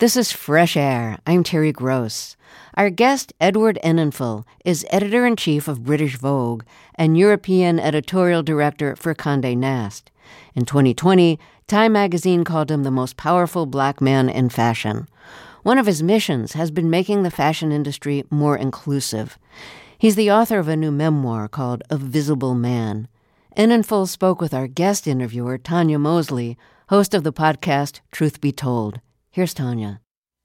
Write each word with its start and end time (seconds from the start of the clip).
This 0.00 0.16
is 0.16 0.32
Fresh 0.32 0.78
Air. 0.78 1.18
I'm 1.26 1.44
Terry 1.44 1.72
Gross. 1.72 2.34
Our 2.72 2.88
guest, 2.88 3.34
Edward 3.38 3.78
Enninful, 3.84 4.46
is 4.64 4.86
editor 4.88 5.26
in 5.26 5.36
chief 5.36 5.68
of 5.68 5.84
British 5.84 6.16
Vogue 6.16 6.64
and 6.94 7.18
European 7.18 7.78
editorial 7.78 8.42
director 8.42 8.96
for 8.96 9.12
Conde 9.12 9.60
Nast. 9.60 10.10
In 10.54 10.64
2020, 10.64 11.38
Time 11.66 11.92
magazine 11.92 12.44
called 12.44 12.70
him 12.70 12.82
the 12.82 12.90
most 12.90 13.18
powerful 13.18 13.66
black 13.66 14.00
man 14.00 14.30
in 14.30 14.48
fashion. 14.48 15.06
One 15.64 15.76
of 15.76 15.84
his 15.84 16.02
missions 16.02 16.54
has 16.54 16.70
been 16.70 16.88
making 16.88 17.22
the 17.22 17.30
fashion 17.30 17.70
industry 17.70 18.24
more 18.30 18.56
inclusive. 18.56 19.38
He's 19.98 20.16
the 20.16 20.30
author 20.30 20.58
of 20.58 20.68
a 20.68 20.78
new 20.78 20.90
memoir 20.90 21.46
called 21.46 21.82
A 21.90 21.98
Visible 21.98 22.54
Man. 22.54 23.06
Enninful 23.54 24.08
spoke 24.08 24.40
with 24.40 24.54
our 24.54 24.66
guest 24.66 25.06
interviewer, 25.06 25.58
Tanya 25.58 25.98
Mosley, 25.98 26.56
host 26.88 27.12
of 27.12 27.22
the 27.22 27.34
podcast 27.34 28.00
Truth 28.10 28.40
Be 28.40 28.50
Told. 28.50 29.02
Here's 29.32 29.54
Tanya. 29.54 30.00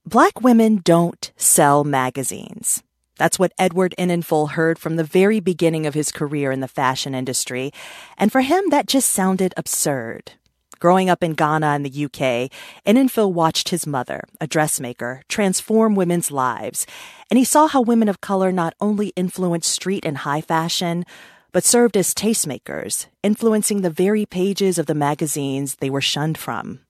Black 0.05 0.41
women 0.41 0.79
don't 0.83 1.31
sell 1.35 1.83
magazines. 1.83 2.83
That's 3.17 3.39
what 3.39 3.51
Edward 3.57 3.95
Enninful 3.97 4.51
heard 4.51 4.77
from 4.77 4.95
the 4.95 5.03
very 5.03 5.39
beginning 5.39 5.87
of 5.87 5.95
his 5.95 6.11
career 6.11 6.51
in 6.51 6.59
the 6.59 6.67
fashion 6.67 7.15
industry. 7.15 7.71
And 8.15 8.31
for 8.31 8.41
him, 8.41 8.69
that 8.69 8.85
just 8.85 9.09
sounded 9.09 9.55
absurd. 9.57 10.33
Growing 10.79 11.09
up 11.09 11.23
in 11.23 11.33
Ghana 11.33 11.65
and 11.65 11.83
the 11.83 12.05
UK, 12.05 12.51
Enninful 12.85 13.33
watched 13.33 13.69
his 13.69 13.87
mother, 13.87 14.23
a 14.39 14.45
dressmaker, 14.45 15.23
transform 15.27 15.95
women's 15.95 16.29
lives. 16.29 16.85
And 17.31 17.39
he 17.39 17.43
saw 17.43 17.65
how 17.65 17.81
women 17.81 18.07
of 18.07 18.21
color 18.21 18.51
not 18.51 18.75
only 18.79 19.07
influenced 19.15 19.71
street 19.71 20.05
and 20.05 20.17
high 20.17 20.41
fashion, 20.41 21.05
but 21.51 21.63
served 21.63 21.97
as 21.97 22.13
tastemakers, 22.13 23.07
influencing 23.23 23.81
the 23.81 23.89
very 23.89 24.27
pages 24.27 24.77
of 24.77 24.85
the 24.85 24.93
magazines 24.93 25.77
they 25.77 25.89
were 25.89 26.01
shunned 26.01 26.37
from. 26.37 26.84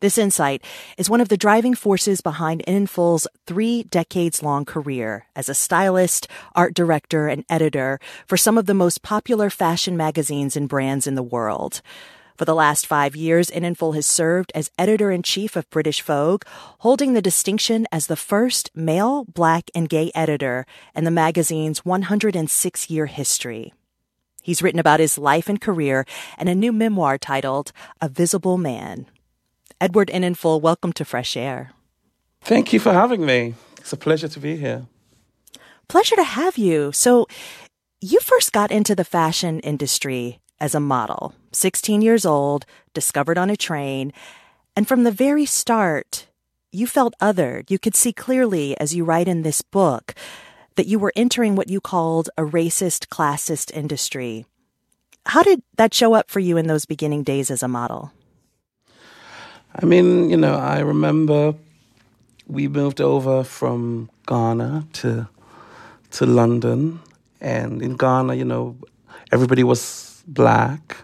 This 0.00 0.18
insight 0.18 0.62
is 0.98 1.08
one 1.08 1.20
of 1.20 1.28
the 1.28 1.36
driving 1.36 1.74
forces 1.74 2.20
behind 2.20 2.62
Enninful's 2.66 3.26
three 3.46 3.84
decades 3.84 4.42
long 4.42 4.64
career 4.64 5.26
as 5.36 5.48
a 5.48 5.54
stylist, 5.54 6.26
art 6.54 6.74
director, 6.74 7.28
and 7.28 7.44
editor 7.48 8.00
for 8.26 8.36
some 8.36 8.58
of 8.58 8.66
the 8.66 8.74
most 8.74 9.02
popular 9.02 9.50
fashion 9.50 9.96
magazines 9.96 10.56
and 10.56 10.68
brands 10.68 11.06
in 11.06 11.14
the 11.14 11.22
world. 11.22 11.80
For 12.36 12.44
the 12.44 12.54
last 12.54 12.88
five 12.88 13.14
years, 13.14 13.48
Enninful 13.48 13.94
has 13.94 14.06
served 14.06 14.50
as 14.56 14.72
editor 14.76 15.12
in 15.12 15.22
chief 15.22 15.54
of 15.54 15.70
British 15.70 16.02
Vogue, 16.02 16.42
holding 16.80 17.12
the 17.12 17.22
distinction 17.22 17.86
as 17.92 18.08
the 18.08 18.16
first 18.16 18.72
male, 18.74 19.24
black, 19.32 19.70
and 19.72 19.88
gay 19.88 20.10
editor 20.16 20.66
in 20.96 21.04
the 21.04 21.12
magazine's 21.12 21.84
106 21.84 22.90
year 22.90 23.06
history. 23.06 23.72
He's 24.42 24.62
written 24.62 24.80
about 24.80 24.98
his 24.98 25.16
life 25.16 25.48
and 25.48 25.60
career 25.60 26.04
in 26.36 26.48
a 26.48 26.54
new 26.56 26.72
memoir 26.72 27.18
titled 27.18 27.70
A 28.00 28.08
Visible 28.08 28.58
Man. 28.58 29.06
Edward 29.80 30.08
Enninful, 30.08 30.60
welcome 30.60 30.92
to 30.92 31.04
Fresh 31.04 31.36
Air. 31.36 31.72
Thank 32.40 32.72
you 32.72 32.80
for 32.80 32.92
having 32.92 33.26
me. 33.26 33.54
It's 33.78 33.92
a 33.92 33.96
pleasure 33.96 34.28
to 34.28 34.40
be 34.40 34.56
here. 34.56 34.86
Pleasure 35.88 36.16
to 36.16 36.24
have 36.24 36.56
you. 36.56 36.92
So, 36.92 37.26
you 38.00 38.20
first 38.20 38.52
got 38.52 38.70
into 38.70 38.94
the 38.94 39.04
fashion 39.04 39.60
industry 39.60 40.40
as 40.60 40.74
a 40.74 40.80
model, 40.80 41.34
16 41.52 42.02
years 42.02 42.24
old, 42.24 42.64
discovered 42.94 43.36
on 43.36 43.50
a 43.50 43.56
train, 43.56 44.12
and 44.76 44.86
from 44.86 45.04
the 45.04 45.10
very 45.10 45.44
start, 45.44 46.26
you 46.70 46.86
felt 46.86 47.14
othered. 47.20 47.70
You 47.70 47.78
could 47.78 47.94
see 47.94 48.12
clearly, 48.12 48.78
as 48.78 48.94
you 48.94 49.04
write 49.04 49.28
in 49.28 49.42
this 49.42 49.62
book, 49.62 50.14
that 50.76 50.86
you 50.86 50.98
were 50.98 51.12
entering 51.16 51.56
what 51.56 51.68
you 51.68 51.80
called 51.80 52.30
a 52.38 52.42
racist, 52.42 53.08
classist 53.08 53.72
industry. 53.72 54.46
How 55.26 55.42
did 55.42 55.62
that 55.76 55.94
show 55.94 56.14
up 56.14 56.30
for 56.30 56.40
you 56.40 56.56
in 56.56 56.66
those 56.66 56.86
beginning 56.86 57.22
days 57.22 57.50
as 57.50 57.62
a 57.62 57.68
model? 57.68 58.12
I 59.76 59.86
mean, 59.86 60.30
you 60.30 60.36
know, 60.36 60.54
I 60.54 60.78
remember 60.80 61.54
we 62.46 62.68
moved 62.68 63.00
over 63.00 63.42
from 63.42 64.08
Ghana 64.26 64.86
to 64.94 65.28
to 66.12 66.26
London, 66.26 67.00
and 67.40 67.82
in 67.82 67.96
Ghana, 67.96 68.34
you 68.34 68.44
know, 68.44 68.76
everybody 69.32 69.64
was 69.64 70.22
black. 70.28 70.98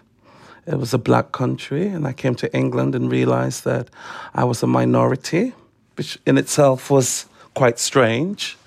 It 0.65 0.75
was 0.75 0.93
a 0.93 0.97
black 0.97 1.33
country, 1.33 1.87
and 1.87 2.07
I 2.07 2.13
came 2.13 2.35
to 2.35 2.55
England 2.55 2.95
and 2.95 3.11
realized 3.11 3.65
that 3.65 3.89
I 4.33 4.45
was 4.45 4.63
a 4.63 4.67
minority, 4.67 5.53
which 5.97 6.17
in 6.25 6.37
itself 6.37 6.89
was 6.89 7.25
quite 7.53 7.77
strange. 7.77 8.57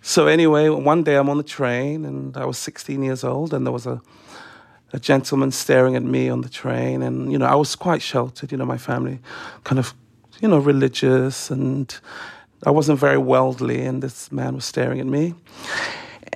So 0.00 0.26
anyway, 0.26 0.70
one 0.70 1.02
day 1.02 1.16
I'm 1.16 1.28
on 1.28 1.36
the 1.36 1.42
train, 1.42 2.06
and 2.06 2.34
I 2.36 2.46
was 2.46 2.56
16 2.56 3.02
years 3.02 3.24
old, 3.24 3.52
and 3.52 3.66
there 3.66 3.72
was 3.72 3.86
a 3.86 4.00
a 4.92 4.98
gentleman 4.98 5.50
staring 5.50 5.96
at 5.96 6.02
me 6.02 6.28
on 6.28 6.42
the 6.42 6.48
train. 6.48 7.02
And, 7.02 7.32
you 7.32 7.38
know, 7.38 7.46
I 7.46 7.54
was 7.54 7.74
quite 7.74 8.02
sheltered. 8.02 8.52
You 8.52 8.58
know, 8.58 8.64
my 8.64 8.78
family 8.78 9.18
kind 9.64 9.78
of, 9.78 9.94
you 10.40 10.48
know, 10.48 10.58
religious 10.58 11.50
and 11.50 11.96
I 12.64 12.70
wasn't 12.70 12.98
very 12.98 13.18
worldly. 13.18 13.82
And 13.82 14.02
this 14.02 14.30
man 14.30 14.54
was 14.54 14.64
staring 14.64 15.00
at 15.00 15.06
me. 15.06 15.34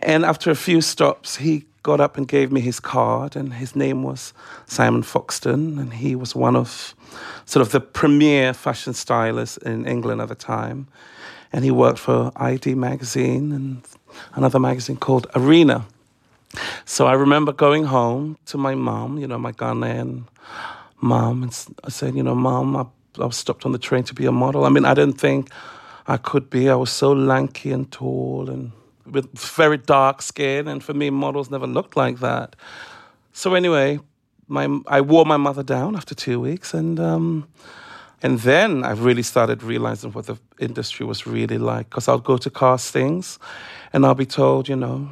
And 0.03 0.25
after 0.25 0.51
a 0.51 0.57
few 0.57 0.81
stops, 0.81 1.37
he 1.37 1.67
got 1.83 2.01
up 2.01 2.17
and 2.17 2.29
gave 2.29 2.53
me 2.53 2.61
his 2.61 2.81
card. 2.81 3.37
And 3.37 3.55
his 3.55 3.77
name 3.77 4.03
was 4.03 4.33
Simon 4.67 5.03
Foxton. 5.03 5.79
And 5.79 5.95
he 5.95 6.15
was 6.15 6.35
one 6.35 6.57
of 6.57 6.95
sort 7.45 7.65
of 7.65 7.73
the 7.73 7.81
premier 7.81 8.53
fashion 8.53 8.95
stylists 8.95 9.57
in 9.59 9.87
England 9.87 10.21
at 10.21 10.29
the 10.29 10.35
time. 10.35 10.89
And 11.53 11.65
he 11.65 11.71
worked 11.71 11.99
for 11.99 12.31
ID 12.37 12.75
magazine 12.75 13.53
and 13.53 13.83
another 14.35 14.59
magazine 14.59 14.97
called 14.97 15.27
Arena. 15.35 15.87
So 16.91 17.07
I 17.07 17.13
remember 17.13 17.53
going 17.53 17.85
home 17.85 18.37
to 18.47 18.59
my 18.59 18.75
mom, 18.75 19.17
you 19.17 19.29
know, 19.29 19.39
my 19.39 19.53
Ghanaian 19.53 20.25
mom, 21.01 21.45
and 21.45 21.67
I 21.85 21.89
said, 21.89 22.17
you 22.17 22.23
know, 22.25 22.35
mom, 22.35 22.77
I, 22.77 22.85
I 23.23 23.27
was 23.27 23.37
stopped 23.37 23.65
on 23.65 23.71
the 23.71 23.79
train 23.79 24.03
to 24.05 24.13
be 24.13 24.27
a 24.27 24.33
model. 24.33 24.65
I 24.65 24.71
mean, 24.71 24.85
I 24.85 24.95
didn't 24.95 25.21
think 25.21 25.51
I 26.09 26.17
could 26.17 26.51
be. 26.51 26.69
I 26.69 26.75
was 26.75 26.91
so 26.91 27.13
lanky 27.13 27.71
and 27.71 27.89
tall 27.93 28.51
and 28.51 28.73
with 29.07 29.31
very 29.39 29.79
dark 29.79 30.21
skin, 30.21 30.67
and 30.67 30.83
for 30.83 30.93
me, 30.93 31.11
models 31.11 31.49
never 31.49 31.69
looked 31.69 31.97
like 31.97 32.19
that. 32.19 32.57
So 33.33 33.55
anyway, 33.55 34.01
my 34.49 34.67
I 34.89 35.01
wore 35.01 35.25
my 35.25 35.37
mother 35.37 35.63
down 35.63 35.95
after 35.95 36.17
two 36.17 36.41
weeks, 36.41 36.75
and 36.75 36.99
um, 36.99 37.47
and 38.21 38.41
then 38.41 38.83
I 38.83 38.95
really 38.95 39.23
started 39.23 39.63
realizing 39.63 40.11
what 40.11 40.27
the 40.27 40.39
industry 40.59 41.07
was 41.07 41.25
really 41.25 41.59
like. 41.59 41.89
Because 41.89 42.09
I'll 42.09 42.19
go 42.19 42.37
to 42.39 42.51
castings, 42.51 43.39
and 43.93 44.05
I'll 44.05 44.17
be 44.17 44.27
told, 44.27 44.69
you 44.69 44.75
know, 44.75 45.11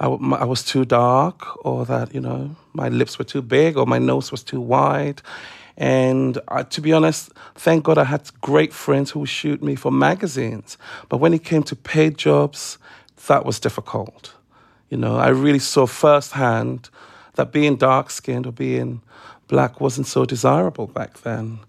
I, 0.00 0.06
I 0.06 0.44
was 0.44 0.64
too 0.64 0.84
dark, 0.84 1.64
or 1.64 1.84
that 1.84 2.14
you 2.14 2.20
know 2.20 2.56
my 2.72 2.88
lips 2.88 3.18
were 3.18 3.24
too 3.24 3.42
big, 3.42 3.76
or 3.76 3.86
my 3.86 3.98
nose 3.98 4.32
was 4.32 4.42
too 4.42 4.60
wide. 4.60 5.22
And 5.76 6.38
uh, 6.48 6.64
to 6.64 6.80
be 6.80 6.92
honest, 6.92 7.32
thank 7.54 7.84
God 7.84 7.96
I 7.96 8.04
had 8.04 8.30
great 8.40 8.72
friends 8.72 9.10
who 9.10 9.20
would 9.20 9.28
shoot 9.28 9.62
me 9.62 9.76
for 9.76 9.90
magazines. 9.90 10.76
But 11.08 11.18
when 11.18 11.32
it 11.32 11.42
came 11.42 11.62
to 11.64 11.76
paid 11.76 12.18
jobs, 12.18 12.76
that 13.28 13.46
was 13.46 13.58
difficult. 13.60 14.34
You 14.90 14.98
know, 14.98 15.16
I 15.16 15.28
really 15.28 15.58
saw 15.58 15.86
firsthand 15.86 16.90
that 17.34 17.52
being 17.52 17.76
dark 17.76 18.10
skinned 18.10 18.46
or 18.46 18.52
being 18.52 19.00
black 19.48 19.80
wasn't 19.80 20.06
so 20.06 20.24
desirable 20.24 20.86
back 20.86 21.20
then. 21.20 21.60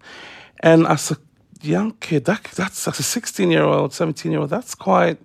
And 0.60 0.86
as 0.86 1.10
a 1.10 1.16
young 1.62 1.92
kid, 1.92 2.24
that, 2.26 2.44
that's 2.54 2.86
as 2.86 2.98
a 2.98 3.02
16 3.02 3.50
year 3.50 3.64
old, 3.64 3.94
17 3.94 4.30
year 4.30 4.40
old, 4.40 4.50
that's 4.50 4.74
quite 4.74 5.18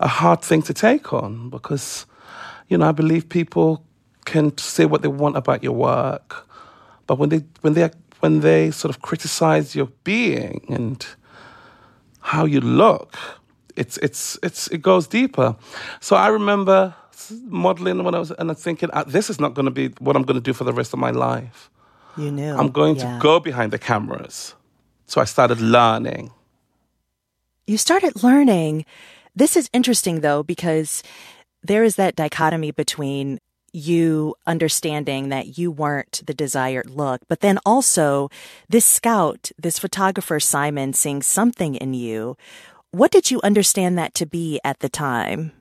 a 0.00 0.08
hard 0.08 0.42
thing 0.42 0.62
to 0.62 0.74
take 0.74 1.12
on 1.12 1.50
because 1.50 2.06
you 2.72 2.78
know, 2.78 2.88
I 2.88 2.92
believe 2.92 3.28
people 3.28 3.84
can 4.24 4.56
say 4.56 4.86
what 4.86 5.02
they 5.02 5.08
want 5.08 5.36
about 5.36 5.62
your 5.62 5.74
work, 5.74 6.48
but 7.06 7.18
when 7.18 7.28
they 7.28 7.44
when 7.60 7.74
they 7.74 7.90
when 8.20 8.40
they 8.40 8.70
sort 8.70 8.88
of 8.94 9.02
criticize 9.02 9.76
your 9.76 9.88
being 10.04 10.64
and 10.70 11.06
how 12.20 12.46
you 12.46 12.62
look, 12.62 13.18
it's 13.76 13.98
it's 13.98 14.38
it's 14.42 14.68
it 14.68 14.80
goes 14.80 15.06
deeper. 15.06 15.54
So 16.00 16.16
I 16.16 16.28
remember 16.28 16.94
modeling 17.44 18.02
when 18.04 18.14
I 18.14 18.18
was 18.18 18.30
and 18.30 18.48
I'm 18.48 18.56
thinking, 18.56 18.88
ah, 18.94 19.04
this 19.04 19.28
is 19.28 19.38
not 19.38 19.52
going 19.52 19.66
to 19.66 19.70
be 19.70 19.88
what 19.98 20.16
I'm 20.16 20.22
going 20.22 20.40
to 20.40 20.50
do 20.50 20.54
for 20.54 20.64
the 20.64 20.72
rest 20.72 20.94
of 20.94 20.98
my 20.98 21.10
life. 21.10 21.68
You 22.16 22.30
knew. 22.30 22.54
I'm 22.54 22.70
going 22.70 22.96
yeah. 22.96 23.02
to 23.02 23.18
go 23.20 23.38
behind 23.38 23.72
the 23.72 23.78
cameras. 23.78 24.54
So 25.06 25.20
I 25.20 25.24
started 25.24 25.60
learning. 25.60 26.30
You 27.66 27.76
started 27.76 28.22
learning. 28.22 28.86
This 29.36 29.56
is 29.56 29.68
interesting 29.74 30.20
though 30.20 30.42
because 30.42 31.02
there 31.62 31.84
is 31.84 31.96
that 31.96 32.16
dichotomy 32.16 32.70
between 32.70 33.38
you 33.72 34.34
understanding 34.46 35.30
that 35.30 35.56
you 35.56 35.70
weren't 35.70 36.20
the 36.26 36.34
desired 36.34 36.90
look, 36.90 37.22
but 37.28 37.40
then 37.40 37.58
also 37.64 38.28
this 38.68 38.84
scout, 38.84 39.50
this 39.58 39.78
photographer, 39.78 40.38
Simon, 40.38 40.92
seeing 40.92 41.22
something 41.22 41.76
in 41.76 41.94
you. 41.94 42.36
What 42.90 43.10
did 43.10 43.30
you 43.30 43.40
understand 43.42 43.96
that 43.96 44.14
to 44.16 44.26
be 44.26 44.60
at 44.62 44.80
the 44.80 44.90
time? 44.90 45.52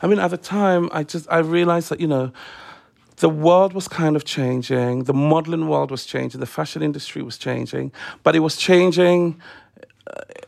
I 0.00 0.06
mean, 0.06 0.20
at 0.20 0.28
the 0.28 0.36
time, 0.36 0.88
I 0.92 1.02
just, 1.02 1.26
I 1.30 1.38
realized 1.38 1.88
that, 1.88 2.00
you 2.00 2.06
know, 2.06 2.30
the 3.16 3.30
world 3.30 3.72
was 3.72 3.88
kind 3.88 4.14
of 4.14 4.24
changing, 4.24 5.04
the 5.04 5.14
modeling 5.14 5.68
world 5.68 5.90
was 5.90 6.04
changing, 6.04 6.38
the 6.38 6.46
fashion 6.46 6.82
industry 6.82 7.22
was 7.22 7.38
changing, 7.38 7.90
but 8.22 8.36
it 8.36 8.40
was 8.40 8.56
changing 8.56 9.40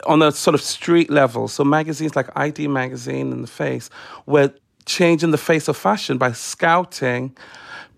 on 0.07 0.23
a 0.23 0.33
sort 0.33 0.55
of 0.55 0.61
street 0.61 1.11
level. 1.11 1.49
So 1.49 1.65
magazines 1.65 2.17
like 2.17 2.29
ID 2.37 2.69
Magazine 2.69 3.33
and 3.33 3.43
The 3.43 3.49
Face 3.49 3.91
were 4.27 4.53
changing 4.87 5.31
the 5.31 5.39
face 5.39 5.69
of 5.69 5.77
fashion 5.77 6.19
by 6.19 6.33
scouting 6.33 7.37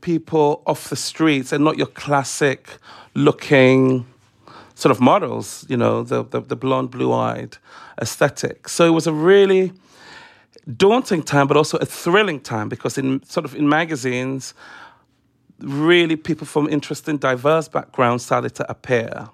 people 0.00 0.62
off 0.66 0.88
the 0.88 0.96
streets 0.96 1.52
and 1.52 1.64
not 1.64 1.76
your 1.76 1.86
classic 1.86 2.78
looking 3.14 4.06
sort 4.74 4.90
of 4.90 5.00
models, 5.00 5.64
you 5.68 5.76
know, 5.76 6.02
the, 6.02 6.24
the, 6.24 6.40
the 6.40 6.56
blonde, 6.56 6.90
blue 6.90 7.12
eyed 7.12 7.58
aesthetic. 8.00 8.68
So 8.68 8.86
it 8.86 8.90
was 8.90 9.06
a 9.06 9.12
really 9.12 9.72
daunting 10.76 11.22
time, 11.22 11.46
but 11.46 11.56
also 11.56 11.76
a 11.78 11.84
thrilling 11.84 12.40
time 12.40 12.68
because 12.68 12.96
in 12.98 13.22
sort 13.24 13.44
of 13.44 13.54
in 13.54 13.68
magazines, 13.68 14.54
really 15.60 16.16
people 16.16 16.46
from 16.46 16.68
interesting, 16.68 17.18
diverse 17.18 17.68
backgrounds 17.68 18.24
started 18.24 18.54
to 18.56 18.70
appear. 18.70 19.28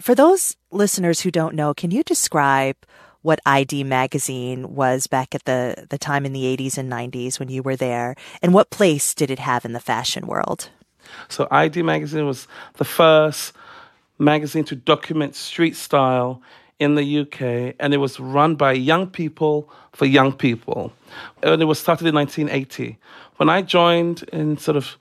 For 0.00 0.14
those 0.14 0.56
listeners 0.70 1.20
who 1.20 1.30
don't 1.30 1.54
know, 1.54 1.74
can 1.74 1.90
you 1.90 2.02
describe 2.02 2.76
what 3.22 3.38
ID 3.44 3.84
magazine 3.84 4.74
was 4.74 5.06
back 5.06 5.34
at 5.34 5.44
the, 5.44 5.86
the 5.90 5.98
time 5.98 6.24
in 6.24 6.32
the 6.32 6.44
80s 6.56 6.78
and 6.78 6.90
90s 6.90 7.38
when 7.38 7.50
you 7.50 7.62
were 7.62 7.76
there, 7.76 8.14
and 8.40 8.54
what 8.54 8.70
place 8.70 9.14
did 9.14 9.30
it 9.30 9.38
have 9.38 9.66
in 9.66 9.74
the 9.74 9.80
fashion 9.80 10.26
world? 10.26 10.70
So, 11.28 11.46
ID 11.50 11.82
magazine 11.82 12.24
was 12.24 12.48
the 12.76 12.84
first 12.84 13.52
magazine 14.18 14.64
to 14.64 14.76
document 14.76 15.34
street 15.34 15.76
style 15.76 16.40
in 16.78 16.94
the 16.94 17.20
UK, 17.20 17.74
and 17.78 17.92
it 17.92 17.98
was 17.98 18.18
run 18.18 18.54
by 18.54 18.72
young 18.72 19.06
people 19.06 19.68
for 19.92 20.06
young 20.06 20.32
people. 20.32 20.92
And 21.42 21.60
it 21.60 21.66
was 21.66 21.78
started 21.78 22.06
in 22.06 22.14
1980. 22.14 22.96
When 23.36 23.50
I 23.50 23.60
joined 23.60 24.22
in 24.32 24.56
sort 24.56 24.78
of 24.78 24.96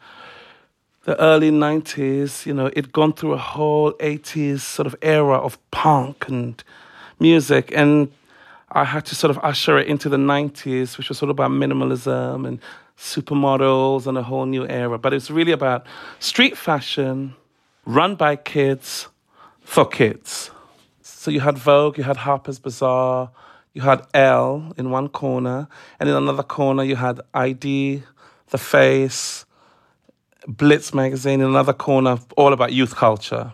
the 1.06 1.20
early 1.20 1.52
90s, 1.52 2.46
you 2.46 2.54
know, 2.54 2.68
it'd 2.68 2.92
gone 2.92 3.14
through 3.14 3.34
a 3.34 3.38
whole 3.38 3.94
80s 3.94 4.60
sort 4.62 4.86
of 4.86 4.96
era 5.02 5.38
of 5.38 5.58
punk 5.72 6.28
and 6.28 6.64
music. 7.20 7.72
And 7.74 8.12
I 8.72 8.84
had 8.84 9.06
to 9.08 9.16
sort 9.16 9.32
of 9.32 9.40
usher 9.44 9.78
it 9.78 9.88
into 9.88 10.10
the 10.10 10.18
90s, 10.18 10.98
which 10.98 11.10
was 11.10 11.18
sort 11.18 11.30
of 11.30 11.36
about 11.36 11.52
minimalism 11.52 12.48
and 12.48 12.60
supermodels 12.98 14.08
and 14.08 14.18
a 14.18 14.24
whole 14.24 14.46
new 14.46 14.68
era. 14.68 14.98
But 15.00 15.14
it's 15.14 15.32
really 15.32 15.54
about 15.54 15.86
street 16.20 16.58
fashion 16.58 17.36
run 17.86 18.16
by 18.16 18.36
kids 18.36 19.08
for 19.62 19.86
kids. 19.86 20.52
So 21.02 21.32
you 21.32 21.40
had 21.40 21.58
Vogue, 21.58 21.98
you 21.98 22.04
had 22.04 22.18
Harper's 22.18 22.60
Bazaar, 22.60 23.32
you 23.74 23.82
had 23.82 24.06
Elle 24.14 24.74
in 24.78 24.90
one 24.90 25.10
corner, 25.10 25.68
and 26.00 26.10
in 26.10 26.16
another 26.16 26.44
corner 26.44 26.84
you 26.84 26.96
had 26.96 27.22
ID, 27.34 28.04
The 28.50 28.58
Face, 28.58 29.46
Blitz 30.48 30.94
magazine 30.94 31.42
in 31.42 31.48
another 31.48 31.74
corner, 31.74 32.20
all 32.38 32.54
about 32.54 32.74
youth 32.74 32.96
culture. 32.96 33.54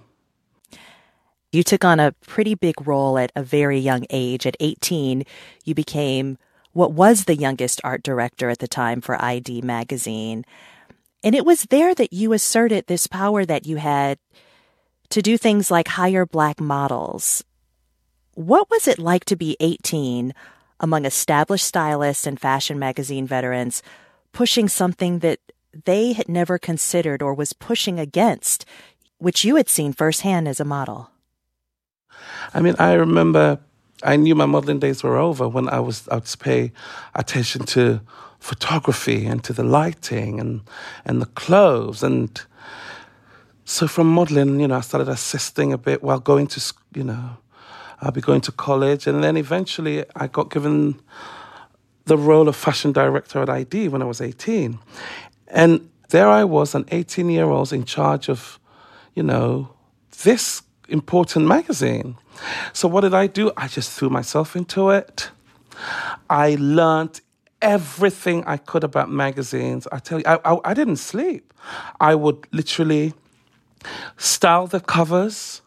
You 1.52 1.64
took 1.64 1.86
on 1.86 2.00
a 2.00 2.12
pretty 2.12 2.56
big 2.56 2.86
role 2.86 3.18
at 3.18 3.32
a 3.36 3.44
very 3.44 3.80
young 3.80 4.06
age. 4.10 4.46
At 4.46 4.58
18, 4.60 5.24
you 5.64 5.74
became 5.74 6.38
what 6.74 6.92
was 6.92 7.24
the 7.24 7.36
youngest 7.36 7.80
art 7.84 8.04
director 8.04 8.50
at 8.50 8.60
the 8.60 8.68
time 8.68 9.00
for 9.00 9.22
ID 9.24 9.62
magazine. 9.62 10.44
And 11.24 11.34
it 11.34 11.46
was 11.46 11.64
there 11.64 11.96
that 11.96 12.12
you 12.12 12.34
asserted 12.34 12.88
this 12.88 13.08
power 13.08 13.46
that 13.46 13.66
you 13.66 13.78
had 13.78 14.20
to 15.10 15.22
do 15.22 15.38
things 15.38 15.72
like 15.72 15.88
hire 15.88 16.26
black 16.26 16.60
models. 16.60 17.44
What 18.34 18.70
was 18.70 18.88
it 18.88 19.00
like 19.00 19.24
to 19.26 19.38
be 19.38 19.56
18 19.62 20.34
among 20.81 21.06
established 21.06 21.66
stylists 21.66 22.28
and 22.28 22.40
fashion 22.40 22.78
magazine 22.78 23.26
veterans 23.26 23.81
pushing 24.34 24.68
something 24.68 25.20
that 25.20 25.40
they 25.83 26.13
had 26.13 26.30
never 26.30 26.57
considered 26.57 27.22
or 27.22 27.33
was 27.33 27.54
pushing 27.54 28.00
against, 28.00 28.66
which 29.18 29.44
you 29.44 29.56
had 29.57 29.69
seen 29.69 29.94
firsthand 29.94 30.48
as 30.48 30.60
a 30.60 30.66
model? 30.66 31.10
I 32.54 32.62
mean, 32.62 32.75
I 32.80 32.94
remember 32.94 33.60
I 34.04 34.16
knew 34.16 34.36
my 34.36 34.45
modeling 34.45 34.80
days 34.80 35.04
were 35.04 35.18
over 35.18 35.48
when 35.48 35.69
I 35.69 35.80
was 35.80 36.07
I 36.10 36.16
would 36.16 36.36
pay 36.39 36.72
attention 37.13 37.66
to 37.68 38.01
photography 38.39 39.25
and 39.25 39.44
to 39.44 39.54
the 39.54 39.63
lighting 39.63 40.39
and 40.39 40.62
and 41.06 41.22
the 41.22 41.25
clothes 41.27 42.04
and 42.04 42.42
so 43.68 43.88
from 43.88 44.13
modeling, 44.13 44.60
you 44.60 44.68
know, 44.68 44.75
I 44.75 44.81
started 44.81 45.10
assisting 45.10 45.74
a 45.74 45.78
bit 45.78 46.04
while 46.04 46.19
going 46.19 46.45
to 46.48 46.74
you 46.94 47.04
know, 47.04 47.38
I'll 48.01 48.12
be 48.12 48.21
going 48.21 48.42
to 48.42 48.51
college 48.51 49.07
and 49.07 49.24
then 49.24 49.38
eventually 49.38 50.06
I 50.16 50.28
got 50.28 50.51
given 50.51 51.00
the 52.06 52.18
role 52.18 52.48
of 52.48 52.56
fashion 52.56 52.92
director 52.92 53.42
at 53.42 53.50
ID 53.50 53.88
when 53.88 54.01
I 54.01 54.06
was 54.06 54.21
18. 54.21 54.78
And 55.47 55.89
there 56.09 56.30
I 56.30 56.44
was, 56.44 56.75
an 56.75 56.86
18 56.92 57.30
year 57.30 57.45
old 57.45 57.74
in 57.74 57.83
charge 57.83 58.30
of, 58.30 58.59
you 59.13 59.24
know, 59.24 59.69
this 60.24 60.62
important 60.89 61.45
magazine. 61.47 62.18
So 62.74 62.88
what 62.88 63.01
did 63.01 63.13
I 63.13 63.27
do? 63.27 63.51
I 63.57 63.68
just 63.68 63.92
threw 63.92 64.09
myself 64.09 64.56
into 64.56 64.89
it. 64.89 65.30
I 66.30 66.57
learned 66.59 67.21
everything 67.62 68.44
I 68.45 68.57
could 68.57 68.83
about 68.83 69.09
magazines. 69.09 69.88
I 69.92 70.00
tell 70.00 70.19
you, 70.19 70.25
I, 70.27 70.39
I, 70.45 70.57
I 70.65 70.74
didn't 70.74 70.97
sleep. 70.97 71.53
I 72.00 72.15
would 72.15 72.47
literally 72.51 73.13
style 74.18 74.68
the 74.68 74.80
covers. 74.80 75.62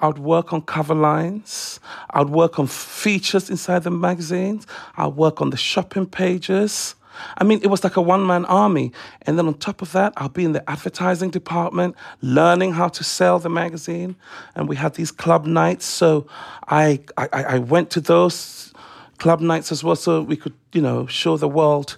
I 0.00 0.06
would 0.06 0.18
work 0.18 0.52
on 0.52 0.62
cover 0.62 0.94
lines. 0.94 1.80
I 2.10 2.20
would 2.20 2.30
work 2.30 2.58
on 2.58 2.66
features 2.66 3.50
inside 3.50 3.82
the 3.82 3.90
magazines. 3.90 4.66
I 4.96 5.06
would 5.06 5.16
work 5.16 5.40
on 5.40 5.50
the 5.50 5.56
shopping 5.56 6.06
pages. 6.06 6.94
I 7.38 7.44
mean, 7.44 7.60
it 7.62 7.68
was 7.68 7.84
like 7.84 7.96
a 7.96 8.02
one 8.02 8.26
man 8.26 8.44
army. 8.46 8.92
And 9.22 9.38
then 9.38 9.46
on 9.46 9.54
top 9.54 9.82
of 9.82 9.92
that, 9.92 10.12
I'll 10.16 10.28
be 10.28 10.44
in 10.44 10.52
the 10.52 10.68
advertising 10.70 11.30
department, 11.30 11.96
learning 12.20 12.72
how 12.72 12.88
to 12.88 13.04
sell 13.04 13.38
the 13.38 13.50
magazine. 13.50 14.16
And 14.54 14.68
we 14.68 14.76
had 14.76 14.94
these 14.94 15.10
club 15.10 15.46
nights. 15.46 15.86
So 15.86 16.26
I, 16.68 17.00
I, 17.16 17.28
I 17.32 17.58
went 17.58 17.90
to 17.90 18.00
those 18.00 18.72
club 19.18 19.40
nights 19.40 19.70
as 19.70 19.84
well 19.84 19.96
so 19.96 20.22
we 20.22 20.36
could, 20.36 20.54
you 20.72 20.82
know, 20.82 21.06
show 21.06 21.36
the 21.36 21.48
world 21.48 21.96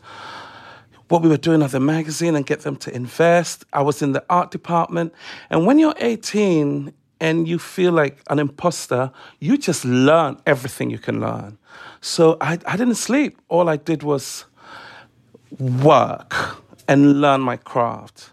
what 1.08 1.20
we 1.20 1.28
were 1.28 1.36
doing 1.36 1.62
at 1.62 1.70
the 1.72 1.80
magazine 1.80 2.34
and 2.34 2.46
get 2.46 2.60
them 2.60 2.74
to 2.74 2.94
invest. 2.94 3.66
I 3.72 3.82
was 3.82 4.00
in 4.00 4.12
the 4.12 4.24
art 4.30 4.50
department. 4.50 5.12
And 5.50 5.66
when 5.66 5.78
you're 5.78 5.94
18 5.98 6.92
and 7.20 7.46
you 7.46 7.58
feel 7.58 7.92
like 7.92 8.22
an 8.30 8.38
imposter, 8.38 9.12
you 9.38 9.58
just 9.58 9.84
learn 9.84 10.40
everything 10.46 10.88
you 10.88 10.98
can 10.98 11.20
learn. 11.20 11.58
So 12.00 12.38
I, 12.40 12.58
I 12.66 12.76
didn't 12.76 12.96
sleep. 12.96 13.38
All 13.48 13.68
I 13.68 13.76
did 13.76 14.02
was 14.02 14.46
work 15.58 16.62
and 16.88 17.20
learn 17.20 17.40
my 17.40 17.56
craft. 17.56 18.30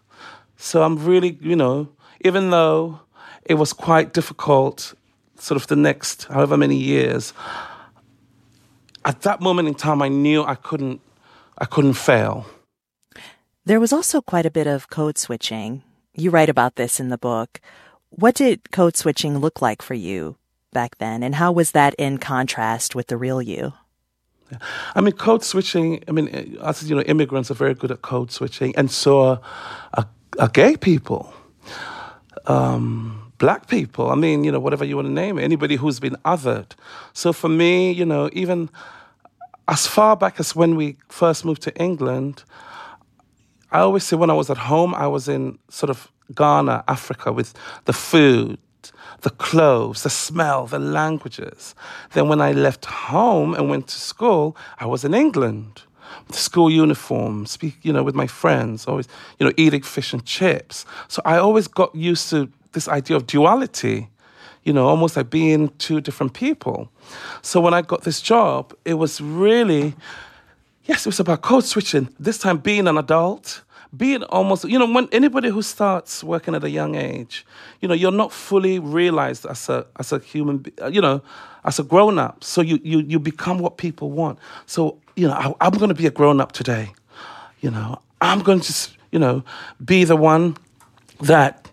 So 0.57 0.83
I'm 0.83 1.03
really, 1.05 1.37
you 1.41 1.55
know, 1.55 1.89
even 2.21 2.49
though 2.49 2.99
it 3.45 3.55
was 3.55 3.73
quite 3.73 4.13
difficult, 4.13 4.93
sort 5.37 5.61
of 5.61 5.67
the 5.67 5.75
next 5.75 6.25
however 6.25 6.57
many 6.57 6.75
years, 6.75 7.33
at 9.05 9.21
that 9.21 9.41
moment 9.41 9.67
in 9.67 9.75
time, 9.75 10.01
I 10.01 10.09
knew 10.09 10.43
I 10.43 10.55
couldn't, 10.55 11.01
I 11.57 11.65
couldn't 11.65 11.93
fail. 11.93 12.45
There 13.65 13.79
was 13.79 13.93
also 13.93 14.21
quite 14.21 14.45
a 14.45 14.51
bit 14.51 14.67
of 14.67 14.89
code 14.89 15.17
switching. 15.17 15.83
You 16.15 16.31
write 16.31 16.49
about 16.49 16.75
this 16.75 16.99
in 16.99 17.09
the 17.09 17.17
book. 17.17 17.61
What 18.09 18.35
did 18.35 18.71
code 18.71 18.97
switching 18.97 19.37
look 19.37 19.61
like 19.61 19.81
for 19.81 19.93
you 19.93 20.35
back 20.73 20.97
then, 20.97 21.23
and 21.23 21.35
how 21.35 21.51
was 21.51 21.71
that 21.71 21.93
in 21.95 22.17
contrast 22.17 22.95
with 22.95 23.07
the 23.07 23.17
real 23.17 23.41
you? 23.41 23.73
I 24.95 25.01
mean, 25.01 25.13
code 25.13 25.43
switching. 25.43 26.03
I 26.07 26.11
mean, 26.11 26.57
as 26.63 26.89
you 26.89 26.95
know, 26.95 27.01
immigrants 27.03 27.51
are 27.51 27.55
very 27.55 27.73
good 27.73 27.91
at 27.91 28.01
code 28.01 28.31
switching, 28.31 28.75
and 28.75 28.89
so 28.89 29.21
are, 29.21 29.41
are, 29.93 30.07
are 30.39 30.49
gay 30.49 30.77
people, 30.77 31.33
um, 32.47 33.31
black 33.37 33.67
people. 33.67 34.09
I 34.09 34.15
mean, 34.15 34.43
you 34.43 34.51
know, 34.51 34.59
whatever 34.59 34.85
you 34.85 34.95
want 34.95 35.07
to 35.07 35.13
name 35.13 35.37
it, 35.39 35.43
anybody 35.43 35.75
who's 35.75 35.99
been 35.99 36.15
othered. 36.25 36.71
So 37.13 37.33
for 37.33 37.49
me, 37.49 37.91
you 37.91 38.05
know, 38.05 38.29
even 38.33 38.69
as 39.67 39.85
far 39.85 40.15
back 40.15 40.39
as 40.39 40.55
when 40.55 40.75
we 40.75 40.97
first 41.09 41.45
moved 41.45 41.61
to 41.63 41.75
England, 41.75 42.43
I 43.71 43.79
always 43.79 44.03
say 44.03 44.15
when 44.15 44.29
I 44.29 44.33
was 44.33 44.49
at 44.49 44.57
home, 44.57 44.95
I 44.95 45.07
was 45.07 45.27
in 45.27 45.59
sort 45.69 45.89
of 45.89 46.11
Ghana, 46.35 46.83
Africa, 46.87 47.31
with 47.31 47.53
the 47.85 47.93
food, 47.93 48.57
the 49.21 49.29
clothes, 49.29 50.03
the 50.03 50.09
smell, 50.09 50.67
the 50.67 50.79
languages. 50.79 51.75
Then 52.13 52.27
when 52.29 52.41
I 52.41 52.51
left 52.51 52.85
home 52.85 53.53
and 53.53 53.69
went 53.69 53.87
to 53.87 53.99
school, 53.99 54.55
I 54.79 54.85
was 54.85 55.03
in 55.03 55.13
England. 55.13 55.83
The 56.27 56.37
school 56.37 56.69
uniform, 56.69 57.45
speak, 57.45 57.75
you 57.81 57.93
know, 57.93 58.03
with 58.03 58.15
my 58.15 58.27
friends, 58.27 58.87
always, 58.87 59.07
you 59.37 59.45
know, 59.45 59.53
eating 59.57 59.81
fish 59.81 60.13
and 60.13 60.25
chips. 60.25 60.85
So 61.07 61.21
I 61.25 61.37
always 61.37 61.67
got 61.67 61.93
used 61.93 62.29
to 62.29 62.49
this 62.71 62.87
idea 62.87 63.17
of 63.17 63.25
duality, 63.27 64.09
you 64.63 64.73
know, 64.73 64.87
almost 64.87 65.17
like 65.17 65.29
being 65.29 65.69
two 65.77 66.01
different 66.01 66.33
people. 66.33 66.89
So 67.41 67.61
when 67.61 67.73
I 67.73 67.81
got 67.81 68.03
this 68.03 68.21
job, 68.21 68.73
it 68.85 68.95
was 68.95 69.21
really, 69.21 69.95
yes, 70.85 71.05
it 71.05 71.09
was 71.09 71.19
about 71.19 71.41
code 71.41 71.65
switching. 71.65 72.09
This 72.19 72.37
time 72.37 72.57
being 72.57 72.87
an 72.87 72.97
adult, 72.97 73.61
being 73.95 74.23
almost, 74.23 74.65
you 74.65 74.77
know, 74.77 74.91
when 74.91 75.09
anybody 75.11 75.49
who 75.49 75.61
starts 75.61 76.23
working 76.23 76.53
at 76.53 76.63
a 76.63 76.69
young 76.69 76.95
age, 76.95 77.45
you 77.81 77.87
know, 77.87 77.93
you're 77.93 78.11
not 78.11 78.31
fully 78.31 78.77
realized 78.77 79.45
as 79.45 79.67
a 79.69 79.85
as 79.97 80.11
a 80.11 80.19
human, 80.19 80.65
uh, 80.81 80.87
you 80.87 81.01
know, 81.01 81.21
as 81.65 81.79
a 81.79 81.83
grown 81.83 82.19
up. 82.19 82.43
So 82.43 82.61
you 82.61 82.79
you 82.83 82.99
you 82.99 83.19
become 83.19 83.59
what 83.59 83.77
people 83.77 84.11
want. 84.11 84.37
So 84.65 84.99
you 85.15 85.27
know, 85.27 85.33
I, 85.33 85.53
I'm 85.65 85.73
going 85.73 85.89
to 85.89 85.95
be 85.95 86.05
a 86.05 86.11
grown 86.11 86.39
up 86.39 86.51
today. 86.51 86.93
You 87.61 87.71
know, 87.71 87.99
I'm 88.21 88.39
going 88.39 88.59
to 88.59 88.89
you 89.11 89.19
know 89.19 89.43
be 89.83 90.03
the 90.03 90.15
one 90.15 90.55
that 91.21 91.69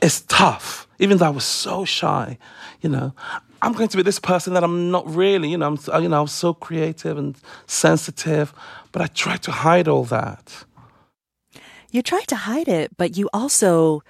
is 0.00 0.20
tough, 0.22 0.86
even 1.00 1.18
though 1.18 1.26
I 1.26 1.30
was 1.30 1.44
so 1.44 1.84
shy. 1.84 2.38
You 2.82 2.90
know, 2.90 3.14
I'm 3.62 3.72
going 3.72 3.88
to 3.88 3.96
be 3.96 4.04
this 4.04 4.20
person 4.20 4.54
that 4.54 4.62
I'm 4.62 4.92
not 4.92 5.12
really. 5.12 5.50
You 5.50 5.58
know, 5.58 5.66
I'm 5.66 5.78
uh, 5.92 5.98
you 5.98 6.08
know 6.08 6.20
I'm 6.20 6.28
so 6.28 6.54
creative 6.54 7.18
and 7.18 7.36
sensitive, 7.66 8.54
but 8.92 9.02
I 9.02 9.08
try 9.08 9.38
to 9.38 9.50
hide 9.50 9.88
all 9.88 10.04
that 10.04 10.64
you 11.90 12.02
tried 12.02 12.26
to 12.28 12.36
hide 12.36 12.68
it, 12.68 12.96
but 12.96 13.16
you 13.16 13.28
also 13.32 14.02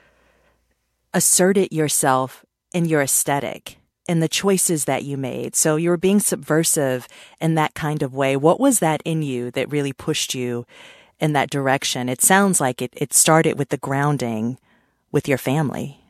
asserted 1.14 1.72
yourself 1.72 2.44
in 2.72 2.84
your 2.84 3.02
aesthetic 3.02 3.78
and 4.08 4.22
the 4.22 4.28
choices 4.28 4.84
that 4.84 5.04
you 5.04 5.16
made. 5.16 5.56
So 5.56 5.76
you 5.76 5.90
were 5.90 5.96
being 5.96 6.20
subversive 6.20 7.08
in 7.40 7.54
that 7.54 7.74
kind 7.74 8.02
of 8.02 8.14
way. 8.14 8.36
What 8.36 8.60
was 8.60 8.78
that 8.78 9.02
in 9.04 9.22
you 9.22 9.50
that 9.52 9.70
really 9.70 9.92
pushed 9.92 10.34
you 10.34 10.66
in 11.18 11.32
that 11.32 11.50
direction? 11.50 12.08
It 12.08 12.22
sounds 12.22 12.60
like 12.60 12.80
it, 12.82 12.92
it 12.96 13.12
started 13.12 13.58
with 13.58 13.70
the 13.70 13.76
grounding 13.76 14.58
with 15.10 15.26
your 15.26 15.38
family. 15.38 16.00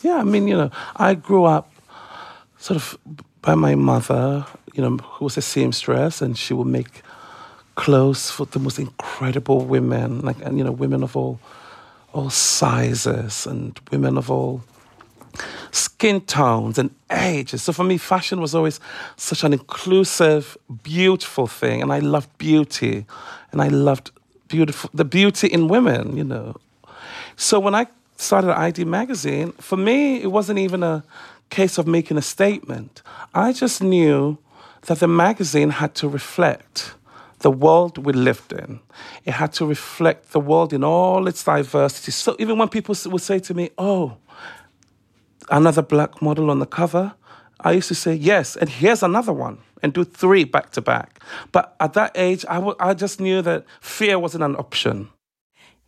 Yeah, 0.00 0.16
I 0.16 0.24
mean, 0.24 0.48
you 0.48 0.56
know, 0.56 0.70
I 0.96 1.14
grew 1.14 1.44
up 1.44 1.72
sort 2.58 2.76
of 2.76 2.98
by 3.40 3.54
my 3.54 3.74
mother, 3.74 4.46
you 4.72 4.82
know, 4.82 4.96
who 4.96 5.24
was 5.24 5.36
a 5.36 5.42
seamstress, 5.42 6.22
and 6.22 6.38
she 6.38 6.54
would 6.54 6.66
make 6.66 7.02
clothes 7.74 8.30
for 8.30 8.46
the 8.46 8.58
most 8.58 8.78
incredible 8.78 9.64
women, 9.64 10.20
like, 10.20 10.36
and, 10.42 10.58
you 10.58 10.64
know, 10.64 10.72
women 10.72 11.02
of 11.02 11.16
all, 11.16 11.40
all 12.12 12.30
sizes 12.30 13.46
and 13.46 13.78
women 13.90 14.18
of 14.18 14.30
all 14.30 14.62
skin 15.70 16.20
tones 16.20 16.78
and 16.78 16.90
ages. 17.10 17.62
So 17.62 17.72
for 17.72 17.84
me, 17.84 17.96
fashion 17.96 18.40
was 18.40 18.54
always 18.54 18.80
such 19.16 19.44
an 19.44 19.52
inclusive, 19.52 20.56
beautiful 20.82 21.46
thing, 21.46 21.82
and 21.82 21.92
I 21.92 22.00
loved 22.00 22.36
beauty, 22.38 23.06
and 23.50 23.62
I 23.62 23.68
loved 23.68 24.10
beautiful 24.48 24.90
the 24.92 25.04
beauty 25.04 25.46
in 25.46 25.68
women, 25.68 26.16
you 26.16 26.24
know. 26.24 26.56
So 27.36 27.58
when 27.58 27.74
I 27.74 27.86
started 28.16 28.50
ID 28.50 28.84
Magazine, 28.84 29.52
for 29.52 29.76
me, 29.76 30.22
it 30.22 30.30
wasn't 30.30 30.58
even 30.58 30.82
a 30.82 31.02
case 31.48 31.78
of 31.78 31.86
making 31.86 32.18
a 32.18 32.22
statement. 32.22 33.02
I 33.34 33.52
just 33.52 33.82
knew 33.82 34.38
that 34.82 34.98
the 34.98 35.08
magazine 35.08 35.70
had 35.70 35.94
to 35.96 36.08
reflect 36.08 36.94
the 37.42 37.50
world 37.50 37.98
we 37.98 38.12
lived 38.12 38.52
in. 38.52 38.80
It 39.24 39.32
had 39.32 39.52
to 39.54 39.66
reflect 39.66 40.32
the 40.32 40.40
world 40.40 40.72
in 40.72 40.82
all 40.82 41.28
its 41.28 41.44
diversity. 41.44 42.12
So 42.12 42.34
even 42.38 42.58
when 42.58 42.68
people 42.68 42.94
would 43.06 43.22
say 43.22 43.38
to 43.40 43.54
me, 43.54 43.70
Oh, 43.78 44.16
another 45.50 45.82
black 45.82 46.22
model 46.22 46.50
on 46.50 46.58
the 46.58 46.66
cover, 46.66 47.14
I 47.60 47.72
used 47.72 47.88
to 47.88 47.94
say, 47.94 48.14
Yes, 48.14 48.56
and 48.56 48.68
here's 48.68 49.02
another 49.02 49.32
one, 49.32 49.58
and 49.82 49.92
do 49.92 50.04
three 50.04 50.44
back 50.44 50.70
to 50.70 50.80
back. 50.80 51.20
But 51.52 51.76
at 51.78 51.92
that 51.92 52.12
age, 52.14 52.44
I, 52.48 52.54
w- 52.54 52.76
I 52.80 52.94
just 52.94 53.20
knew 53.20 53.42
that 53.42 53.64
fear 53.80 54.18
wasn't 54.18 54.44
an 54.44 54.56
option. 54.56 55.10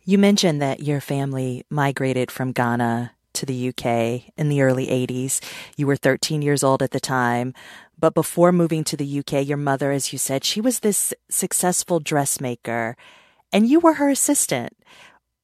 You 0.03 0.17
mentioned 0.17 0.61
that 0.61 0.81
your 0.81 1.01
family 1.01 1.63
migrated 1.69 2.29
from 2.29 2.51
Ghana 2.51 3.11
to 3.33 3.45
the 3.45 3.69
UK 3.69 4.31
in 4.37 4.49
the 4.49 4.61
early 4.61 4.87
80s. 4.87 5.41
You 5.75 5.87
were 5.87 5.95
13 5.95 6.41
years 6.41 6.63
old 6.63 6.81
at 6.81 6.91
the 6.91 6.99
time. 6.99 7.53
But 7.97 8.13
before 8.13 8.51
moving 8.51 8.83
to 8.85 8.97
the 8.97 9.19
UK, 9.19 9.47
your 9.47 9.57
mother, 9.57 9.91
as 9.91 10.11
you 10.11 10.19
said, 10.19 10.43
she 10.43 10.61
was 10.61 10.79
this 10.79 11.13
successful 11.29 11.99
dressmaker 11.99 12.97
and 13.53 13.67
you 13.67 13.79
were 13.79 13.93
her 13.93 14.09
assistant. 14.09 14.73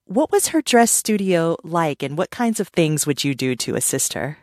What 0.05 0.31
was 0.31 0.49
her 0.49 0.61
dress 0.61 0.91
studio 0.91 1.55
like 1.63 2.03
and 2.03 2.17
what 2.17 2.29
kinds 2.29 2.59
of 2.59 2.67
things 2.69 3.07
would 3.07 3.23
you 3.23 3.33
do 3.33 3.55
to 3.55 3.75
assist 3.75 4.13
her? 4.13 4.37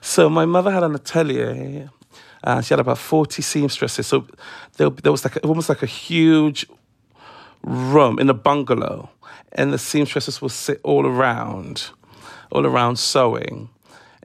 So 0.00 0.28
my 0.28 0.44
mother 0.44 0.70
had 0.70 0.82
an 0.82 0.94
atelier. 0.94 1.90
Uh, 2.44 2.60
she 2.60 2.74
had 2.74 2.80
about 2.80 2.98
40 2.98 3.42
seamstresses. 3.42 4.06
So 4.06 4.26
there, 4.76 4.90
there 4.90 5.10
was 5.10 5.24
like 5.24 5.36
a, 5.36 5.40
almost 5.40 5.68
like 5.68 5.82
a 5.82 5.86
huge 5.86 6.66
room 7.62 8.18
in 8.18 8.28
a 8.28 8.34
bungalow 8.34 9.10
and 9.52 9.72
the 9.72 9.78
seamstresses 9.78 10.40
would 10.42 10.52
sit 10.52 10.80
all 10.84 11.06
around, 11.06 11.90
all 12.52 12.66
around 12.66 12.98
sewing. 12.98 13.70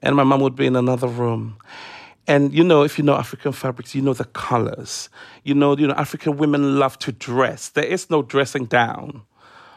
And 0.03 0.15
my 0.15 0.23
mum 0.23 0.41
would 0.41 0.55
be 0.55 0.65
in 0.65 0.75
another 0.75 1.07
room. 1.07 1.57
And 2.31 2.53
you 2.53 2.63
know, 2.63 2.83
if 2.83 2.97
you 2.97 3.03
know 3.03 3.15
African 3.15 3.51
fabrics, 3.51 3.93
you 3.93 4.01
know 4.01 4.13
the 4.13 4.23
colors. 4.23 5.09
You 5.43 5.53
know, 5.53 5.75
you 5.75 5.85
know, 5.85 5.95
African 5.95 6.37
women 6.37 6.79
love 6.79 6.97
to 6.99 7.11
dress. 7.11 7.67
There 7.67 7.83
is 7.83 8.09
no 8.09 8.21
dressing 8.21 8.67
down 8.67 9.23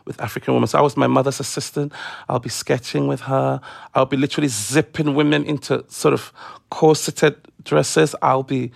with 0.04 0.20
African 0.20 0.54
women. 0.54 0.68
So 0.68 0.78
I 0.78 0.80
was 0.80 0.96
my 0.96 1.08
mother's 1.08 1.40
assistant. 1.40 1.92
I'll 2.28 2.38
be 2.38 2.49
sketching 2.49 3.08
with 3.08 3.23
her. 3.23 3.61
I'll 3.96 4.06
be 4.06 4.16
literally 4.16 4.46
zipping 4.46 5.16
women 5.16 5.44
into 5.44 5.84
sort 5.88 6.14
of 6.14 6.32
corseted 6.70 7.34
dresses. 7.64 8.14
I'll 8.23 8.44
be 8.44 8.70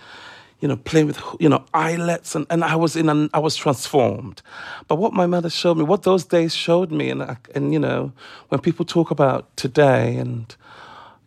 you 0.59 0.67
know, 0.67 0.75
playing 0.75 1.07
with, 1.07 1.21
you 1.39 1.47
know, 1.47 1.63
eyelets, 1.73 2.35
and, 2.35 2.45
and 2.49 2.65
I 2.65 2.75
was 2.75 2.97
in, 2.97 3.07
an, 3.07 3.29
I 3.33 3.39
was 3.39 3.55
transformed. 3.55 4.41
But 4.89 4.97
what 4.97 5.13
my 5.13 5.25
mother 5.25 5.49
showed 5.49 5.77
me, 5.77 5.85
what 5.85 6.03
those 6.03 6.25
days 6.25 6.53
showed 6.53 6.91
me, 6.91 7.09
and 7.09 7.37
and 7.55 7.71
you 7.71 7.79
know, 7.79 8.11
when 8.49 8.59
people 8.59 8.83
talk 8.83 9.09
about 9.09 9.55
today 9.55 10.17
and 10.17 10.53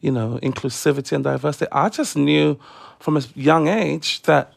you 0.03 0.11
know, 0.11 0.39
inclusivity 0.43 1.13
and 1.13 1.25
diversity, 1.25 1.67
I 1.73 1.89
just 1.89 2.17
knew 2.17 2.59
from 2.99 3.17
a 3.17 3.23
young 3.35 3.69
age 3.69 4.21
that 4.23 4.53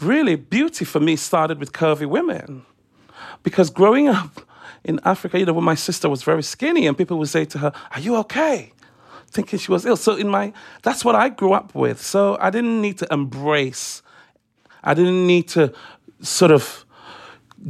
really 0.00 0.34
beauty 0.34 0.84
for 0.84 0.98
me 0.98 1.14
started 1.14 1.60
with 1.60 1.72
curvy 1.72 2.06
women, 2.06 2.66
because 3.44 3.70
growing 3.70 4.08
up 4.08 4.40
in 4.82 4.98
Africa, 5.04 5.38
you 5.38 5.46
know, 5.46 5.52
when 5.52 5.64
my 5.64 5.76
sister 5.76 6.08
was 6.08 6.22
very 6.24 6.42
skinny, 6.42 6.86
and 6.86 6.96
people 6.98 7.18
would 7.18 7.28
say 7.28 7.44
to 7.44 7.58
her, 7.58 7.72
"Are 7.92 8.00
you 8.00 8.16
okay?" 8.16 8.72
thinking 9.28 9.58
she 9.58 9.70
was 9.70 9.84
ill. 9.84 9.96
So 9.96 10.16
in 10.16 10.28
my 10.28 10.52
that's 10.82 11.04
what 11.04 11.14
I 11.14 11.28
grew 11.28 11.52
up 11.52 11.74
with. 11.74 12.00
So 12.00 12.38
I 12.40 12.50
didn't 12.50 12.80
need 12.80 12.98
to 12.98 13.06
embrace. 13.12 14.02
I 14.82 14.94
didn't 14.94 15.26
need 15.26 15.48
to 15.48 15.72
sort 16.20 16.52
of 16.52 16.86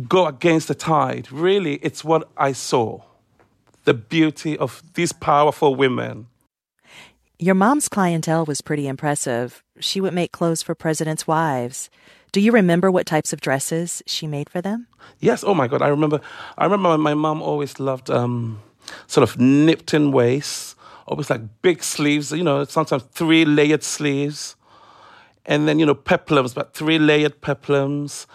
go 0.09 0.27
against 0.27 0.69
the 0.69 0.75
tide. 0.75 1.33
Really, 1.33 1.75
it's 1.83 2.05
what 2.05 2.29
I 2.37 2.53
saw. 2.53 3.01
The 3.85 3.95
beauty 3.95 4.59
of 4.59 4.83
these 4.95 5.13
powerful 5.13 5.75
women. 5.75 6.27
Your 7.39 7.55
mom's 7.55 7.89
clientele 7.89 8.47
was 8.47 8.61
pretty 8.63 8.87
impressive. 8.87 9.63
She 9.79 10.01
would 10.01 10.15
make 10.15 10.33
clothes 10.33 10.63
for 10.63 10.75
presidents' 10.75 11.27
wives. 11.27 11.91
Do 12.33 12.41
you 12.41 12.53
remember 12.53 12.91
what 12.91 13.07
types 13.07 13.33
of 13.33 13.41
dresses 13.41 14.03
she 14.07 14.27
made 14.27 14.49
for 14.49 14.61
them? 14.61 14.87
Yes. 15.21 15.45
Oh 15.45 15.55
my 15.55 15.69
God, 15.69 15.83
I 15.83 15.89
remember. 15.89 16.21
I 16.57 16.65
remember 16.65 16.97
my 16.99 17.15
mom 17.15 17.43
always 17.43 17.79
loved 17.79 18.11
um, 18.11 18.63
sort 19.07 19.29
of 19.29 19.39
nipped 19.39 19.95
in 19.95 20.13
waists 20.13 20.77
always 21.07 21.31
like 21.31 21.41
big 21.63 21.83
sleeves, 21.83 22.33
you 22.33 22.43
know, 22.43 22.65
sometimes 22.65 23.03
three 23.13 23.45
layered 23.45 23.83
sleeves. 23.83 24.57
And 25.49 25.69
then, 25.69 25.79
you 25.79 25.87
know, 25.87 25.95
peplums, 25.95 26.55
but 26.55 26.75
three 26.75 26.99
layered 26.99 27.41
peplums. 27.41 28.27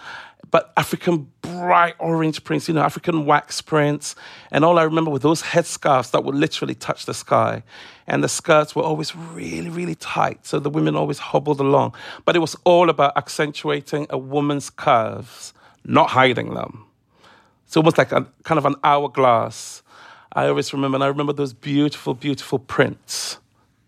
But 0.51 0.72
African 0.77 1.31
bright 1.41 1.96
orange 1.98 2.43
prints, 2.43 2.67
you 2.67 2.74
know, 2.74 2.81
African 2.81 3.25
wax 3.25 3.62
prints. 3.62 4.15
And 4.51 4.63
all 4.63 4.77
I 4.77 4.84
remember 4.84 5.10
were 5.10 5.20
those 5.20 5.41
headscarves 5.41 6.12
that 6.12 6.24
would 6.24 6.36
literally 6.36 6.75
touch 6.75 7.05
the 7.05 7.13
sky. 7.13 7.63
And 8.05 8.24
the 8.24 8.29
skirts 8.29 8.75
were 8.75 8.84
always 8.84 9.15
really, 9.15 9.70
really 9.70 9.96
tight. 9.96 10.46
So 10.46 10.60
the 10.60 10.70
women 10.70 10.96
always 10.96 11.20
hobbled 11.20 11.60
along. 11.60 11.96
But 12.25 12.36
it 12.36 12.39
was 12.39 12.55
all 12.65 12.89
about 12.89 13.17
accentuating 13.17 14.08
a 14.10 14.17
woman's 14.17 14.70
curves, 14.70 15.53
not 15.86 16.10
hiding 16.10 16.53
them. 16.53 16.86
It's 17.65 17.77
almost 17.77 17.98
like 17.98 18.12
a 18.12 18.27
kind 18.43 18.58
of 18.58 18.65
an 18.65 18.75
hourglass 18.84 19.81
I 20.34 20.48
always 20.48 20.72
remember, 20.72 20.96
and 20.96 21.03
I 21.03 21.08
remember 21.08 21.34
those 21.34 21.53
beautiful, 21.53 22.13
beautiful 22.13 22.58
prints. 22.58 23.38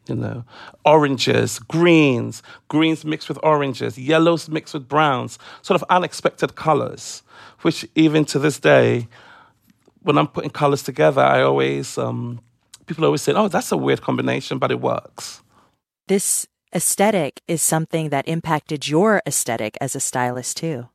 You 0.08 0.16
know, 0.16 0.44
oranges, 0.84 1.60
greens, 1.60 2.44
greens 2.68 3.06
mixed 3.06 3.30
with 3.30 3.40
oranges, 3.42 3.98
yellows 3.98 4.50
mixed 4.50 4.74
with 4.74 4.88
browns, 4.88 5.40
sort 5.62 5.82
of 5.82 5.88
unexpected 5.90 6.56
colors, 6.56 7.24
which 7.62 7.88
even 7.96 8.26
to 8.26 8.40
this 8.40 8.60
day, 8.60 9.08
when 10.02 10.18
I'm 10.18 10.28
putting 10.28 10.50
colors 10.50 10.84
together, 10.84 11.22
I 11.22 11.42
always, 11.42 11.98
um, 11.98 12.42
people 12.86 13.06
always 13.06 13.22
say, 13.22 13.32
oh, 13.32 13.48
that's 13.48 13.72
a 13.72 13.78
weird 13.78 14.02
combination, 14.02 14.58
but 14.58 14.72
it 14.72 14.82
works. 14.82 15.42
This 16.08 16.48
aesthetic 16.76 17.42
is 17.48 17.62
something 17.62 18.10
that 18.10 18.28
impacted 18.28 18.90
your 18.90 19.22
aesthetic 19.26 19.78
as 19.80 19.96
a 19.96 20.02
stylist 20.02 20.58
too. 20.58 20.90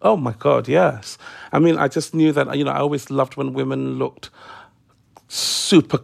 Oh 0.00 0.16
my 0.16 0.32
God, 0.38 0.68
yes. 0.68 1.18
I 1.52 1.58
mean, 1.58 1.76
I 1.76 1.88
just 1.88 2.14
knew 2.14 2.32
that, 2.32 2.56
you 2.56 2.64
know, 2.64 2.70
I 2.70 2.78
always 2.78 3.10
loved 3.10 3.36
when 3.36 3.52
women 3.52 3.98
looked 3.98 4.30
super 5.26 6.00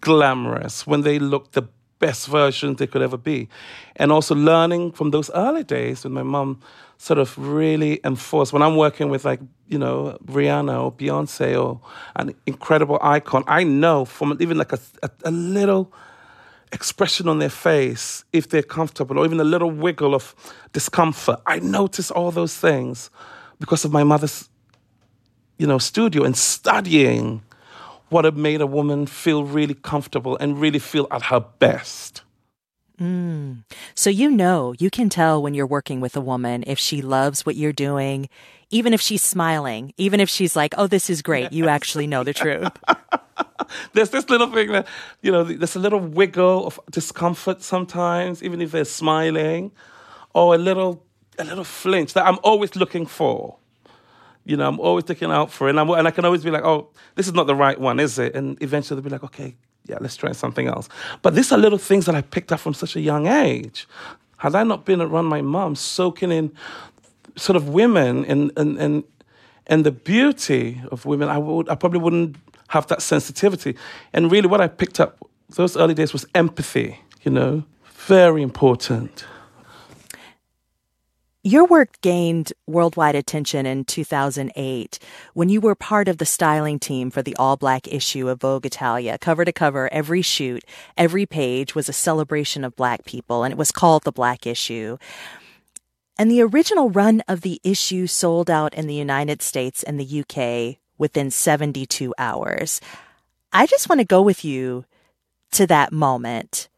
glamorous, 0.00 0.86
when 0.86 1.02
they 1.02 1.18
look 1.18 1.52
the 1.52 1.68
best 1.98 2.28
version 2.28 2.74
they 2.74 2.86
could 2.86 3.02
ever 3.02 3.16
be. 3.16 3.48
And 3.96 4.12
also 4.12 4.34
learning 4.34 4.92
from 4.92 5.10
those 5.10 5.30
early 5.34 5.64
days 5.64 6.04
when 6.04 6.12
my 6.12 6.22
mom 6.22 6.60
sort 6.96 7.18
of 7.18 7.36
really 7.38 8.00
enforced, 8.04 8.52
when 8.52 8.62
I'm 8.62 8.76
working 8.76 9.08
with 9.08 9.24
like, 9.24 9.40
you 9.68 9.78
know, 9.78 10.18
Rihanna 10.24 10.82
or 10.82 10.92
Beyonce 10.92 11.60
or 11.60 11.80
an 12.16 12.34
incredible 12.46 12.98
icon, 13.02 13.44
I 13.46 13.64
know 13.64 14.04
from 14.04 14.36
even 14.40 14.58
like 14.58 14.72
a, 14.72 14.78
a, 15.02 15.10
a 15.24 15.30
little 15.30 15.92
expression 16.72 17.28
on 17.28 17.38
their 17.38 17.50
face, 17.50 18.24
if 18.32 18.48
they're 18.48 18.62
comfortable, 18.62 19.18
or 19.18 19.24
even 19.24 19.40
a 19.40 19.44
little 19.44 19.70
wiggle 19.70 20.14
of 20.14 20.34
discomfort. 20.72 21.40
I 21.46 21.60
notice 21.60 22.10
all 22.10 22.30
those 22.30 22.56
things 22.56 23.10
because 23.58 23.84
of 23.84 23.92
my 23.92 24.04
mother's, 24.04 24.48
you 25.56 25.66
know, 25.66 25.78
studio 25.78 26.24
and 26.24 26.36
studying 26.36 27.42
what 28.10 28.24
had 28.24 28.36
made 28.36 28.60
a 28.60 28.66
woman 28.66 29.06
feel 29.06 29.44
really 29.44 29.74
comfortable 29.74 30.36
and 30.38 30.60
really 30.60 30.78
feel 30.78 31.06
at 31.10 31.22
her 31.24 31.40
best. 31.40 32.22
Mm. 33.00 33.64
So 33.94 34.10
you 34.10 34.30
know, 34.30 34.74
you 34.78 34.90
can 34.90 35.08
tell 35.08 35.40
when 35.40 35.54
you're 35.54 35.66
working 35.66 36.00
with 36.00 36.16
a 36.16 36.20
woman 36.20 36.64
if 36.66 36.78
she 36.78 37.00
loves 37.00 37.46
what 37.46 37.54
you're 37.54 37.72
doing, 37.72 38.28
even 38.70 38.92
if 38.92 39.00
she's 39.00 39.22
smiling, 39.22 39.94
even 39.96 40.18
if 40.18 40.28
she's 40.28 40.56
like, 40.56 40.74
"Oh, 40.76 40.88
this 40.88 41.08
is 41.08 41.22
great." 41.22 41.52
You 41.52 41.68
actually 41.68 42.08
know 42.08 42.24
the 42.24 42.34
truth. 42.34 42.72
there's 43.92 44.10
this 44.10 44.28
little 44.28 44.48
thing 44.48 44.72
that 44.72 44.88
you 45.22 45.30
know, 45.30 45.44
there's 45.44 45.76
a 45.76 45.78
little 45.78 46.00
wiggle 46.00 46.66
of 46.66 46.80
discomfort 46.90 47.62
sometimes, 47.62 48.42
even 48.42 48.60
if 48.60 48.72
they're 48.72 48.84
smiling, 48.84 49.70
or 50.34 50.56
a 50.56 50.58
little 50.58 51.04
a 51.38 51.44
little 51.44 51.64
flinch 51.64 52.14
that 52.14 52.26
I'm 52.26 52.38
always 52.42 52.74
looking 52.74 53.06
for 53.06 53.58
you 54.48 54.56
know, 54.56 54.66
I'm 54.66 54.80
always 54.80 55.06
looking 55.06 55.30
out 55.30 55.52
for 55.52 55.68
it. 55.68 55.76
And, 55.76 55.90
and 55.90 56.08
I 56.08 56.10
can 56.10 56.24
always 56.24 56.42
be 56.42 56.50
like, 56.50 56.64
oh, 56.64 56.88
this 57.16 57.26
is 57.26 57.34
not 57.34 57.46
the 57.46 57.54
right 57.54 57.78
one, 57.78 58.00
is 58.00 58.18
it? 58.18 58.34
And 58.34 58.60
eventually 58.62 58.98
they'll 58.98 59.04
be 59.04 59.10
like, 59.10 59.22
okay, 59.24 59.54
yeah, 59.84 59.98
let's 60.00 60.16
try 60.16 60.32
something 60.32 60.66
else. 60.66 60.88
But 61.20 61.34
these 61.34 61.52
are 61.52 61.58
little 61.58 61.76
things 61.76 62.06
that 62.06 62.14
I 62.14 62.22
picked 62.22 62.50
up 62.50 62.60
from 62.60 62.72
such 62.72 62.96
a 62.96 63.00
young 63.00 63.26
age. 63.26 63.86
Had 64.38 64.54
I 64.54 64.64
not 64.64 64.86
been 64.86 65.02
around 65.02 65.26
my 65.26 65.42
mom, 65.42 65.76
soaking 65.76 66.32
in 66.32 66.52
sort 67.36 67.56
of 67.56 67.68
women 67.68 68.24
and 68.24 68.50
and 68.56 68.78
and 68.78 69.04
and 69.66 69.84
the 69.84 69.92
beauty 69.92 70.80
of 70.90 71.04
women, 71.04 71.28
I 71.28 71.36
would 71.38 71.68
I 71.68 71.74
probably 71.74 72.00
wouldn't 72.00 72.36
have 72.68 72.86
that 72.86 73.02
sensitivity. 73.02 73.76
And 74.14 74.30
really, 74.30 74.48
what 74.48 74.60
I 74.60 74.68
picked 74.68 74.98
up 74.98 75.18
those 75.50 75.76
early 75.76 75.94
days 75.94 76.12
was 76.12 76.24
empathy. 76.34 77.00
You 77.22 77.32
know, 77.32 77.64
very 78.06 78.42
important. 78.42 79.26
Your 81.48 81.64
work 81.64 81.98
gained 82.02 82.52
worldwide 82.66 83.14
attention 83.14 83.64
in 83.64 83.86
2008 83.86 84.98
when 85.32 85.48
you 85.48 85.62
were 85.62 85.74
part 85.74 86.06
of 86.06 86.18
the 86.18 86.26
styling 86.26 86.78
team 86.78 87.10
for 87.10 87.22
the 87.22 87.34
all 87.36 87.56
black 87.56 87.88
issue 87.88 88.28
of 88.28 88.42
Vogue 88.42 88.66
Italia. 88.66 89.16
Cover 89.16 89.46
to 89.46 89.52
cover, 89.52 89.90
every 89.90 90.20
shoot, 90.20 90.62
every 90.98 91.24
page 91.24 91.74
was 91.74 91.88
a 91.88 91.94
celebration 91.94 92.64
of 92.64 92.76
black 92.76 93.06
people, 93.06 93.44
and 93.44 93.52
it 93.52 93.56
was 93.56 93.72
called 93.72 94.04
the 94.04 94.12
Black 94.12 94.46
Issue. 94.46 94.98
And 96.18 96.30
the 96.30 96.42
original 96.42 96.90
run 96.90 97.22
of 97.26 97.40
the 97.40 97.62
issue 97.64 98.06
sold 98.06 98.50
out 98.50 98.74
in 98.74 98.86
the 98.86 98.94
United 98.94 99.40
States 99.40 99.82
and 99.82 99.98
the 99.98 100.20
UK 100.20 100.76
within 100.98 101.30
72 101.30 102.14
hours. 102.18 102.78
I 103.54 103.64
just 103.64 103.88
want 103.88 104.02
to 104.02 104.06
go 104.06 104.20
with 104.20 104.44
you 104.44 104.84
to 105.52 105.66
that 105.66 105.92
moment 105.92 106.68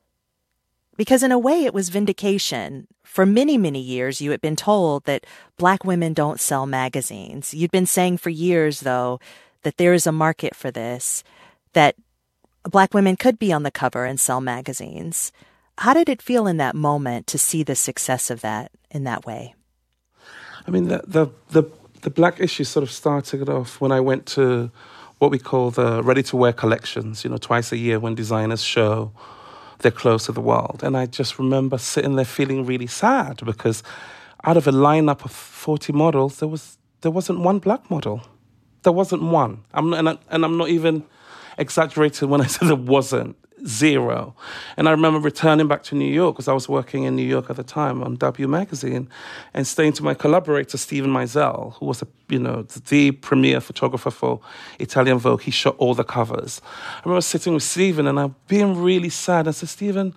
because, 1.00 1.22
in 1.22 1.32
a 1.32 1.38
way, 1.38 1.64
it 1.64 1.72
was 1.72 1.88
vindication 1.88 2.86
for 3.04 3.24
many, 3.24 3.56
many 3.56 3.80
years, 3.80 4.20
you 4.20 4.32
had 4.32 4.42
been 4.42 4.54
told 4.54 5.04
that 5.04 5.24
black 5.56 5.82
women 5.82 6.12
don't 6.12 6.38
sell 6.38 6.66
magazines. 6.66 7.54
You'd 7.54 7.70
been 7.70 7.86
saying 7.86 8.18
for 8.18 8.28
years, 8.28 8.80
though, 8.80 9.18
that 9.62 9.78
there 9.78 9.94
is 9.94 10.06
a 10.06 10.12
market 10.12 10.54
for 10.54 10.70
this, 10.70 11.24
that 11.72 11.94
black 12.64 12.92
women 12.92 13.16
could 13.16 13.38
be 13.38 13.50
on 13.50 13.62
the 13.62 13.70
cover 13.70 14.04
and 14.04 14.20
sell 14.20 14.42
magazines. 14.42 15.32
How 15.78 15.94
did 15.94 16.10
it 16.10 16.20
feel 16.20 16.46
in 16.46 16.58
that 16.58 16.74
moment 16.74 17.26
to 17.28 17.38
see 17.38 17.62
the 17.62 17.74
success 17.74 18.28
of 18.28 18.42
that 18.42 18.70
in 18.90 19.04
that 19.04 19.24
way? 19.24 19.54
I 20.66 20.70
mean, 20.70 20.88
the, 20.88 21.02
the, 21.06 21.28
the, 21.48 21.62
the 22.02 22.10
black 22.10 22.40
issue 22.40 22.64
sort 22.64 22.82
of 22.82 22.90
started 22.90 23.48
off 23.48 23.80
when 23.80 23.90
I 23.90 24.00
went 24.00 24.26
to 24.36 24.70
what 25.16 25.30
we 25.30 25.38
call 25.38 25.70
the 25.70 26.02
ready 26.02 26.22
to 26.24 26.36
wear 26.36 26.52
collections, 26.52 27.24
you 27.24 27.30
know, 27.30 27.38
twice 27.38 27.72
a 27.72 27.78
year 27.78 27.98
when 27.98 28.14
designers 28.14 28.62
show 28.62 29.12
they're 29.80 29.90
close 29.90 30.26
to 30.26 30.32
the 30.32 30.40
world. 30.40 30.80
And 30.82 30.96
I 30.96 31.06
just 31.06 31.38
remember 31.38 31.78
sitting 31.78 32.16
there 32.16 32.24
feeling 32.24 32.64
really 32.64 32.86
sad 32.86 33.44
because 33.44 33.82
out 34.44 34.56
of 34.56 34.66
a 34.66 34.72
lineup 34.72 35.24
of 35.24 35.32
40 35.32 35.92
models, 35.92 36.38
there, 36.38 36.48
was, 36.48 36.78
there 37.00 37.10
wasn't 37.10 37.40
one 37.40 37.58
black 37.58 37.90
model. 37.90 38.22
There 38.82 38.92
wasn't 38.92 39.22
one. 39.22 39.64
I'm, 39.74 39.92
and, 39.92 40.08
I, 40.08 40.18
and 40.30 40.44
I'm 40.44 40.56
not 40.56 40.68
even 40.68 41.04
exaggerating 41.58 42.30
when 42.30 42.40
I 42.40 42.46
say 42.48 42.66
there 42.66 42.76
wasn't 42.76 43.36
zero. 43.66 44.34
And 44.76 44.88
I 44.88 44.92
remember 44.92 45.18
returning 45.18 45.68
back 45.68 45.82
to 45.84 45.94
New 45.94 46.12
York 46.12 46.34
because 46.34 46.48
I 46.48 46.52
was 46.52 46.68
working 46.68 47.04
in 47.04 47.16
New 47.16 47.26
York 47.26 47.50
at 47.50 47.56
the 47.56 47.62
time 47.62 48.02
on 48.02 48.16
W 48.16 48.48
Magazine 48.48 49.08
and 49.54 49.66
saying 49.66 49.94
to 49.94 50.02
my 50.02 50.14
collaborator, 50.14 50.78
Steven 50.78 51.10
Meisel, 51.10 51.74
who 51.74 51.86
was 51.86 52.02
a, 52.02 52.08
you 52.28 52.38
know, 52.38 52.62
the 52.62 53.12
premier 53.12 53.60
photographer 53.60 54.10
for 54.10 54.40
Italian 54.78 55.18
Vogue. 55.18 55.42
He 55.42 55.50
shot 55.50 55.76
all 55.78 55.94
the 55.94 56.04
covers. 56.04 56.60
I 56.98 57.00
remember 57.04 57.22
sitting 57.22 57.54
with 57.54 57.62
Steven 57.62 58.06
and 58.06 58.18
I'm 58.18 58.34
being 58.48 58.80
really 58.80 59.10
sad. 59.10 59.48
I 59.48 59.52
said, 59.52 59.68
Steven, 59.68 60.14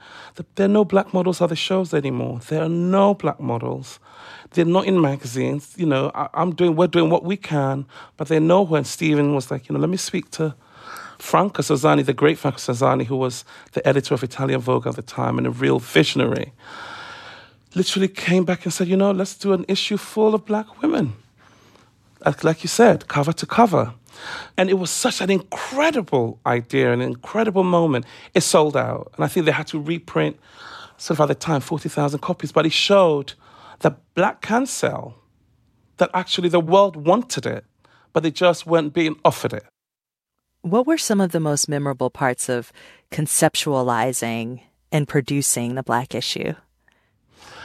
there 0.56 0.66
are 0.66 0.70
no 0.70 0.86
black 0.86 1.14
models 1.14 1.42
at 1.42 1.50
the 1.50 1.56
shows 1.56 1.94
anymore. 1.94 2.40
There 2.48 2.62
are 2.62 2.70
no 2.70 3.14
black 3.14 3.40
models. 3.40 4.00
They're 4.52 4.66
not 4.66 4.86
in 4.86 5.02
magazines. 5.02 5.74
You 5.78 5.88
know, 5.88 6.12
I, 6.14 6.30
am 6.34 6.54
doing, 6.54 6.76
we're 6.76 6.88
doing 6.88 7.10
what 7.10 7.24
we 7.24 7.38
can, 7.38 7.86
but 8.18 8.28
they're 8.28 8.40
nowhere. 8.40 8.80
And 8.80 8.88
Steven 8.88 9.34
was 9.34 9.50
like, 9.50 9.68
you 9.68 9.74
know, 9.74 9.80
let 9.80 9.90
me 9.90 9.98
speak 9.98 10.30
to 10.32 10.56
Franca 11.24 11.62
Sozzani, 11.62 12.06
the 12.06 12.14
great 12.14 12.38
Franca 12.38 12.60
Sozzani, 12.60 13.06
who 13.06 13.16
was 13.16 13.46
the 13.72 13.88
editor 13.88 14.14
of 14.14 14.24
Italian 14.24 14.60
Vogue 14.60 14.86
at 14.86 14.98
the 14.98 15.02
time 15.02 15.38
and 15.38 15.48
a 15.48 15.52
real 15.52 15.80
visionary, 15.80 16.52
literally 17.76 18.10
came 18.10 18.44
back 18.44 18.66
and 18.66 18.74
said, 18.74 18.90
you 18.90 18.98
know, 18.98 19.10
let's 19.12 19.34
do 19.36 19.54
an 19.54 19.64
issue 19.70 19.96
full 19.96 20.36
of 20.36 20.46
black 20.46 20.82
women. 20.82 21.14
Like 22.44 22.62
you 22.62 22.68
said, 22.68 23.08
cover 23.08 23.32
to 23.32 23.46
cover. 23.46 23.94
And 24.58 24.70
it 24.70 24.74
was 24.74 24.92
such 24.92 25.22
an 25.22 25.32
incredible 25.32 26.40
idea, 26.46 26.92
an 26.92 27.02
incredible 27.02 27.64
moment. 27.64 28.06
It 28.34 28.42
sold 28.42 28.76
out. 28.76 29.14
And 29.16 29.24
I 29.24 29.30
think 29.30 29.46
they 29.46 29.54
had 29.54 29.68
to 29.68 29.80
reprint, 29.80 30.38
sort 30.98 31.20
of 31.20 31.22
at 31.22 31.28
the 31.30 31.36
time, 31.36 31.62
40,000 31.62 32.20
copies. 32.20 32.52
But 32.52 32.66
it 32.66 32.74
showed 32.74 33.34
that 33.80 33.98
black 34.14 34.42
can 34.42 34.66
sell, 34.66 35.16
that 35.98 36.10
actually 36.14 36.50
the 36.50 36.60
world 36.60 36.98
wanted 36.98 37.46
it, 37.46 37.64
but 38.12 38.24
they 38.24 38.32
just 38.32 38.68
weren't 38.68 38.94
being 38.94 39.16
offered 39.24 39.54
it. 39.54 39.66
What 40.64 40.88
were 40.88 40.98
some 40.98 41.20
of 41.20 41.34
the 41.34 41.42
most 41.42 41.68
memorable 41.68 42.10
parts 42.10 42.48
of 42.48 42.72
conceptualizing 43.12 44.62
and 44.94 45.06
producing 45.06 45.76
the 45.76 45.84
Black 45.84 46.16
issue? 46.16 46.54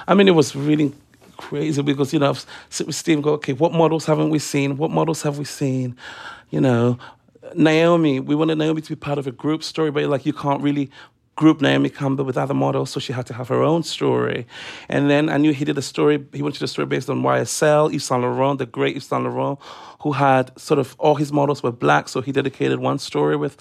I 0.08 0.14
mean, 0.14 0.26
it 0.26 0.34
was 0.34 0.56
really 0.56 0.92
crazy 1.36 1.80
because, 1.80 2.12
you 2.12 2.18
know, 2.18 2.30
I've 2.30 2.44
sit 2.70 2.88
with 2.88 2.96
Steve 2.96 3.18
and 3.18 3.22
go, 3.22 3.34
okay, 3.34 3.52
what 3.52 3.72
models 3.72 4.04
haven't 4.04 4.30
we 4.30 4.40
seen? 4.40 4.76
What 4.76 4.90
models 4.90 5.22
have 5.22 5.38
we 5.38 5.44
seen? 5.44 5.96
You 6.50 6.60
know, 6.60 6.98
Naomi, 7.54 8.18
we 8.18 8.34
wanted 8.34 8.58
Naomi 8.58 8.82
to 8.82 8.88
be 8.88 8.96
part 8.96 9.18
of 9.18 9.28
a 9.28 9.32
group 9.32 9.62
story, 9.62 9.92
but 9.92 10.04
like 10.06 10.26
you 10.26 10.32
can't 10.32 10.60
really 10.60 10.90
group 11.36 11.60
Naomi 11.60 11.88
Campbell 11.88 12.24
with 12.24 12.36
other 12.36 12.52
models, 12.52 12.90
so 12.90 12.98
she 12.98 13.12
had 13.12 13.24
to 13.26 13.34
have 13.34 13.46
her 13.46 13.62
own 13.62 13.84
story. 13.84 14.44
And 14.88 15.08
then 15.08 15.28
I 15.28 15.36
knew 15.36 15.52
he 15.52 15.64
did 15.64 15.78
a 15.78 15.82
story, 15.82 16.26
he 16.32 16.42
wanted 16.42 16.60
a 16.62 16.66
story 16.66 16.86
based 16.86 17.08
on 17.08 17.22
YSL, 17.22 17.94
Yves 17.94 18.06
Saint 18.06 18.22
Laurent, 18.22 18.58
the 18.58 18.66
great 18.66 18.96
Yves 18.96 19.06
Saint 19.06 19.22
Laurent, 19.22 19.56
who 20.00 20.12
had 20.12 20.58
sort 20.58 20.78
of 20.78 20.94
all 20.98 21.16
his 21.16 21.32
models 21.32 21.62
were 21.62 21.72
black, 21.72 22.08
so 22.08 22.20
he 22.20 22.32
dedicated 22.32 22.78
one 22.78 22.98
story 22.98 23.36
with 23.36 23.56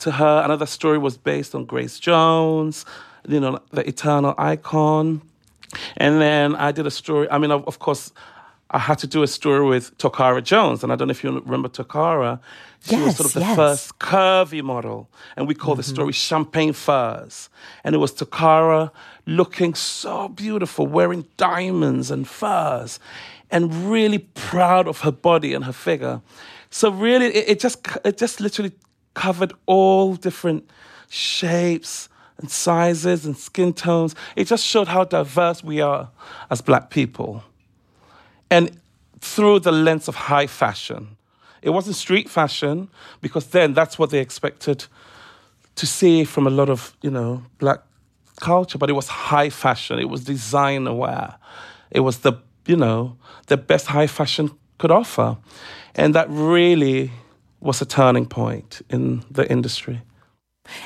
to 0.00 0.12
her. 0.12 0.42
Another 0.44 0.66
story 0.66 0.98
was 0.98 1.16
based 1.16 1.54
on 1.54 1.64
Grace 1.64 1.98
Jones, 1.98 2.84
you 3.26 3.40
know, 3.40 3.58
the 3.70 3.86
eternal 3.86 4.34
icon. 4.38 5.22
And 5.96 6.20
then 6.20 6.56
I 6.56 6.72
did 6.72 6.86
a 6.86 6.90
story, 6.90 7.28
I 7.30 7.38
mean, 7.38 7.50
of, 7.50 7.66
of 7.66 7.78
course, 7.78 8.12
I 8.70 8.78
had 8.78 8.98
to 8.98 9.06
do 9.06 9.22
a 9.22 9.26
story 9.26 9.66
with 9.66 9.96
Toccara 9.96 10.42
Jones, 10.42 10.82
and 10.82 10.92
I 10.92 10.96
don't 10.96 11.08
know 11.08 11.12
if 11.12 11.24
you 11.24 11.40
remember 11.40 11.68
Toccara. 11.70 12.38
She 12.84 12.96
yes, 12.96 13.06
was 13.06 13.16
sort 13.16 13.26
of 13.28 13.32
the 13.32 13.40
yes. 13.40 13.56
first 13.56 13.98
curvy 13.98 14.62
model, 14.62 15.08
and 15.36 15.48
we 15.48 15.54
call 15.54 15.72
mm-hmm. 15.72 15.78
the 15.78 15.84
story 15.84 16.12
Champagne 16.12 16.74
Furs. 16.74 17.48
And 17.82 17.94
it 17.94 17.98
was 17.98 18.12
Toccara 18.12 18.92
looking 19.24 19.74
so 19.74 20.28
beautiful, 20.28 20.86
wearing 20.86 21.24
diamonds 21.38 22.10
and 22.10 22.28
furs, 22.28 23.00
and 23.50 23.90
really 23.90 24.18
proud 24.18 24.86
of 24.88 25.00
her 25.00 25.12
body 25.12 25.54
and 25.54 25.64
her 25.64 25.72
figure. 25.72 26.20
So 26.70 26.90
really, 26.90 27.26
it, 27.26 27.48
it 27.48 27.60
just 27.60 27.86
it 28.04 28.18
just 28.18 28.40
literally 28.40 28.72
covered 29.14 29.52
all 29.66 30.14
different 30.14 30.68
shapes 31.08 32.08
and 32.38 32.50
sizes 32.50 33.26
and 33.26 33.36
skin 33.36 33.72
tones. 33.72 34.14
It 34.36 34.46
just 34.46 34.64
showed 34.64 34.88
how 34.88 35.04
diverse 35.04 35.64
we 35.64 35.80
are 35.80 36.10
as 36.50 36.60
Black 36.60 36.90
people 36.90 37.42
and 38.50 38.80
through 39.20 39.60
the 39.60 39.72
lens 39.72 40.08
of 40.08 40.14
high 40.14 40.46
fashion. 40.46 41.16
It 41.62 41.70
wasn't 41.70 41.96
street 41.96 42.28
fashion 42.28 42.88
because 43.20 43.48
then 43.48 43.74
that's 43.74 43.98
what 43.98 44.10
they 44.10 44.20
expected 44.20 44.86
to 45.74 45.86
see 45.86 46.24
from 46.24 46.46
a 46.46 46.50
lot 46.50 46.70
of, 46.70 46.96
you 47.02 47.10
know, 47.10 47.42
black 47.58 47.80
culture, 48.40 48.78
but 48.78 48.88
it 48.88 48.94
was 48.94 49.08
high 49.08 49.50
fashion. 49.50 49.98
It 49.98 50.08
was 50.08 50.24
designer 50.24 50.94
wear. 50.94 51.34
It 51.90 52.00
was 52.00 52.18
the, 52.18 52.34
you 52.68 52.76
know, 52.76 53.16
the 53.46 53.56
best 53.56 53.86
high 53.86 54.06
fashion 54.06 54.50
could 54.78 54.90
offer. 54.90 55.38
And 55.94 56.14
that 56.14 56.28
really 56.30 57.10
was 57.60 57.80
a 57.82 57.86
turning 57.86 58.26
point 58.26 58.82
in 58.90 59.24
the 59.30 59.50
industry. 59.50 60.02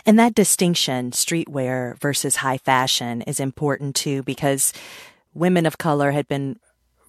And 0.07 0.19
that 0.19 0.35
distinction, 0.35 1.11
streetwear 1.11 2.01
versus 2.01 2.37
high 2.37 2.59
fashion, 2.59 3.23
is 3.23 3.41
important 3.41 3.97
too 3.97 4.23
because 4.23 4.73
women 5.35 5.67
of 5.67 5.77
color 5.77 6.13
had 6.13 6.29
been 6.29 6.57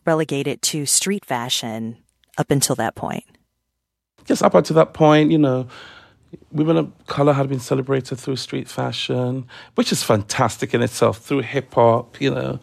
relegated 0.06 0.62
to 0.64 0.86
street 0.86 1.24
fashion 1.24 1.98
up 2.38 2.52
until 2.52 2.76
that 2.76 2.96
point? 2.96 3.26
Yes, 4.28 4.42
up 4.42 4.56
until 4.56 4.76
that 4.76 4.94
point, 4.94 5.32
you 5.32 5.38
know, 5.38 5.68
women 6.52 6.78
of 6.78 7.08
color 7.08 7.34
had 7.34 7.48
been 7.48 7.60
celebrated 7.60 8.18
through 8.18 8.38
street 8.38 8.68
fashion, 8.68 9.46
which 9.76 9.92
is 9.92 10.04
fantastic 10.04 10.74
in 10.74 10.82
itself, 10.82 11.20
through 11.20 11.42
hip 11.42 11.74
hop, 11.74 12.20
you 12.20 12.34
know, 12.34 12.60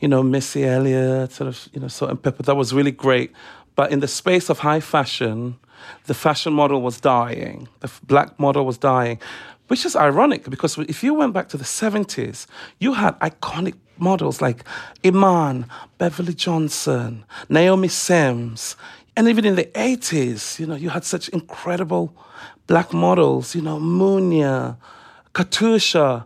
you 0.00 0.08
know, 0.08 0.22
Missy 0.22 0.64
Elliott, 0.64 1.32
sort 1.32 1.48
of, 1.48 1.68
you 1.72 1.80
know, 1.80 1.88
Salt-N-Pepa. 1.88 2.44
That 2.44 2.56
was 2.56 2.72
really 2.72 2.92
great. 2.92 3.32
But 3.74 3.92
in 3.92 4.00
the 4.00 4.08
space 4.08 4.48
of 4.48 4.60
high 4.60 4.80
fashion, 4.80 5.58
the 6.06 6.14
fashion 6.14 6.52
model 6.52 6.82
was 6.82 7.00
dying. 7.00 7.68
The 7.80 7.90
black 8.04 8.38
model 8.38 8.64
was 8.64 8.78
dying, 8.78 9.18
which 9.68 9.84
is 9.84 9.94
ironic 9.96 10.48
because 10.50 10.78
if 10.78 11.02
you 11.02 11.14
went 11.14 11.32
back 11.32 11.48
to 11.50 11.56
the 11.56 11.64
70s, 11.64 12.46
you 12.78 12.94
had 12.94 13.18
iconic 13.20 13.74
models 13.98 14.40
like 14.40 14.64
Iman, 15.04 15.66
Beverly 15.98 16.34
Johnson, 16.34 17.24
Naomi 17.48 17.88
Sims, 17.88 18.76
and 19.16 19.28
even 19.28 19.44
in 19.44 19.56
the 19.56 19.64
80s, 19.64 20.60
you 20.60 20.66
know, 20.66 20.76
you 20.76 20.90
had 20.90 21.04
such 21.04 21.28
incredible 21.30 22.14
black 22.68 22.92
models, 22.92 23.54
you 23.54 23.62
know, 23.62 23.78
Mounia, 23.80 24.76
Katoucha, 25.34 26.24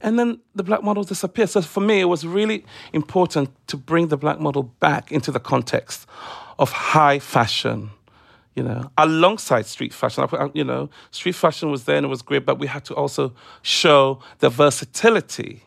and 0.00 0.18
then 0.18 0.40
the 0.54 0.62
black 0.62 0.82
models 0.82 1.06
disappeared. 1.06 1.48
So 1.48 1.62
for 1.62 1.80
me, 1.80 2.00
it 2.00 2.04
was 2.04 2.26
really 2.26 2.64
important 2.92 3.50
to 3.68 3.76
bring 3.76 4.08
the 4.08 4.16
black 4.16 4.40
model 4.40 4.64
back 4.64 5.10
into 5.10 5.32
the 5.32 5.40
context 5.40 6.06
of 6.58 6.70
high 6.70 7.18
fashion, 7.18 7.90
you 8.54 8.62
know, 8.62 8.90
alongside 8.98 9.66
street 9.66 9.92
fashion. 9.92 10.24
Uh, 10.24 10.48
you 10.52 10.64
know, 10.64 10.90
street 11.10 11.34
fashion 11.34 11.70
was 11.70 11.84
there 11.84 11.96
and 11.96 12.06
it 12.06 12.08
was 12.08 12.22
great, 12.22 12.44
but 12.44 12.58
we 12.58 12.66
had 12.66 12.84
to 12.84 12.94
also 12.94 13.32
show 13.62 14.20
the 14.38 14.48
versatility 14.48 15.62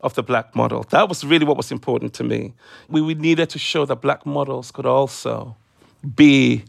of 0.00 0.14
the 0.14 0.22
black 0.22 0.54
model. 0.54 0.84
That 0.90 1.08
was 1.08 1.24
really 1.24 1.44
what 1.44 1.56
was 1.56 1.70
important 1.70 2.14
to 2.14 2.24
me. 2.24 2.54
We, 2.88 3.00
we 3.02 3.14
needed 3.14 3.50
to 3.50 3.58
show 3.58 3.84
that 3.86 3.96
black 3.96 4.24
models 4.24 4.70
could 4.70 4.86
also 4.86 5.56
be 6.14 6.64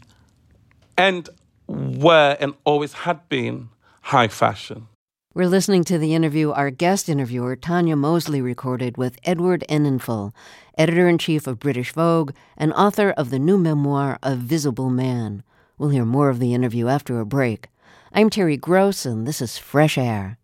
and 0.98 1.28
were 1.66 2.36
and 2.40 2.54
always 2.64 2.92
had 2.92 3.26
been 3.28 3.68
high 4.02 4.28
fashion. 4.28 4.88
We're 5.34 5.48
listening 5.48 5.84
to 5.84 5.96
the 5.96 6.14
interview 6.14 6.50
our 6.50 6.70
guest 6.70 7.08
interviewer, 7.08 7.56
Tanya 7.56 7.96
Mosley, 7.96 8.42
recorded 8.42 8.98
with 8.98 9.18
Edward 9.24 9.64
Enninful, 9.66 10.34
editor 10.76 11.08
in 11.08 11.16
chief 11.16 11.46
of 11.46 11.58
British 11.58 11.90
Vogue 11.94 12.34
and 12.54 12.70
author 12.74 13.12
of 13.12 13.30
the 13.30 13.38
new 13.38 13.56
memoir, 13.56 14.18
A 14.22 14.36
Visible 14.36 14.90
Man. 14.90 15.42
We'll 15.78 15.88
hear 15.88 16.04
more 16.04 16.28
of 16.28 16.38
the 16.38 16.52
interview 16.52 16.86
after 16.88 17.18
a 17.18 17.24
break. 17.24 17.68
I'm 18.12 18.28
Terry 18.28 18.58
Gross, 18.58 19.06
and 19.06 19.26
this 19.26 19.40
is 19.40 19.56
Fresh 19.56 19.96
Air. 19.96 20.36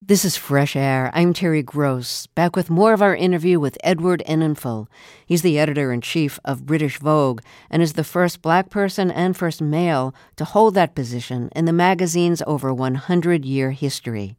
This 0.00 0.24
is 0.24 0.36
Fresh 0.36 0.76
Air. 0.76 1.10
I'm 1.12 1.32
Terry 1.32 1.60
Gross, 1.60 2.28
back 2.28 2.54
with 2.54 2.70
more 2.70 2.92
of 2.92 3.02
our 3.02 3.16
interview 3.16 3.58
with 3.58 3.76
Edward 3.82 4.22
Enninful. 4.28 4.86
He's 5.26 5.42
the 5.42 5.58
editor 5.58 5.92
in 5.92 6.02
chief 6.02 6.38
of 6.44 6.64
British 6.64 6.98
Vogue 7.00 7.42
and 7.68 7.82
is 7.82 7.94
the 7.94 8.04
first 8.04 8.40
black 8.40 8.70
person 8.70 9.10
and 9.10 9.36
first 9.36 9.60
male 9.60 10.14
to 10.36 10.44
hold 10.44 10.74
that 10.74 10.94
position 10.94 11.50
in 11.54 11.64
the 11.64 11.72
magazine's 11.72 12.42
over 12.46 12.72
100 12.72 13.44
year 13.44 13.72
history. 13.72 14.36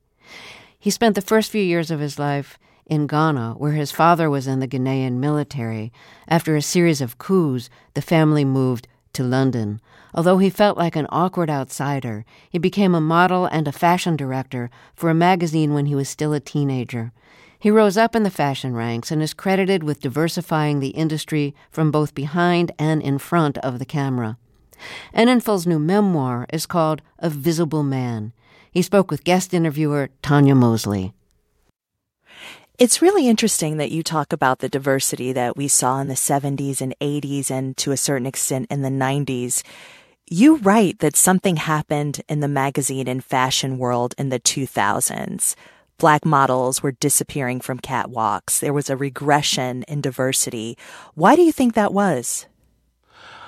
He 0.80 0.90
spent 0.90 1.16
the 1.16 1.22
first 1.22 1.52
few 1.52 1.62
years 1.62 1.92
of 1.92 2.00
his 2.00 2.18
life 2.18 2.58
in 2.86 3.06
Ghana, 3.06 3.56
where 3.58 3.74
his 3.74 3.92
father 3.92 4.30
was 4.30 4.48
in 4.48 4.62
the 4.62 4.68
Ghanaian 4.68 5.18
military. 5.18 5.92
After 6.30 6.56
a 6.56 6.62
series 6.62 7.02
of 7.02 7.18
coups, 7.18 7.70
the 7.96 8.02
family 8.02 8.46
moved 8.46 8.88
to 9.14 9.24
London. 9.24 9.82
Although 10.14 10.38
he 10.38 10.50
felt 10.50 10.78
like 10.78 10.96
an 10.96 11.08
awkward 11.10 11.50
outsider, 11.50 12.26
he 12.50 12.58
became 12.58 12.96
a 12.96 13.02
model 13.02 13.46
and 13.46 13.68
a 13.68 13.72
fashion 13.72 14.16
director 14.16 14.70
for 14.96 15.10
a 15.10 15.14
magazine 15.14 15.74
when 15.74 15.86
he 15.86 15.96
was 15.96 16.10
still 16.10 16.34
a 16.34 16.40
teenager. 16.40 17.12
He 17.60 17.70
rose 17.70 17.98
up 17.98 18.16
in 18.16 18.24
the 18.24 18.32
fashion 18.32 18.74
ranks 18.74 19.12
and 19.12 19.22
is 19.22 19.34
credited 19.34 19.84
with 19.84 20.02
diversifying 20.02 20.80
the 20.80 20.90
industry 20.90 21.54
from 21.70 21.92
both 21.92 22.16
behind 22.16 22.72
and 22.80 23.02
in 23.02 23.18
front 23.18 23.58
of 23.58 23.80
the 23.80 23.86
camera. 23.86 24.38
Enninful's 25.14 25.68
new 25.68 25.80
memoir 25.80 26.46
is 26.54 26.66
called 26.66 27.02
A 27.20 27.30
Visible 27.30 27.84
Man. 27.84 28.32
He 28.72 28.82
spoke 28.82 29.12
with 29.12 29.26
guest 29.26 29.54
interviewer 29.54 30.10
Tanya 30.22 30.56
Mosley. 30.56 31.14
It's 32.80 33.02
really 33.02 33.28
interesting 33.28 33.76
that 33.76 33.92
you 33.92 34.04
talk 34.04 34.32
about 34.32 34.60
the 34.60 34.70
diversity 34.70 35.34
that 35.34 35.58
we 35.58 35.68
saw 35.68 36.00
in 36.00 36.08
the 36.08 36.14
70s 36.14 36.80
and 36.80 36.96
80s 37.02 37.52
and 37.52 37.76
to 37.76 37.92
a 37.92 37.98
certain 37.98 38.26
extent 38.26 38.68
in 38.72 38.84
the 38.84 38.90
90s. 38.90 39.64
You 40.28 40.56
write 40.60 41.00
that 41.00 41.18
something 41.18 41.58
happened 41.58 42.22
in 42.30 42.40
the 42.40 42.48
magazine 42.48 43.10
and 43.10 43.22
fashion 43.22 43.80
world 43.80 44.16
in 44.18 44.30
the 44.30 44.40
2000s. 44.40 45.56
Black 45.98 46.24
models 46.24 46.82
were 46.82 46.94
disappearing 46.94 47.60
from 47.60 47.82
catwalks. 47.82 48.62
There 48.62 48.72
was 48.72 48.90
a 48.90 48.96
regression 48.96 49.84
in 49.90 50.00
diversity. 50.00 50.78
Why 51.16 51.36
do 51.36 51.42
you 51.42 51.52
think 51.52 51.74
that 51.74 51.94
was? 51.94 52.46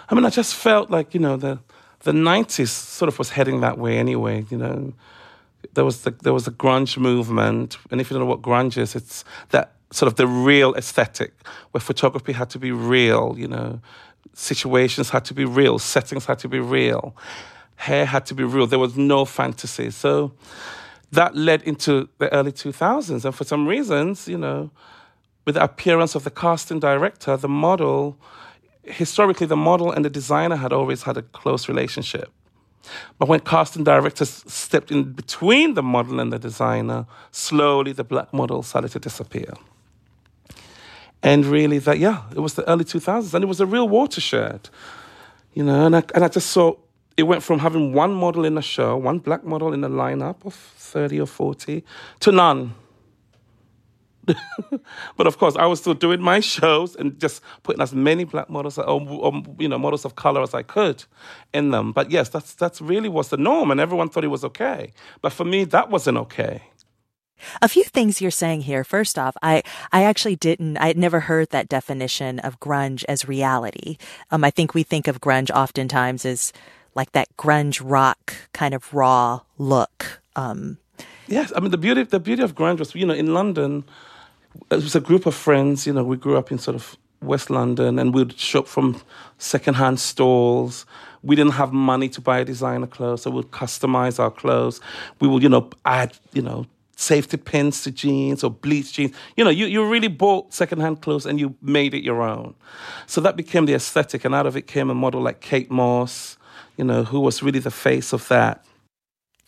I 0.10 0.14
mean, 0.14 0.26
I 0.26 0.30
just 0.30 0.56
felt 0.56 0.90
like, 0.90 1.14
you 1.14 1.22
know, 1.22 1.38
the, 1.38 1.60
the 2.02 2.12
90s 2.12 2.68
sort 2.68 3.08
of 3.08 3.18
was 3.18 3.30
heading 3.30 3.62
that 3.62 3.78
way 3.78 3.98
anyway, 3.98 4.44
you 4.50 4.58
know 4.58 4.92
there 5.74 5.86
was 5.86 6.02
the 6.02 6.12
there 6.12 6.34
was 6.34 6.48
a 6.48 6.52
grunge 6.52 6.98
movement, 6.98 7.78
and 7.90 8.02
if 8.02 8.10
you 8.10 8.16
don't 8.16 8.26
know 8.26 8.30
what 8.30 8.42
grunge 8.42 8.78
is, 8.78 8.96
it's 8.96 9.24
that 9.50 9.74
sort 9.92 10.08
of 10.08 10.16
the 10.16 10.28
real 10.28 10.74
aesthetic 10.76 11.34
where 11.72 11.82
photography 11.82 12.32
had 12.32 12.50
to 12.50 12.60
be 12.60 12.72
real, 12.72 13.36
you 13.38 13.48
know, 13.48 13.80
situations 14.34 15.10
had 15.10 15.26
to 15.26 15.34
be 15.34 15.46
real, 15.46 15.80
settings 15.80 16.26
had 16.26 16.40
to 16.40 16.48
be 16.48 16.60
real, 16.60 17.16
hair 17.76 18.06
had 18.06 18.26
to 18.26 18.34
be 18.34 18.44
real. 18.44 18.68
There 18.68 18.80
was 18.80 18.96
no 18.96 19.26
fantasy. 19.26 19.92
So 19.92 20.34
that 21.12 21.36
led 21.36 21.62
into 21.64 22.08
the 22.20 22.32
early 22.34 22.52
2000s, 22.52 23.26
and 23.26 23.36
for 23.36 23.44
some 23.44 23.68
reasons, 23.68 24.28
you 24.28 24.38
know, 24.38 24.72
with 25.46 25.56
the 25.56 25.64
appearance 25.64 26.16
of 26.16 26.24
the 26.24 26.32
casting 26.32 26.80
director, 26.80 27.36
the 27.36 27.50
model, 27.50 28.18
historically, 28.84 29.48
the 29.48 29.58
model 29.58 29.92
and 29.92 30.06
the 30.06 30.10
designer 30.10 30.56
had 30.56 30.72
always 30.72 31.04
had 31.04 31.18
a 31.18 31.22
close 31.22 31.68
relationship. 31.68 32.32
But 33.20 33.28
when 33.28 33.40
casting 33.42 33.84
directors 33.84 34.44
stepped 34.48 34.92
in 34.92 35.14
between 35.14 35.76
the 35.76 35.84
model 35.84 36.20
and 36.20 36.32
the 36.32 36.40
designer, 36.40 37.06
slowly 37.32 37.92
the 37.94 38.04
black 38.04 38.34
model 38.34 38.64
started 38.64 38.92
to 38.92 39.00
disappear. 39.00 39.54
And 41.24 41.46
really, 41.46 41.78
that 41.80 42.00
yeah, 42.00 42.24
it 42.36 42.40
was 42.40 42.56
the 42.56 42.68
early 42.68 42.84
2000s, 42.84 43.34
and 43.34 43.44
it 43.44 43.48
was 43.48 43.62
a 43.62 43.66
real 43.66 43.88
watershed, 43.88 44.70
you 45.54 45.64
know. 45.64 45.86
And 45.86 45.96
I, 45.96 46.04
and 46.16 46.24
I 46.24 46.28
just 46.28 46.50
saw 46.50 46.76
it 47.18 47.24
went 47.24 47.44
from 47.44 47.60
having 47.60 47.94
one 47.94 48.14
model 48.14 48.46
in 48.46 48.58
a 48.58 48.62
show, 48.62 48.98
one 48.98 49.20
black 49.20 49.44
model 49.44 49.74
in 49.74 49.84
a 49.84 49.90
lineup 49.90 50.44
of 50.46 50.54
30 50.54 51.20
or 51.20 51.28
40, 51.28 51.84
to 52.22 52.32
none. 52.32 52.74
but 55.18 55.28
of 55.28 55.38
course, 55.38 55.56
I 55.56 55.66
was 55.66 55.80
still 55.80 55.94
doing 55.94 56.22
my 56.22 56.40
shows 56.40 56.96
and 56.96 57.20
just 57.20 57.42
putting 57.64 57.82
as 57.82 57.94
many 57.94 58.24
black 58.24 58.50
models 58.50 58.78
or, 58.78 58.84
or, 58.86 59.44
you 59.60 59.68
know 59.68 59.78
models 59.78 60.06
of 60.06 60.16
color 60.16 60.42
as 60.42 60.54
I 60.54 60.64
could 60.64 61.04
in 61.54 61.72
them. 61.72 61.92
But 61.92 62.12
yes, 62.12 62.30
that's 62.30 62.54
that's 62.54 62.82
really 62.82 63.10
was 63.10 63.30
the 63.30 63.38
norm, 63.38 63.72
and 63.72 63.80
everyone 63.80 64.10
thought 64.10 64.24
it 64.24 64.28
was 64.28 64.44
okay. 64.44 64.94
But 65.22 65.34
for 65.34 65.46
me, 65.46 65.64
that 65.66 65.90
wasn't 65.90 66.18
okay. 66.18 66.62
A 67.62 67.68
few 67.68 67.84
things 67.84 68.22
you're 68.22 68.32
saying 68.32 68.62
here. 68.62 68.84
First 68.84 69.18
off, 69.18 69.36
I, 69.42 69.64
I 69.92 70.04
actually 70.04 70.36
didn't, 70.36 70.78
I 70.78 70.88
had 70.88 70.98
never 70.98 71.22
heard 71.22 71.50
that 71.50 71.70
definition 71.70 72.40
of 72.40 72.60
grunge 72.60 73.04
as 73.08 73.28
reality. 73.28 73.98
Um, 74.30 74.44
I 74.44 74.52
think 74.52 74.74
we 74.74 74.84
think 74.84 75.08
of 75.08 75.22
grunge 75.22 75.50
oftentimes 75.50 76.26
as 76.26 76.54
like 76.96 77.12
that 77.14 77.36
grunge 77.38 77.82
rock 77.84 78.36
kind 78.54 78.74
of 78.74 78.94
raw 78.94 79.42
look. 79.58 80.22
Um, 80.36 80.78
yes, 81.28 81.52
I 81.56 81.60
mean 81.60 81.72
the 81.72 81.78
beauty, 81.78 82.04
the 82.04 82.20
beauty 82.20 82.44
of 82.44 82.56
grunge 82.56 82.80
was, 82.80 82.94
you 82.96 83.06
know, 83.06 83.14
in 83.14 83.34
London, 83.34 83.86
it 84.70 84.76
was 84.76 84.96
a 84.96 85.00
group 85.00 85.26
of 85.26 85.36
friends. 85.36 85.86
You 85.86 85.94
know, 85.94 86.04
we 86.04 86.18
grew 86.18 86.38
up 86.38 86.52
in 86.52 86.58
sort 86.58 86.76
of 86.76 86.98
West 87.22 87.50
London, 87.50 88.00
and 88.00 88.14
we'd 88.14 88.38
shop 88.38 88.68
from 88.68 89.02
secondhand 89.38 90.00
stalls. 90.00 90.86
We 91.24 91.36
didn't 91.36 91.54
have 91.54 91.72
money 91.72 92.10
to 92.10 92.22
buy 92.22 92.44
designer 92.44 92.88
clothes, 92.88 93.22
so 93.22 93.32
we'd 93.32 93.52
customize 93.52 94.20
our 94.20 94.32
clothes. 94.32 94.82
We 95.20 95.28
would, 95.28 95.44
you 95.44 95.50
know, 95.50 95.70
add, 95.86 96.18
you 96.34 96.42
know, 96.42 96.66
safety 96.96 97.38
pins 97.38 97.84
to 97.84 97.92
jeans 97.92 98.44
or 98.44 98.50
bleach 98.50 98.94
jeans. 98.94 99.16
You 99.38 99.44
know, 99.44 99.52
you, 99.52 99.68
you 99.68 99.88
really 99.88 100.08
bought 100.08 100.54
secondhand 100.54 101.02
clothes 101.02 101.26
and 101.26 101.40
you 101.40 101.56
made 101.62 101.94
it 101.94 102.04
your 102.04 102.22
own. 102.22 102.56
So 103.08 103.22
that 103.22 103.36
became 103.36 103.66
the 103.66 103.74
aesthetic, 103.76 104.26
and 104.26 104.34
out 104.34 104.48
of 104.48 104.58
it 104.58 104.68
came 104.68 104.90
a 104.90 104.96
model 104.96 105.22
like 105.22 105.42
Kate 105.42 105.70
Moss, 105.70 106.38
you 106.78 106.84
know, 106.84 107.04
who 107.04 107.20
was 107.20 107.44
really 107.44 107.60
the 107.60 107.72
face 107.72 108.14
of 108.14 108.28
that. 108.30 108.66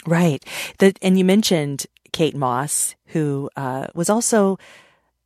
Right. 0.06 0.44
The, 0.78 0.94
and 1.02 1.18
you 1.18 1.26
mentioned 1.26 1.88
Kate 2.12 2.36
Moss, 2.36 2.96
who 3.08 3.50
uh, 3.56 3.88
was 3.96 4.10
also 4.10 4.60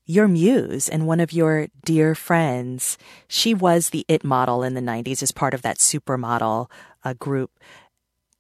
your 0.08 0.28
muse 0.28 0.88
and 0.88 1.06
one 1.06 1.20
of 1.20 1.34
your 1.34 1.68
dear 1.86 2.16
friends. 2.16 2.98
She 3.28 3.54
was 3.54 3.90
the 3.90 4.06
it 4.08 4.24
model 4.24 4.64
in 4.64 4.74
the 4.74 4.82
90s 4.82 5.22
as 5.22 5.32
part 5.32 5.54
of 5.54 5.62
that 5.62 5.78
supermodel 5.78 6.72
uh, 7.04 7.14
group. 7.14 7.52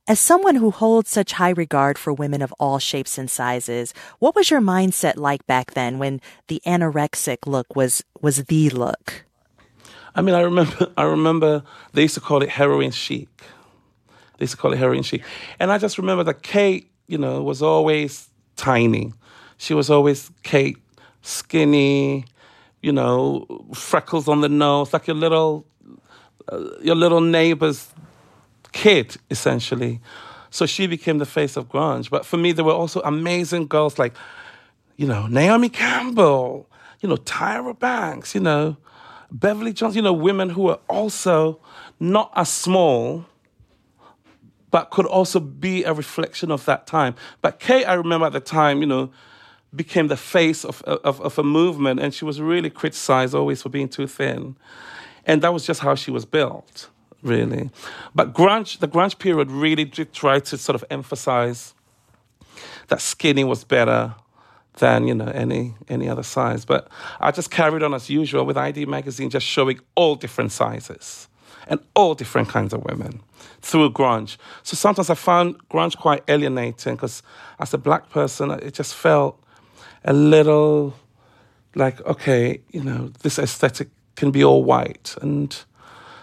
As 0.07 0.21
someone 0.21 0.55
who 0.55 0.71
holds 0.71 1.09
such 1.09 1.33
high 1.33 1.49
regard 1.49 1.97
for 1.97 2.13
women 2.13 2.41
of 2.41 2.53
all 2.53 2.79
shapes 2.79 3.17
and 3.17 3.29
sizes, 3.29 3.93
what 4.19 4.35
was 4.35 4.49
your 4.49 4.61
mindset 4.61 5.17
like 5.17 5.45
back 5.45 5.73
then 5.73 5.99
when 5.99 6.21
the 6.47 6.61
anorexic 6.65 7.39
look 7.45 7.75
was 7.75 8.01
was 8.21 8.45
the 8.45 8.69
look? 8.69 9.25
I 10.15 10.21
mean, 10.21 10.33
I 10.33 10.39
remember 10.39 10.93
I 10.97 11.03
remember 11.03 11.63
they 11.91 12.03
used 12.03 12.15
to 12.15 12.21
call 12.21 12.41
it 12.41 12.49
heroin 12.49 12.91
chic. 12.91 13.27
They 14.37 14.43
used 14.43 14.53
to 14.53 14.57
call 14.57 14.71
it 14.71 14.77
heroin 14.77 15.03
chic. 15.03 15.23
And 15.59 15.73
I 15.73 15.77
just 15.77 15.97
remember 15.97 16.23
that 16.23 16.41
Kate, 16.41 16.89
you 17.07 17.17
know, 17.17 17.43
was 17.43 17.61
always 17.61 18.29
tiny. 18.55 19.11
She 19.57 19.73
was 19.73 19.89
always 19.89 20.31
Kate 20.43 20.77
skinny, 21.27 22.25
you 22.81 22.91
know, 22.91 23.45
freckles 23.73 24.27
on 24.27 24.41
the 24.41 24.49
nose, 24.49 24.93
like 24.93 25.07
your 25.07 25.15
little, 25.15 25.65
uh, 26.47 26.63
your 26.81 26.95
little 26.95 27.21
neighbor's 27.21 27.89
kid, 28.71 29.17
essentially. 29.29 29.99
So 30.49 30.65
she 30.65 30.87
became 30.87 31.17
the 31.17 31.25
face 31.25 31.57
of 31.57 31.67
grunge. 31.67 32.09
But 32.09 32.25
for 32.25 32.37
me, 32.37 32.53
there 32.53 32.63
were 32.63 32.71
also 32.73 33.01
amazing 33.01 33.67
girls 33.67 33.99
like, 33.99 34.15
you 34.95 35.05
know, 35.05 35.27
Naomi 35.27 35.69
Campbell, 35.69 36.69
you 37.01 37.09
know, 37.09 37.17
Tyra 37.17 37.77
Banks, 37.77 38.33
you 38.33 38.41
know, 38.41 38.77
Beverly 39.29 39.73
Jones, 39.73 39.95
you 39.95 40.01
know, 40.01 40.13
women 40.13 40.49
who 40.49 40.63
were 40.63 40.79
also 40.87 41.59
not 41.99 42.31
as 42.35 42.49
small, 42.49 43.25
but 44.71 44.89
could 44.91 45.05
also 45.05 45.39
be 45.39 45.83
a 45.83 45.93
reflection 45.93 46.51
of 46.51 46.63
that 46.65 46.87
time. 46.87 47.15
But 47.41 47.59
Kate, 47.59 47.85
I 47.85 47.93
remember 47.93 48.25
at 48.25 48.33
the 48.33 48.39
time, 48.39 48.79
you 48.79 48.87
know, 48.87 49.11
became 49.75 50.07
the 50.07 50.17
face 50.17 50.63
of, 50.63 50.81
of, 50.83 51.19
of 51.21 51.37
a 51.37 51.43
movement, 51.43 51.99
and 51.99 52.13
she 52.13 52.25
was 52.25 52.39
really 52.41 52.69
criticized 52.69 53.35
always 53.35 53.61
for 53.61 53.69
being 53.69 53.89
too 53.89 54.07
thin. 54.07 54.55
And 55.25 55.41
that 55.41 55.53
was 55.53 55.65
just 55.65 55.81
how 55.81 55.95
she 55.95 56.09
was 56.09 56.25
built, 56.25 56.89
really. 57.21 57.69
But 58.15 58.33
grunge, 58.33 58.79
the 58.79 58.87
grunge 58.87 59.19
period 59.19 59.51
really 59.51 59.85
did 59.85 60.13
try 60.13 60.39
to 60.39 60.57
sort 60.57 60.75
of 60.75 60.85
emphasize 60.89 61.73
that 62.87 63.01
skinny 63.01 63.43
was 63.43 63.63
better 63.63 64.15
than 64.77 65.07
you 65.07 65.15
know 65.15 65.27
any 65.27 65.73
any 65.89 66.07
other 66.07 66.23
size. 66.23 66.65
But 66.65 66.87
I 67.19 67.31
just 67.31 67.51
carried 67.51 67.83
on 67.83 67.93
as 67.93 68.09
usual 68.09 68.45
with 68.45 68.57
ID 68.57 68.85
magazine, 68.85 69.29
just 69.29 69.45
showing 69.45 69.79
all 69.95 70.15
different 70.15 70.51
sizes 70.51 71.27
and 71.67 71.79
all 71.95 72.15
different 72.15 72.47
kinds 72.47 72.73
of 72.73 72.83
women 72.85 73.21
through 73.61 73.91
grunge. 73.91 74.37
So 74.63 74.75
sometimes 74.75 75.09
I 75.09 75.15
found 75.15 75.57
grunge 75.69 75.97
quite 75.97 76.23
alienating 76.27 76.95
because 76.95 77.21
as 77.59 77.73
a 77.73 77.77
black 77.77 78.09
person, 78.09 78.51
it 78.51 78.73
just 78.73 78.95
felt 78.95 79.43
a 80.07 80.13
little 80.13 80.95
like, 81.75 82.03
okay, 82.05 82.61
you 82.71 82.83
know, 82.83 83.09
this 83.21 83.37
aesthetic 83.37 83.89
can 84.15 84.31
be 84.31 84.43
all 84.43 84.63
white. 84.63 85.15
And 85.21 85.55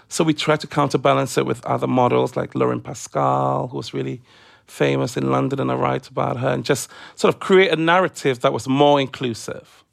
so 0.09 0.25
we 0.25 0.35
tried 0.35 0.61
to 0.61 0.67
counterbalance 0.67 1.39
it 1.39 1.47
with 1.47 1.65
other 1.65 1.87
models 1.87 2.35
like 2.35 2.55
Lauren 2.55 2.81
Pascal, 2.81 3.69
who 3.69 3.77
was 3.77 3.95
really 3.95 4.21
famous 4.67 5.17
in 5.17 5.31
London, 5.31 5.61
and 5.61 5.71
I 5.71 5.75
write 5.75 6.09
about 6.09 6.39
her, 6.39 6.49
and 6.49 6.65
just 6.65 6.91
sort 7.15 7.33
of 7.33 7.41
create 7.41 7.71
a 7.71 7.77
narrative 7.77 8.41
that 8.41 8.53
was 8.53 8.67
more 8.67 9.01
inclusive. 9.01 9.85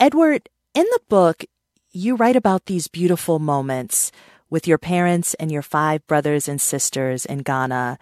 Edward, 0.00 0.48
in 0.74 0.84
the 0.84 1.00
book, 1.08 1.44
you 1.92 2.16
write 2.16 2.36
about 2.36 2.66
these 2.66 2.88
beautiful 2.88 3.38
moments 3.38 4.10
with 4.48 4.66
your 4.66 4.78
parents 4.78 5.34
and 5.34 5.52
your 5.52 5.62
five 5.62 6.06
brothers 6.06 6.48
and 6.48 6.60
sisters 6.60 7.26
in 7.26 7.38
Ghana, 7.38 7.98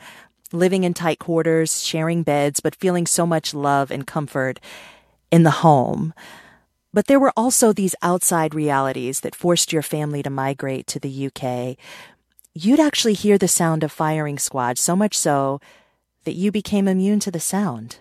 living 0.53 0.85
in 0.85 0.95
tight 0.95 1.19
quarters, 1.19 1.83
sharing 1.83 2.23
beds, 2.23 2.61
but 2.61 2.75
feeling 2.75 3.07
so 3.07 3.27
much 3.27 3.55
love 3.55 3.91
and 3.91 4.07
comfort 4.07 4.61
in 5.31 5.43
the 5.43 5.51
home. 5.51 6.13
But 6.93 7.07
there 7.07 7.21
were 7.21 7.33
also 7.37 7.73
these 7.73 7.95
outside 8.03 8.55
realities 8.55 9.21
that 9.21 9.35
forced 9.35 9.73
your 9.73 9.83
family 9.83 10.23
to 10.23 10.31
migrate 10.31 10.87
to 10.89 10.99
the 10.99 11.27
UK. 11.27 11.77
You'd 12.53 12.81
actually 12.81 13.15
hear 13.15 13.39
the 13.39 13.47
sound 13.47 13.85
of 13.85 13.93
firing 13.93 14.39
squad, 14.39 14.77
so 14.77 14.97
much 14.97 15.17
so 15.17 15.61
that 16.25 16.35
you 16.35 16.51
became 16.51 16.89
immune 16.89 17.21
to 17.21 17.31
the 17.31 17.41
sound. 17.41 17.99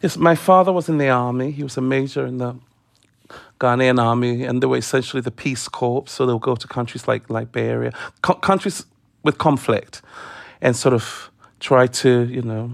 Yes, 0.00 0.16
my 0.16 0.34
father 0.34 0.72
was 0.72 0.88
in 0.88 0.98
the 0.98 1.08
army. 1.08 1.50
He 1.50 1.62
was 1.62 1.76
a 1.76 1.80
major 1.80 2.24
in 2.24 2.38
the 2.38 2.56
Ghanaian 3.60 4.00
army, 4.00 4.44
and 4.44 4.62
they 4.62 4.66
were 4.66 4.76
essentially 4.76 5.20
the 5.20 5.30
Peace 5.30 5.68
Corps. 5.68 6.04
So 6.06 6.24
they'll 6.24 6.38
go 6.38 6.56
to 6.56 6.68
countries 6.68 7.08
like 7.08 7.30
Liberia, 7.30 7.92
co- 8.22 8.34
countries 8.34 8.86
with 9.22 9.38
conflict, 9.38 10.02
and 10.60 10.76
sort 10.76 10.94
of 10.94 11.30
try 11.60 11.86
to, 11.86 12.24
you 12.24 12.42
know, 12.42 12.72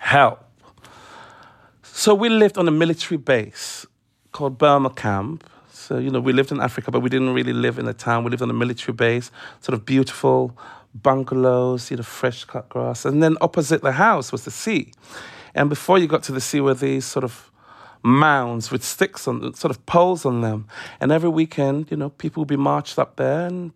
help. 0.00 0.44
So 1.82 2.14
we 2.14 2.28
lived 2.28 2.58
on 2.58 2.68
a 2.68 2.70
military 2.70 3.18
base 3.18 3.86
called 4.32 4.58
Burma 4.58 4.90
Camp. 4.90 5.48
So, 5.70 5.98
you 5.98 6.10
know, 6.10 6.20
we 6.20 6.32
lived 6.32 6.50
in 6.50 6.60
Africa, 6.60 6.90
but 6.90 7.00
we 7.00 7.10
didn't 7.10 7.34
really 7.34 7.52
live 7.52 7.78
in 7.78 7.86
a 7.86 7.94
town. 7.94 8.24
We 8.24 8.30
lived 8.30 8.42
on 8.42 8.50
a 8.50 8.54
military 8.54 8.94
base, 8.94 9.30
sort 9.60 9.74
of 9.74 9.84
beautiful 9.84 10.56
bungalows, 10.94 11.90
you 11.90 11.96
know, 11.96 12.02
fresh 12.02 12.44
cut 12.44 12.68
grass. 12.68 13.04
And 13.04 13.22
then 13.22 13.36
opposite 13.40 13.82
the 13.82 13.92
house 13.92 14.32
was 14.32 14.44
the 14.44 14.50
sea. 14.50 14.92
And 15.54 15.68
before 15.68 15.98
you 15.98 16.06
got 16.06 16.22
to 16.24 16.32
the 16.32 16.40
sea 16.40 16.60
were 16.60 16.74
these 16.74 17.04
sort 17.04 17.24
of 17.24 17.50
mounds 18.02 18.70
with 18.70 18.84
sticks 18.84 19.26
on, 19.26 19.54
sort 19.54 19.70
of 19.70 19.84
poles 19.86 20.24
on 20.24 20.40
them. 20.40 20.66
And 21.00 21.12
every 21.12 21.30
weekend, 21.30 21.90
you 21.90 21.96
know, 21.96 22.10
people 22.10 22.42
would 22.42 22.48
be 22.48 22.56
marched 22.56 22.98
up 22.98 23.16
there 23.16 23.46
and 23.46 23.72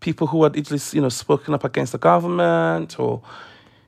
people 0.00 0.26
who 0.26 0.42
had 0.44 0.56
at 0.56 0.70
least, 0.70 0.94
you 0.94 1.00
know, 1.00 1.08
spoken 1.08 1.54
up 1.54 1.64
against 1.64 1.92
the 1.92 1.98
government 1.98 2.98
or, 2.98 3.22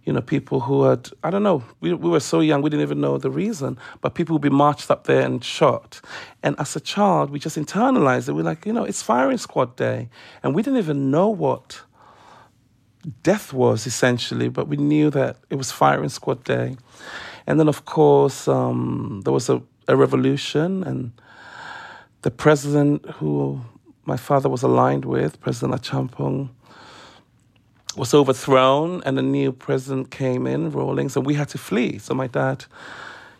you 0.04 0.12
know, 0.12 0.20
people 0.20 0.60
who 0.60 0.84
had, 0.84 1.08
I 1.22 1.30
don't 1.30 1.42
know, 1.42 1.62
we, 1.80 1.92
we 1.92 2.08
were 2.08 2.20
so 2.20 2.40
young, 2.40 2.62
we 2.62 2.70
didn't 2.70 2.82
even 2.82 3.00
know 3.00 3.18
the 3.18 3.30
reason, 3.30 3.78
but 4.00 4.14
people 4.14 4.34
would 4.34 4.42
be 4.42 4.50
marched 4.50 4.90
up 4.90 5.04
there 5.04 5.22
and 5.22 5.44
shot. 5.44 6.00
And 6.42 6.58
as 6.58 6.74
a 6.74 6.80
child, 6.80 7.30
we 7.30 7.38
just 7.38 7.56
internalized 7.56 8.28
it. 8.28 8.32
We're 8.32 8.42
like, 8.42 8.66
you 8.66 8.72
know, 8.72 8.84
it's 8.84 9.02
firing 9.02 9.38
squad 9.38 9.76
day. 9.76 10.08
And 10.42 10.54
we 10.54 10.62
didn't 10.62 10.78
even 10.78 11.10
know 11.10 11.28
what 11.28 11.82
death 13.22 13.52
was 13.52 13.86
essentially, 13.86 14.48
but 14.48 14.68
we 14.68 14.76
knew 14.76 15.10
that 15.10 15.36
it 15.48 15.56
was 15.56 15.70
firing 15.70 16.08
squad 16.08 16.44
day. 16.44 16.76
And 17.46 17.58
then, 17.58 17.68
of 17.68 17.84
course, 17.84 18.48
um, 18.48 19.22
there 19.24 19.32
was 19.32 19.48
a, 19.48 19.62
a 19.88 19.96
revolution, 19.96 20.84
and 20.84 21.12
the 22.22 22.30
president 22.30 23.08
who 23.12 23.60
my 24.10 24.16
father 24.16 24.48
was 24.48 24.62
aligned 24.64 25.04
with, 25.04 25.40
President 25.40 25.80
Acheampong, 25.80 26.48
was 27.96 28.12
overthrown, 28.12 29.02
and 29.06 29.16
a 29.18 29.22
new 29.22 29.52
president 29.52 30.10
came 30.10 30.48
in, 30.48 30.72
Rawlings, 30.72 31.16
and 31.16 31.24
we 31.24 31.34
had 31.34 31.48
to 31.50 31.58
flee. 31.58 31.98
So 31.98 32.14
my 32.14 32.26
dad, 32.26 32.64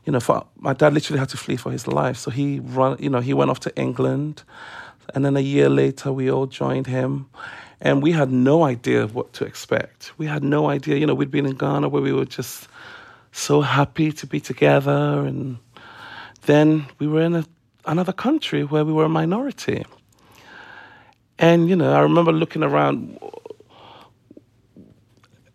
you 0.05 0.13
know, 0.13 0.21
for, 0.21 0.47
my 0.57 0.75
dad 0.81 0.95
literally 0.95 1.19
had 1.19 1.29
to 1.31 1.37
flee 1.37 1.57
for 1.57 1.73
his 1.73 1.89
life. 1.89 2.17
So 2.17 2.31
he 2.31 2.61
run, 2.61 2.97
you 3.01 3.11
know, 3.11 3.21
he 3.21 3.35
went 3.35 3.51
off 3.51 3.61
to 3.61 3.73
England, 3.77 4.45
and 5.13 5.25
then 5.25 5.37
a 5.37 5.47
year 5.55 5.69
later, 5.69 6.13
we 6.13 6.31
all 6.31 6.47
joined 6.47 6.87
him. 6.87 7.27
And 7.81 8.03
we 8.03 8.13
had 8.13 8.31
no 8.31 8.63
idea 8.63 9.09
what 9.09 9.33
to 9.39 9.45
expect. 9.45 10.13
We 10.19 10.27
had 10.27 10.45
no 10.45 10.71
idea. 10.71 10.97
You 10.97 11.07
know, 11.07 11.17
we'd 11.17 11.31
been 11.31 11.47
in 11.47 11.57
Ghana 11.57 11.89
where 11.89 12.03
we 12.03 12.13
were 12.13 12.31
just 12.39 12.69
so 13.33 13.63
happy 13.63 14.13
to 14.13 14.27
be 14.27 14.39
together. 14.39 15.27
And 15.27 15.59
then 16.43 16.87
we 17.01 17.07
were 17.09 17.23
in 17.23 17.35
a, 17.35 17.45
another 17.87 18.13
country 18.13 18.63
where 18.65 18.85
we 18.85 18.93
were 18.93 19.07
a 19.07 19.15
minority. 19.23 19.85
And, 21.40 21.70
you 21.70 21.74
know, 21.74 21.92
I 21.92 22.00
remember 22.00 22.33
looking 22.33 22.62
around 22.62 23.18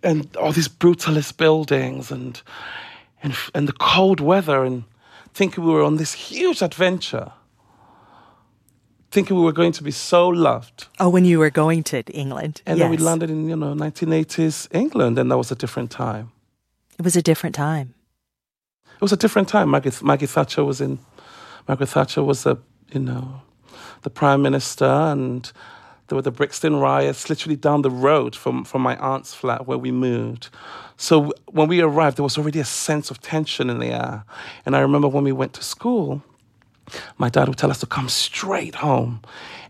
and 0.01 0.35
all 0.35 0.51
these 0.51 0.67
brutalist 0.67 1.37
buildings 1.37 2.11
and, 2.11 2.41
and, 3.21 3.35
and 3.53 3.67
the 3.67 3.73
cold 3.73 4.19
weather 4.19 4.63
and 4.63 4.83
thinking 5.35 5.63
we 5.63 5.71
were 5.71 5.83
on 5.83 5.97
this 5.97 6.13
huge 6.13 6.63
adventure. 6.63 7.31
Thinking 9.11 9.37
we 9.37 9.43
were 9.43 9.53
going 9.53 9.73
to 9.73 9.83
be 9.83 9.91
so 9.91 10.27
loved. 10.27 10.87
Oh, 10.99 11.07
when 11.07 11.23
you 11.23 11.37
were 11.37 11.51
going 11.51 11.83
to 11.83 12.01
England. 12.11 12.63
And 12.65 12.79
yes. 12.79 12.83
then 12.83 12.91
we 12.91 12.97
landed 12.97 13.29
in, 13.29 13.47
you 13.47 13.55
know, 13.55 13.75
1980s 13.75 14.67
England, 14.71 15.19
and 15.19 15.29
that 15.29 15.37
was 15.37 15.51
a 15.51 15.55
different 15.55 15.91
time. 15.91 16.31
It 16.97 17.05
was 17.05 17.15
a 17.15 17.21
different 17.21 17.55
time. 17.55 17.93
It 18.95 19.01
was 19.01 19.13
a 19.13 19.17
different 19.17 19.49
time. 19.49 19.69
Maggie, 19.69 19.91
Maggie 20.01 20.25
Thatcher 20.25 20.63
was 20.63 20.81
in. 20.81 20.97
Margaret 21.67 21.89
Thatcher 21.89 22.23
was 22.23 22.45
a, 22.45 22.57
you 22.91 22.99
know, 22.99 23.41
the 24.01 24.09
prime 24.09 24.41
minister, 24.41 24.85
and 24.85 25.51
there 26.07 26.15
were 26.15 26.21
the 26.21 26.31
Brixton 26.31 26.75
riots 26.75 27.29
literally 27.29 27.55
down 27.55 27.81
the 27.81 27.89
road 27.89 28.35
from, 28.35 28.63
from 28.63 28.81
my 28.81 28.95
aunt's 28.97 29.33
flat 29.33 29.67
where 29.67 29.77
we 29.77 29.91
moved. 29.91 30.49
So 30.97 31.33
when 31.47 31.67
we 31.67 31.81
arrived, 31.81 32.17
there 32.17 32.23
was 32.23 32.37
already 32.37 32.59
a 32.59 32.65
sense 32.65 33.09
of 33.11 33.21
tension 33.21 33.69
in 33.69 33.79
the 33.79 33.87
air. 33.87 34.23
And 34.65 34.75
I 34.75 34.79
remember 34.79 35.07
when 35.07 35.23
we 35.23 35.31
went 35.31 35.53
to 35.53 35.63
school, 35.63 36.23
my 37.17 37.29
dad 37.29 37.47
would 37.47 37.57
tell 37.57 37.71
us 37.71 37.79
to 37.79 37.87
come 37.87 38.07
straight 38.09 38.75
home. 38.75 39.21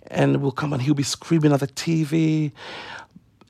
And 0.08 0.42
we'll 0.42 0.52
come 0.52 0.74
and 0.74 0.82
he'll 0.82 0.94
be 0.94 1.04
screaming 1.04 1.52
at 1.52 1.62
the 1.62 1.68
TV 1.68 2.52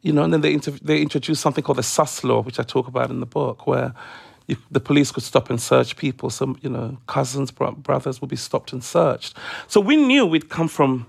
you 0.05 0.13
know, 0.13 0.21
and 0.21 0.31
then 0.31 0.41
they 0.41 0.53
inter- 0.53 0.77
they 0.83 1.01
introduced 1.01 1.41
something 1.41 1.63
called 1.63 1.79
the 1.79 1.83
sus 1.83 2.23
law, 2.23 2.43
which 2.43 2.59
I 2.59 2.63
talk 2.63 2.87
about 2.87 3.09
in 3.09 3.21
the 3.21 3.25
book, 3.25 3.65
where 3.65 3.91
you, 4.45 4.55
the 4.69 4.79
police 4.79 5.11
could 5.11 5.23
stop 5.23 5.49
and 5.49 5.59
search 5.59 5.97
people. 5.97 6.29
So 6.29 6.55
you 6.61 6.69
know, 6.69 6.99
cousins, 7.07 7.49
bro- 7.49 7.71
brothers 7.71 8.21
would 8.21 8.29
be 8.29 8.35
stopped 8.35 8.71
and 8.71 8.83
searched. 8.83 9.35
So 9.67 9.81
we 9.81 9.95
knew 9.95 10.27
we'd 10.27 10.47
come 10.47 10.67
from 10.67 11.07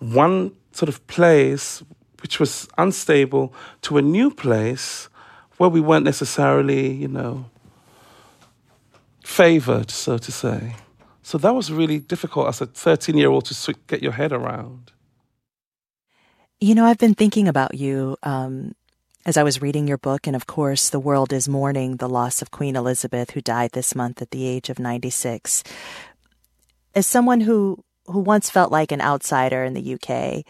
one 0.00 0.50
sort 0.72 0.88
of 0.88 1.06
place 1.06 1.82
which 2.22 2.38
was 2.38 2.68
unstable 2.78 3.52
to 3.82 3.98
a 3.98 4.02
new 4.02 4.30
place 4.30 5.08
where 5.56 5.68
we 5.68 5.80
weren't 5.80 6.04
necessarily, 6.04 6.92
you 6.92 7.08
know, 7.08 7.46
favored, 9.24 9.90
so 9.90 10.18
to 10.18 10.32
say. 10.32 10.76
So 11.22 11.38
that 11.38 11.54
was 11.54 11.72
really 11.72 11.98
difficult 11.98 12.48
as 12.48 12.60
a 12.60 12.66
13 12.66 13.16
year 13.16 13.28
old 13.28 13.46
to 13.46 13.74
get 13.86 14.02
your 14.02 14.12
head 14.12 14.32
around. 14.32 14.92
You 16.60 16.74
know, 16.74 16.84
I've 16.84 16.98
been 16.98 17.14
thinking 17.14 17.48
about 17.48 17.74
you 17.74 18.16
um, 18.22 18.74
as 19.24 19.36
I 19.36 19.42
was 19.42 19.62
reading 19.62 19.86
your 19.86 19.98
book, 19.98 20.26
and 20.26 20.34
of 20.34 20.46
course, 20.46 20.90
the 20.90 21.00
world 21.00 21.32
is 21.32 21.48
mourning 21.48 21.96
the 21.96 22.08
loss 22.08 22.42
of 22.42 22.50
Queen 22.50 22.76
Elizabeth, 22.76 23.30
who 23.30 23.40
died 23.40 23.72
this 23.72 23.94
month 23.94 24.22
at 24.22 24.30
the 24.30 24.46
age 24.46 24.68
of 24.68 24.78
96. 24.78 25.62
As 26.94 27.06
someone 27.06 27.40
who, 27.40 27.84
who 28.06 28.18
once 28.20 28.50
felt 28.50 28.72
like 28.72 28.92
an 28.92 29.00
outsider 29.00 29.64
in 29.64 29.74
the 29.74 29.94
UK, 29.94 30.44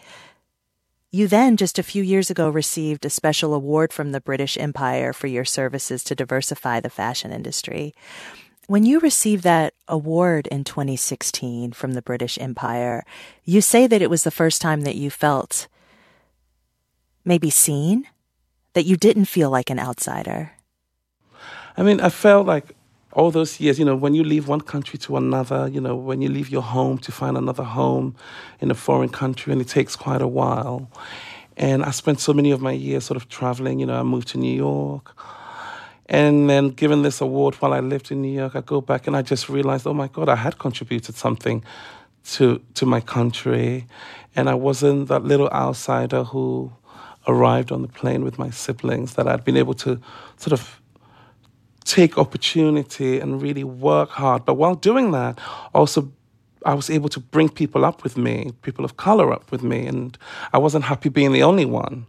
you 1.11 1.27
then, 1.27 1.57
just 1.57 1.77
a 1.77 1.83
few 1.83 2.01
years 2.01 2.31
ago, 2.31 2.49
received 2.49 3.05
a 3.05 3.09
special 3.09 3.53
award 3.53 3.93
from 3.93 4.11
the 4.11 4.21
British 4.21 4.57
Empire 4.57 5.13
for 5.13 5.27
your 5.27 5.45
services 5.45 6.03
to 6.05 6.15
diversify 6.15 6.79
the 6.79 6.89
fashion 6.89 7.31
industry. 7.31 7.93
When 8.65 8.83
you 8.83 8.99
received 8.99 9.43
that 9.43 9.75
award 9.87 10.47
in 10.47 10.63
2016 10.63 11.73
from 11.73 11.93
the 11.93 12.01
British 12.01 12.39
Empire, 12.39 13.03
you 13.43 13.61
say 13.61 13.85
that 13.85 14.01
it 14.01 14.09
was 14.09 14.23
the 14.23 14.31
first 14.31 14.59
time 14.59 14.81
that 14.81 14.95
you 14.95 15.11
felt 15.11 15.67
maybe 17.23 17.51
seen? 17.51 18.07
That 18.73 18.85
you 18.85 18.97
didn't 18.97 19.25
feel 19.25 19.51
like 19.51 19.69
an 19.69 19.79
outsider? 19.79 20.53
I 21.77 21.83
mean, 21.83 21.99
I 21.99 22.09
felt 22.09 22.47
like 22.47 22.75
all 23.15 23.31
those 23.31 23.59
years, 23.59 23.77
you 23.77 23.85
know, 23.85 23.95
when 23.95 24.15
you 24.15 24.23
leave 24.23 24.47
one 24.47 24.61
country 24.61 24.97
to 24.99 25.17
another, 25.17 25.67
you 25.67 25.79
know, 25.79 25.95
when 25.95 26.21
you 26.21 26.29
leave 26.29 26.49
your 26.49 26.63
home 26.63 26.97
to 26.99 27.11
find 27.11 27.37
another 27.37 27.63
home 27.63 28.15
in 28.59 28.71
a 28.71 28.75
foreign 28.75 29.09
country, 29.09 29.53
and 29.53 29.61
it 29.61 29.67
takes 29.67 29.95
quite 29.95 30.21
a 30.21 30.27
while. 30.27 30.89
And 31.55 31.83
I 31.83 31.91
spent 31.91 32.19
so 32.19 32.33
many 32.33 32.51
of 32.51 32.61
my 32.61 32.71
years 32.71 33.05
sort 33.05 33.17
of 33.17 33.29
traveling, 33.29 33.79
you 33.79 33.85
know, 33.85 33.99
I 33.99 34.03
moved 34.03 34.29
to 34.29 34.39
New 34.39 34.55
York. 34.55 35.15
And 36.07 36.49
then 36.49 36.69
given 36.69 37.03
this 37.03 37.21
award 37.21 37.55
while 37.55 37.73
I 37.73 37.79
lived 37.79 38.11
in 38.11 38.21
New 38.21 38.33
York, 38.33 38.55
I 38.55 38.61
go 38.61 38.81
back 38.81 39.07
and 39.07 39.15
I 39.15 39.21
just 39.21 39.47
realized, 39.47 39.85
oh 39.85 39.93
my 39.93 40.07
God, 40.07 40.27
I 40.27 40.35
had 40.35 40.57
contributed 40.57 41.15
something 41.15 41.63
to 42.31 42.61
to 42.73 42.85
my 42.85 42.99
country. 42.99 43.85
And 44.35 44.49
I 44.49 44.55
wasn't 44.55 45.07
that 45.09 45.23
little 45.23 45.49
outsider 45.49 46.23
who 46.23 46.71
arrived 47.27 47.71
on 47.71 47.83
the 47.83 47.87
plane 47.87 48.23
with 48.23 48.37
my 48.39 48.49
siblings 48.49 49.13
that 49.13 49.27
I'd 49.27 49.45
been 49.45 49.57
able 49.57 49.75
to 49.75 49.99
sort 50.37 50.53
of 50.53 50.81
take 51.85 52.17
opportunity 52.17 53.19
and 53.19 53.41
really 53.41 53.63
work 53.63 54.09
hard. 54.09 54.45
But 54.45 54.55
while 54.55 54.75
doing 54.75 55.11
that, 55.11 55.39
also 55.73 56.11
I 56.65 56.73
was 56.73 56.89
able 56.89 57.09
to 57.09 57.19
bring 57.19 57.49
people 57.49 57.85
up 57.85 58.03
with 58.03 58.17
me, 58.17 58.51
people 58.61 58.85
of 58.85 58.97
color 58.97 59.33
up 59.33 59.51
with 59.51 59.63
me, 59.63 59.85
and 59.85 60.17
I 60.53 60.57
wasn't 60.57 60.85
happy 60.85 61.09
being 61.09 61.33
the 61.33 61.43
only 61.43 61.65
one. 61.65 62.05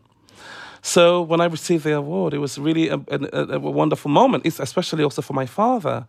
So 0.83 1.23
when 1.23 1.41
I 1.41 1.47
received 1.47 1.85
the 1.85 1.97
award, 1.97 2.35
it 2.35 2.39
was 2.39 2.59
really 2.59 2.89
a, 2.89 3.01
a, 3.09 3.55
a 3.55 3.59
wonderful 3.59 4.11
moment, 4.11 4.47
especially 4.47 5.03
also 5.03 5.23
for 5.23 5.33
my 5.33 5.47
father, 5.47 6.07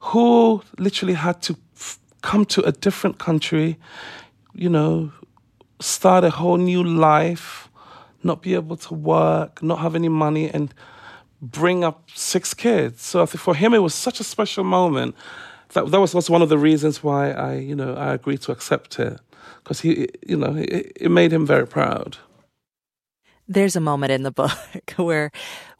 who 0.00 0.62
literally 0.78 1.14
had 1.14 1.40
to 1.42 1.56
f- 1.76 1.98
come 2.20 2.44
to 2.46 2.62
a 2.62 2.72
different 2.72 3.18
country, 3.18 3.78
you 4.54 4.68
know, 4.68 5.12
start 5.80 6.24
a 6.24 6.30
whole 6.30 6.56
new 6.56 6.82
life, 6.82 7.68
not 8.24 8.42
be 8.42 8.54
able 8.54 8.76
to 8.76 8.94
work, 8.94 9.62
not 9.62 9.78
have 9.78 9.94
any 9.94 10.08
money, 10.08 10.50
and 10.50 10.74
bring 11.42 11.82
up 11.82 12.08
six 12.14 12.54
kids. 12.54 13.02
So 13.02 13.22
I 13.22 13.26
think 13.26 13.40
for 13.40 13.54
him, 13.54 13.74
it 13.74 13.80
was 13.80 13.94
such 13.94 14.20
a 14.20 14.24
special 14.24 14.64
moment. 14.64 15.14
That 15.74 15.90
that 15.90 16.00
was 16.00 16.14
also 16.14 16.32
one 16.32 16.42
of 16.42 16.48
the 16.48 16.58
reasons 16.58 17.02
why 17.02 17.32
I, 17.32 17.56
you 17.56 17.74
know, 17.74 17.94
I 17.94 18.14
agreed 18.14 18.40
to 18.42 18.52
accept 18.52 18.98
it 18.98 19.18
because 19.62 19.80
he, 19.80 20.08
you 20.26 20.36
know, 20.36 20.56
it, 20.56 20.92
it 20.96 21.10
made 21.10 21.32
him 21.32 21.46
very 21.46 21.66
proud. 21.66 22.18
There's 23.48 23.76
a 23.76 23.80
moment 23.80 24.12
in 24.12 24.22
the 24.22 24.30
book 24.30 24.52
where 24.96 25.30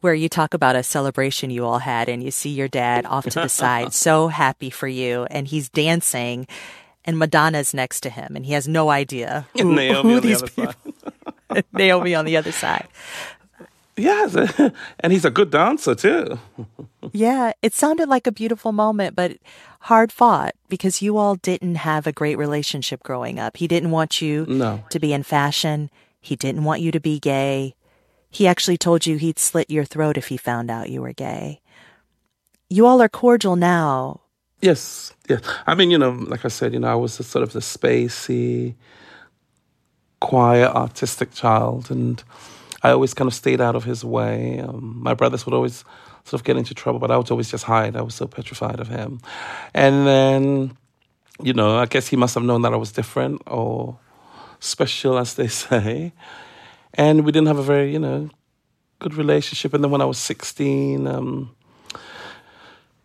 where 0.00 0.14
you 0.14 0.28
talk 0.28 0.52
about 0.52 0.74
a 0.74 0.82
celebration 0.82 1.50
you 1.50 1.64
all 1.64 1.78
had 1.78 2.08
and 2.08 2.22
you 2.24 2.32
see 2.32 2.50
your 2.50 2.68
dad 2.68 3.06
off 3.06 3.24
to 3.24 3.40
the 3.40 3.48
side, 3.62 3.94
so 3.94 4.28
happy 4.28 4.70
for 4.70 4.88
you, 4.88 5.26
and 5.30 5.46
he's 5.46 5.68
dancing 5.68 6.46
and 7.04 7.18
Madonna's 7.18 7.74
next 7.74 8.00
to 8.02 8.10
him 8.10 8.36
and 8.36 8.46
he 8.46 8.52
has 8.52 8.68
no 8.68 8.90
idea 8.90 9.46
who, 9.60 9.74
who 9.74 10.20
these 10.20 10.42
people 10.42 10.74
Naomi 11.72 12.14
on 12.14 12.24
the 12.24 12.36
other 12.36 12.52
side. 12.52 12.88
Yes, 13.96 14.34
and 15.00 15.12
he's 15.12 15.24
a 15.24 15.30
good 15.30 15.50
dancer 15.50 15.94
too. 15.94 16.38
yeah, 17.12 17.52
it 17.60 17.74
sounded 17.74 18.08
like 18.08 18.26
a 18.26 18.32
beautiful 18.32 18.72
moment, 18.72 19.14
but 19.14 19.36
hard 19.80 20.10
fought 20.10 20.54
because 20.68 21.02
you 21.02 21.18
all 21.18 21.36
didn't 21.36 21.74
have 21.74 22.06
a 22.06 22.12
great 22.12 22.38
relationship 22.38 23.02
growing 23.02 23.38
up. 23.38 23.58
He 23.58 23.68
didn't 23.68 23.90
want 23.90 24.22
you 24.22 24.46
no. 24.46 24.84
to 24.90 24.98
be 24.98 25.12
in 25.12 25.22
fashion. 25.22 25.90
He 26.20 26.36
didn't 26.36 26.64
want 26.64 26.80
you 26.80 26.90
to 26.90 27.00
be 27.00 27.18
gay. 27.18 27.74
He 28.30 28.46
actually 28.46 28.78
told 28.78 29.06
you 29.06 29.18
he'd 29.18 29.38
slit 29.38 29.70
your 29.70 29.84
throat 29.84 30.16
if 30.16 30.28
he 30.28 30.38
found 30.38 30.70
out 30.70 30.88
you 30.88 31.02
were 31.02 31.12
gay. 31.12 31.60
You 32.70 32.86
all 32.86 33.02
are 33.02 33.08
cordial 33.08 33.56
now. 33.56 34.22
Yes, 34.62 35.12
yes. 35.28 35.42
I 35.66 35.74
mean, 35.74 35.90
you 35.90 35.98
know, 35.98 36.12
like 36.12 36.44
I 36.46 36.48
said, 36.48 36.72
you 36.72 36.78
know, 36.78 36.90
I 36.90 36.94
was 36.94 37.14
sort 37.14 37.42
of 37.42 37.52
the 37.52 37.60
spacey, 37.60 38.74
quiet, 40.20 40.70
artistic 40.70 41.34
child, 41.34 41.90
and 41.90 42.22
I 42.82 42.90
always 42.90 43.14
kind 43.14 43.28
of 43.28 43.34
stayed 43.34 43.60
out 43.60 43.76
of 43.76 43.84
his 43.84 44.04
way. 44.04 44.60
Um, 44.60 44.98
my 45.02 45.14
brothers 45.14 45.46
would 45.46 45.54
always 45.54 45.84
sort 46.24 46.40
of 46.40 46.44
get 46.44 46.56
into 46.56 46.74
trouble, 46.74 46.98
but 46.98 47.10
I 47.10 47.16
would 47.16 47.30
always 47.30 47.50
just 47.50 47.64
hide. 47.64 47.96
I 47.96 48.02
was 48.02 48.14
so 48.14 48.26
petrified 48.26 48.80
of 48.80 48.88
him. 48.88 49.20
And 49.74 50.06
then, 50.06 50.76
you 51.42 51.52
know, 51.52 51.78
I 51.78 51.86
guess 51.86 52.08
he 52.08 52.16
must 52.16 52.34
have 52.34 52.44
known 52.44 52.62
that 52.62 52.72
I 52.72 52.76
was 52.76 52.92
different 52.92 53.42
or 53.46 53.98
special, 54.60 55.18
as 55.18 55.34
they 55.34 55.48
say. 55.64 56.12
And 56.94 57.24
we 57.24 57.32
didn't 57.32 57.48
have 57.48 57.58
a 57.58 57.62
very, 57.62 57.92
you 57.92 57.98
know, 57.98 58.30
good 58.98 59.14
relationship. 59.14 59.74
And 59.74 59.82
then 59.82 59.90
when 59.90 60.00
I 60.00 60.04
was 60.06 60.18
16, 60.18 61.06
um, 61.06 61.54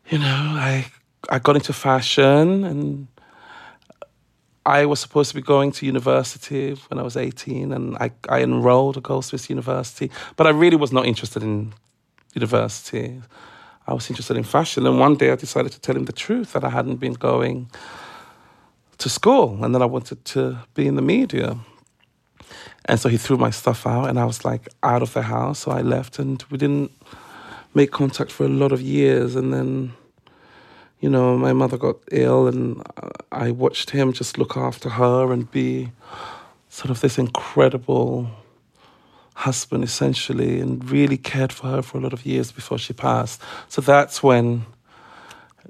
you 0.10 0.20
know, 0.20 0.26
I 0.26 0.86
I 1.30 1.40
got 1.40 1.56
into 1.56 1.74
fashion 1.74 2.64
and 2.64 3.08
I 4.68 4.86
was 4.86 5.00
supposed 5.00 5.30
to 5.30 5.36
be 5.36 5.42
going 5.42 5.72
to 5.72 5.86
university 5.86 6.76
when 6.90 7.00
I 7.00 7.02
was 7.02 7.16
18 7.16 7.72
and 7.72 7.96
I, 7.98 8.12
I 8.28 8.42
enrolled 8.42 8.98
at 8.98 9.04
Goldsmiths 9.04 9.50
University, 9.50 10.12
but 10.36 10.46
I 10.46 10.50
really 10.50 10.76
was 10.76 10.92
not 10.92 11.06
interested 11.06 11.42
in 11.42 11.74
university. 12.34 13.22
I 13.88 13.94
was 13.94 14.10
interested 14.10 14.36
in 14.36 14.44
fashion. 14.44 14.86
And 14.86 15.00
one 15.00 15.16
day 15.16 15.32
I 15.32 15.36
decided 15.36 15.72
to 15.72 15.80
tell 15.80 15.96
him 15.96 16.04
the 16.04 16.12
truth 16.12 16.52
that 16.52 16.66
I 16.66 16.70
hadn't 16.70 16.98
been 16.98 17.14
going 17.14 17.70
to 18.98 19.10
school 19.10 19.64
and 19.64 19.74
that 19.74 19.82
I 19.82 19.86
wanted 19.86 20.26
to 20.26 20.60
be 20.74 20.86
in 20.86 20.96
the 20.96 21.02
media. 21.02 21.58
And 22.86 23.00
so 23.00 23.08
he 23.08 23.18
threw 23.18 23.38
my 23.38 23.52
stuff 23.52 23.88
out, 23.88 24.10
and 24.10 24.20
I 24.20 24.26
was 24.26 24.46
like 24.46 24.68
out 24.84 25.02
of 25.02 25.14
the 25.14 25.24
house. 25.24 25.60
So 25.60 25.72
I 25.72 25.82
left, 25.82 26.20
and 26.20 26.44
we 26.50 26.58
didn't 26.58 26.92
make 27.74 27.92
contact 27.92 28.32
for 28.32 28.46
a 28.46 28.50
lot 28.50 28.72
of 28.72 28.82
years. 28.82 29.36
And 29.36 29.54
then, 29.54 29.94
you 31.00 31.10
know, 31.10 31.38
my 31.38 31.54
mother 31.54 31.78
got 31.78 31.98
ill, 32.12 32.48
and 32.48 32.82
uh, 33.02 33.10
I 33.32 33.52
watched 33.52 33.92
him 33.92 34.14
just 34.14 34.38
look 34.38 34.58
after 34.58 34.90
her 34.90 35.32
and 35.32 35.50
be 35.52 35.92
sort 36.70 36.90
of 36.90 37.02
this 37.02 37.18
incredible 37.18 38.30
husband, 39.36 39.84
essentially, 39.84 40.60
and 40.60 40.90
really 40.90 41.18
cared 41.18 41.54
for 41.54 41.68
her 41.68 41.82
for 41.82 41.98
a 41.98 42.02
lot 42.02 42.14
of 42.14 42.26
years 42.26 42.52
before 42.52 42.80
she 42.80 42.94
passed. 42.94 43.42
So 43.68 43.82
that's 43.82 44.24
when, 44.24 44.66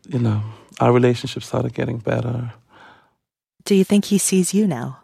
you 0.07 0.19
know, 0.19 0.41
our 0.79 0.93
relationship 0.93 1.43
started 1.43 1.73
getting 1.73 1.97
better. 1.97 2.53
Do 3.65 3.75
you 3.75 3.83
think 3.83 4.05
he 4.05 4.17
sees 4.17 4.53
you 4.53 4.67
now? 4.67 4.99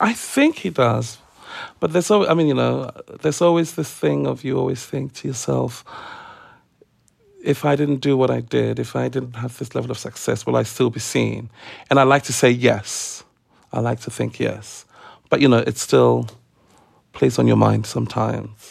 I 0.00 0.14
think 0.14 0.56
he 0.60 0.70
does. 0.70 1.18
But 1.80 1.92
there's 1.92 2.10
always, 2.10 2.30
I 2.30 2.34
mean, 2.34 2.48
you 2.48 2.54
know, 2.54 2.90
there's 3.20 3.42
always 3.42 3.74
this 3.74 3.90
thing 3.90 4.26
of 4.26 4.42
you 4.44 4.58
always 4.58 4.84
think 4.84 5.12
to 5.14 5.28
yourself, 5.28 5.84
if 7.44 7.64
I 7.64 7.76
didn't 7.76 7.98
do 7.98 8.16
what 8.16 8.30
I 8.30 8.40
did, 8.40 8.78
if 8.78 8.96
I 8.96 9.08
didn't 9.08 9.36
have 9.36 9.58
this 9.58 9.74
level 9.74 9.90
of 9.90 9.98
success, 9.98 10.46
will 10.46 10.56
I 10.56 10.62
still 10.62 10.88
be 10.88 11.00
seen? 11.00 11.50
And 11.90 12.00
I 12.00 12.04
like 12.04 12.24
to 12.24 12.32
say 12.32 12.50
yes. 12.50 13.22
I 13.70 13.80
like 13.80 14.00
to 14.00 14.10
think 14.10 14.40
yes. 14.40 14.86
But, 15.28 15.40
you 15.42 15.48
know, 15.48 15.58
it 15.58 15.76
still 15.76 16.28
plays 17.12 17.38
on 17.38 17.46
your 17.46 17.56
mind 17.56 17.84
sometimes. 17.86 18.63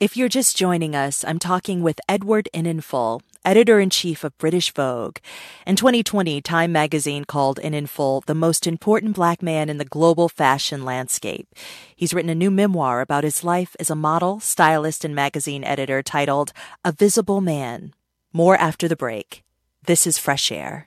If 0.00 0.16
you're 0.16 0.28
just 0.28 0.56
joining 0.56 0.94
us, 0.94 1.24
I'm 1.24 1.40
talking 1.40 1.82
with 1.82 1.98
Edward 2.08 2.48
Enninful, 2.54 3.20
editor 3.44 3.80
in 3.80 3.90
chief 3.90 4.22
of 4.22 4.38
British 4.38 4.72
Vogue. 4.72 5.16
In 5.66 5.74
2020, 5.74 6.40
Time 6.40 6.70
magazine 6.70 7.24
called 7.24 7.58
Enninful 7.58 8.24
the 8.26 8.34
most 8.36 8.68
important 8.68 9.16
black 9.16 9.42
man 9.42 9.68
in 9.68 9.78
the 9.78 9.84
global 9.84 10.28
fashion 10.28 10.84
landscape. 10.84 11.48
He's 11.96 12.14
written 12.14 12.30
a 12.30 12.36
new 12.36 12.52
memoir 12.52 13.00
about 13.00 13.24
his 13.24 13.42
life 13.42 13.74
as 13.80 13.90
a 13.90 13.96
model, 13.96 14.38
stylist, 14.38 15.04
and 15.04 15.16
magazine 15.16 15.64
editor 15.64 16.00
titled 16.00 16.52
A 16.84 16.92
Visible 16.92 17.40
Man. 17.40 17.92
More 18.32 18.54
after 18.54 18.86
the 18.86 18.94
break. 18.94 19.42
This 19.86 20.06
is 20.06 20.16
Fresh 20.16 20.52
Air. 20.52 20.86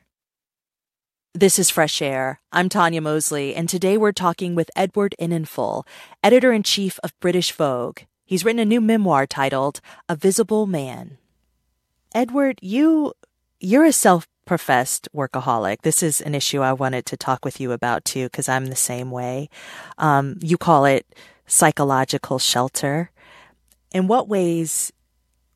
This 1.33 1.59
is 1.59 1.69
Fresh 1.69 2.01
Air. 2.01 2.39
I'm 2.53 2.69
Tanya 2.69 3.01
Mosley, 3.01 3.55
and 3.55 3.67
today 3.67 3.97
we're 3.97 4.13
talking 4.13 4.55
with 4.55 4.71
Edward 4.73 5.15
Enninful, 5.19 5.85
editor 6.23 6.53
in 6.53 6.63
chief 6.63 6.97
of 7.03 7.19
British 7.19 7.51
Vogue. 7.51 7.99
He's 8.31 8.45
written 8.45 8.59
a 8.59 8.65
new 8.65 8.79
memoir 8.79 9.27
titled 9.27 9.81
A 10.07 10.15
Visible 10.15 10.65
Man. 10.65 11.17
Edward, 12.15 12.59
you 12.61 13.11
you're 13.59 13.83
a 13.83 13.91
self-professed 13.91 15.09
workaholic. 15.13 15.81
This 15.81 16.01
is 16.01 16.21
an 16.21 16.33
issue 16.33 16.61
I 16.61 16.71
wanted 16.71 17.05
to 17.07 17.17
talk 17.17 17.43
with 17.43 17.59
you 17.59 17.73
about 17.73 18.05
too, 18.05 18.27
because 18.27 18.47
I'm 18.47 18.67
the 18.67 18.75
same 18.77 19.11
way. 19.11 19.49
Um, 19.97 20.37
you 20.41 20.57
call 20.57 20.85
it 20.85 21.05
psychological 21.45 22.39
shelter. 22.39 23.11
In 23.91 24.07
what 24.07 24.29
ways 24.29 24.93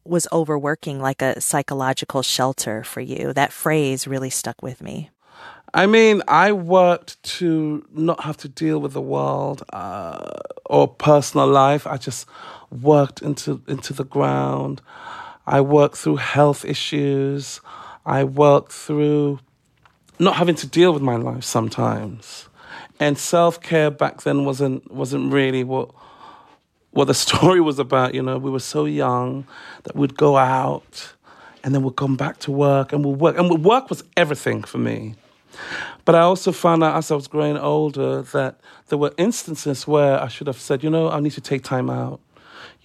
was 0.04 0.28
overworking 0.34 1.00
like 1.00 1.22
a 1.22 1.40
psychological 1.40 2.24
shelter 2.24 2.84
for 2.84 3.00
you? 3.00 3.32
That 3.32 3.54
phrase 3.54 4.06
really 4.06 4.30
stuck 4.30 4.62
with 4.62 4.82
me. 4.82 5.12
I 5.76 5.88
mean, 5.88 6.22
I 6.30 6.54
worked 6.54 7.22
to 7.40 7.86
not 7.92 8.22
have 8.22 8.38
to 8.38 8.48
deal 8.48 8.80
with 8.80 8.94
the 8.94 9.02
world 9.02 9.62
uh, 9.74 10.40
or 10.68 10.88
personal 10.88 11.48
life. 11.48 11.86
I 11.86 11.98
just 11.98 12.26
worked 12.72 13.22
into 13.22 13.62
into 13.68 13.92
the 13.92 14.06
ground. 14.06 14.82
I 15.46 15.60
worked 15.60 15.98
through 15.98 16.16
health 16.16 16.64
issues. 16.64 17.60
I 18.06 18.24
worked 18.24 18.72
through 18.72 19.42
not 20.18 20.38
having 20.38 20.56
to 20.56 20.68
deal 20.68 20.94
with 20.94 21.02
my 21.02 21.18
life 21.18 21.44
sometimes. 21.44 22.48
And 22.98 23.18
self 23.18 23.60
care 23.60 23.92
back 23.92 24.22
then 24.22 24.46
wasn't 24.46 24.90
wasn't 24.90 25.34
really 25.34 25.66
what 25.66 25.90
what 26.92 27.08
the 27.08 27.14
story 27.26 27.60
was 27.60 27.80
about. 27.80 28.16
You 28.16 28.24
know, 28.24 28.38
we 28.38 28.50
were 28.50 28.62
so 28.62 28.86
young 28.86 29.46
that 29.84 29.94
we'd 29.94 30.16
go 30.16 30.38
out 30.38 31.16
and 31.66 31.76
then 31.76 31.84
we'd 31.84 31.98
come 31.98 32.16
back 32.16 32.40
to 32.40 32.52
work 32.54 32.94
and 32.94 33.04
we'd 33.04 33.20
work. 33.20 33.38
And 33.38 33.66
work 33.66 33.90
was 33.90 34.06
everything 34.16 34.64
for 34.64 34.78
me. 34.78 35.16
But 36.06 36.16
I 36.16 36.22
also 36.22 36.52
found 36.52 36.84
out 36.84 36.96
as 36.96 37.12
I 37.12 37.16
was 37.16 37.28
growing 37.28 37.58
older 37.58 38.22
that 38.22 38.60
there 38.88 38.98
were 38.98 39.14
instances 39.18 39.88
where 39.88 40.22
I 40.22 40.28
should 40.28 40.48
have 40.48 40.60
said, 40.60 40.84
you 40.84 40.90
know, 40.90 41.10
I 41.10 41.20
need 41.20 41.34
to 41.34 41.42
take 41.42 41.64
time 41.64 41.90
out 41.90 42.20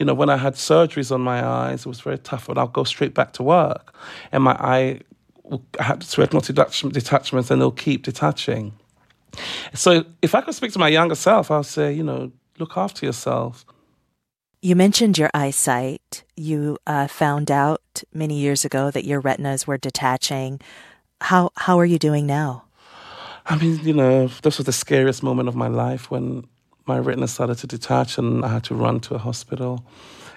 you 0.01 0.07
know, 0.07 0.15
when 0.15 0.31
I 0.31 0.39
had 0.39 0.55
surgeries 0.55 1.13
on 1.13 1.21
my 1.21 1.45
eyes, 1.45 1.81
it 1.81 1.87
was 1.87 2.01
very 2.01 2.19
tough, 2.19 2.47
but 2.47 2.57
I'll 2.57 2.69
go 2.69 2.85
straight 2.85 3.13
back 3.13 3.35
to 3.35 3.43
work. 3.43 3.95
And 4.33 4.43
my 4.43 4.53
eye, 4.53 5.01
I 5.79 5.83
had 5.83 6.01
to 6.01 6.21
retinal 6.21 6.41
detachments 6.41 7.51
and 7.51 7.61
they'll 7.61 7.71
keep 7.71 8.03
detaching. 8.03 8.73
So 9.75 10.05
if 10.23 10.35
I 10.35 10.41
could 10.41 10.55
speak 10.55 10.73
to 10.73 10.79
my 10.79 10.89
younger 10.89 11.15
self, 11.15 11.51
I'll 11.51 11.63
say, 11.63 11.93
you 11.93 12.03
know, 12.03 12.33
look 12.59 12.79
after 12.79 13.05
yourself. 13.05 13.67
You 14.63 14.75
mentioned 14.75 15.19
your 15.19 15.31
eyesight. 15.35 16.25
You 16.35 16.79
uh, 16.87 17.07
found 17.07 17.51
out 17.51 18.03
many 18.13 18.39
years 18.39 18.65
ago 18.65 18.91
that 18.91 19.05
your 19.05 19.21
retinas 19.21 19.67
were 19.67 19.79
detaching. 19.79 20.61
How 21.21 21.51
how 21.57 21.79
are 21.79 21.85
you 21.85 21.99
doing 21.99 22.27
now? 22.27 22.65
I 23.47 23.57
mean, 23.57 23.81
you 23.83 23.93
know, 23.95 24.29
this 24.43 24.59
was 24.59 24.67
the 24.67 24.73
scariest 24.73 25.23
moment 25.23 25.49
of 25.49 25.57
my 25.57 25.69
life 25.69 26.11
when 26.11 26.47
my 26.87 26.99
retina 26.99 27.29
started 27.29 27.59
to 27.59 27.67
detach 27.67 28.19
and 28.19 28.45
I 28.45 28.49
had 28.49 28.65
to 28.65 28.75
run 28.75 29.01
to 29.01 29.15
a 29.15 29.19
hospital 29.19 29.85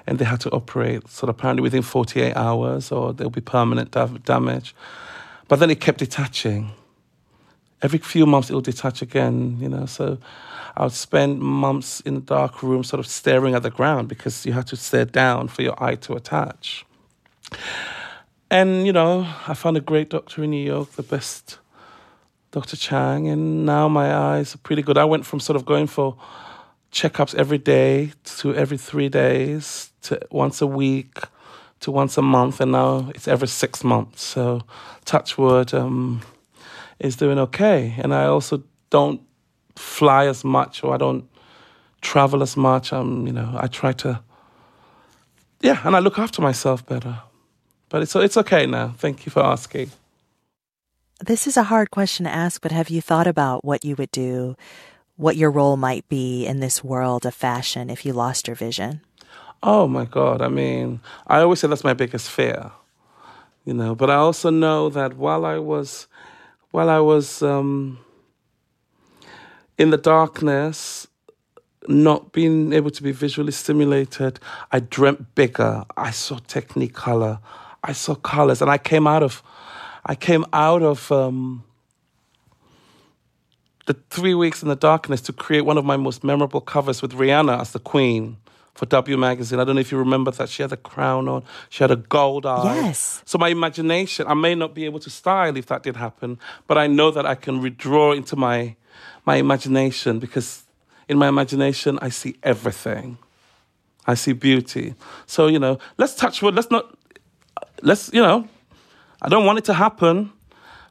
and 0.07 0.19
they 0.19 0.25
had 0.25 0.39
to 0.41 0.49
operate. 0.51 1.07
So 1.09 1.27
apparently 1.27 1.61
within 1.61 1.81
48 1.83 2.35
hours 2.35 2.91
or 2.91 3.13
there'll 3.13 3.31
be 3.31 3.41
permanent 3.41 3.91
da- 3.91 4.07
damage. 4.07 4.75
But 5.47 5.59
then 5.59 5.69
it 5.69 5.79
kept 5.79 5.99
detaching. 5.99 6.71
every 7.81 7.99
few 7.99 8.25
months 8.25 8.49
it 8.49 8.53
will 8.53 8.61
detach 8.61 9.01
again, 9.01 9.57
you 9.59 9.69
know. 9.69 9.85
So 9.85 10.17
I 10.77 10.83
would 10.83 10.93
spend 10.93 11.39
months 11.39 11.99
in 12.01 12.15
the 12.15 12.21
dark 12.21 12.63
room 12.63 12.83
sort 12.83 12.99
of 12.99 13.07
staring 13.07 13.55
at 13.55 13.63
the 13.63 13.69
ground 13.69 14.07
because 14.07 14.45
you 14.45 14.53
had 14.53 14.67
to 14.67 14.75
stare 14.75 15.05
down 15.05 15.49
for 15.49 15.61
your 15.61 15.81
eye 15.83 15.95
to 15.95 16.13
attach. 16.15 16.85
And, 18.49 18.85
you 18.85 18.93
know, 18.93 19.27
I 19.47 19.53
found 19.53 19.77
a 19.77 19.81
great 19.81 20.09
doctor 20.09 20.43
in 20.43 20.51
New 20.51 20.65
York, 20.65 20.91
the 20.91 21.03
best 21.03 21.59
Dr. 22.53 22.77
Chang, 22.77 23.27
and 23.27 23.65
now 23.65 23.89
my 23.89 24.15
eyes 24.15 24.53
are 24.53 24.59
pretty 24.59 24.83
good. 24.83 24.95
I 24.95 25.05
went 25.05 25.25
from 25.25 25.39
sort 25.39 25.55
of 25.55 25.65
going 25.65 25.87
for 25.87 26.15
checkups 26.91 27.33
every 27.33 27.57
day 27.57 28.11
to 28.37 28.53
every 28.53 28.77
three 28.77 29.09
days 29.09 29.91
to 30.03 30.19
once 30.29 30.61
a 30.61 30.67
week 30.67 31.17
to 31.79 31.91
once 31.91 32.15
a 32.17 32.21
month, 32.21 32.61
and 32.61 32.71
now 32.71 33.11
it's 33.15 33.27
every 33.27 33.47
six 33.47 33.83
months. 33.83 34.23
So, 34.23 34.61
Touchwood 35.03 35.73
um, 35.73 36.21
is 36.99 37.15
doing 37.15 37.39
okay. 37.39 37.95
And 37.97 38.13
I 38.13 38.25
also 38.25 38.63
don't 38.91 39.19
fly 39.75 40.27
as 40.27 40.43
much, 40.43 40.83
or 40.83 40.93
I 40.93 40.97
don't 40.97 41.27
travel 42.01 42.43
as 42.43 42.55
much. 42.55 42.93
Um, 42.93 43.25
you 43.27 43.33
know, 43.33 43.51
I 43.57 43.67
try 43.67 43.93
to, 43.93 44.21
yeah, 45.59 45.81
and 45.83 45.95
I 45.95 45.99
look 45.99 46.19
after 46.19 46.41
myself 46.41 46.85
better. 46.85 47.19
But 47.89 48.03
it's 48.03 48.15
it's 48.15 48.37
okay 48.37 48.67
now. 48.67 48.93
Thank 48.97 49.25
you 49.25 49.31
for 49.31 49.43
asking. 49.43 49.91
This 51.25 51.47
is 51.47 51.55
a 51.55 51.63
hard 51.63 51.89
question 51.89 52.25
to 52.25 52.29
ask, 52.29 52.61
but 52.61 52.73
have 52.73 52.89
you 52.89 52.99
thought 52.99 53.27
about 53.27 53.63
what 53.63 53.85
you 53.85 53.95
would 53.95 54.11
do, 54.11 54.57
what 55.15 55.37
your 55.37 55.49
role 55.49 55.77
might 55.77 56.05
be 56.09 56.45
in 56.45 56.59
this 56.59 56.83
world 56.83 57.25
of 57.25 57.33
fashion 57.33 57.89
if 57.89 58.05
you 58.05 58.11
lost 58.11 58.49
your 58.49 58.57
vision? 58.57 58.99
Oh 59.61 59.87
my 59.87 60.03
God. 60.03 60.41
I 60.41 60.49
mean, 60.49 60.99
I 61.25 61.39
always 61.39 61.61
say 61.61 61.69
that's 61.69 61.85
my 61.85 61.93
biggest 61.93 62.29
fear, 62.29 62.71
you 63.63 63.73
know, 63.73 63.95
but 63.95 64.09
I 64.09 64.15
also 64.15 64.49
know 64.49 64.89
that 64.89 65.15
while 65.15 65.45
I 65.45 65.59
was, 65.59 66.07
while 66.71 66.89
I 66.89 66.99
was 66.99 67.41
um, 67.41 67.99
in 69.77 69.91
the 69.91 69.97
darkness, 69.97 71.07
not 71.87 72.33
being 72.33 72.73
able 72.73 72.91
to 72.91 73.01
be 73.01 73.13
visually 73.13 73.53
stimulated, 73.53 74.41
I 74.73 74.81
dreamt 74.81 75.35
bigger. 75.35 75.85
I 75.95 76.11
saw 76.11 76.39
technicolor. 76.39 77.39
I 77.81 77.93
saw 77.93 78.15
colors, 78.15 78.61
and 78.61 78.69
I 78.69 78.77
came 78.77 79.07
out 79.07 79.23
of 79.23 79.41
I 80.05 80.15
came 80.15 80.45
out 80.51 80.81
of 80.81 81.11
um, 81.11 81.63
the 83.85 83.95
three 84.09 84.33
weeks 84.33 84.61
in 84.61 84.69
the 84.69 84.75
darkness 84.75 85.21
to 85.21 85.33
create 85.33 85.61
one 85.61 85.77
of 85.77 85.85
my 85.85 85.97
most 85.97 86.23
memorable 86.23 86.61
covers 86.61 87.01
with 87.01 87.13
Rihanna 87.13 87.59
as 87.59 87.71
the 87.71 87.79
queen 87.79 88.37
for 88.73 88.85
W 88.87 89.17
Magazine. 89.17 89.59
I 89.59 89.63
don't 89.63 89.75
know 89.75 89.81
if 89.81 89.91
you 89.91 89.97
remember 89.97 90.31
that. 90.31 90.49
She 90.49 90.61
had 90.61 90.71
a 90.71 90.77
crown 90.77 91.27
on, 91.27 91.43
she 91.69 91.83
had 91.83 91.91
a 91.91 91.95
gold 91.95 92.45
eye. 92.45 92.75
Yes. 92.75 93.21
So 93.25 93.37
my 93.37 93.49
imagination, 93.49 94.27
I 94.27 94.33
may 94.33 94.55
not 94.55 94.73
be 94.73 94.85
able 94.85 94.99
to 94.99 95.09
style 95.09 95.55
if 95.57 95.67
that 95.67 95.83
did 95.83 95.95
happen, 95.95 96.39
but 96.67 96.77
I 96.77 96.87
know 96.87 97.11
that 97.11 97.25
I 97.25 97.35
can 97.35 97.61
redraw 97.61 98.15
into 98.15 98.35
my 98.35 98.75
my 99.25 99.35
imagination 99.37 100.19
because 100.19 100.63
in 101.07 101.17
my 101.17 101.27
imagination 101.27 101.97
I 102.01 102.09
see 102.09 102.35
everything. 102.43 103.17
I 104.05 104.15
see 104.15 104.33
beauty. 104.33 104.95
So, 105.25 105.47
you 105.47 105.59
know, 105.59 105.79
let's 105.97 106.15
touch 106.15 106.41
wood. 106.41 106.55
Let's 106.55 106.69
not 106.69 106.97
let's, 107.81 108.11
you 108.13 108.21
know, 108.21 108.47
I 109.23 109.29
don't 109.29 109.45
want 109.45 109.57
it 109.57 109.65
to 109.65 109.73
happen, 109.73 110.33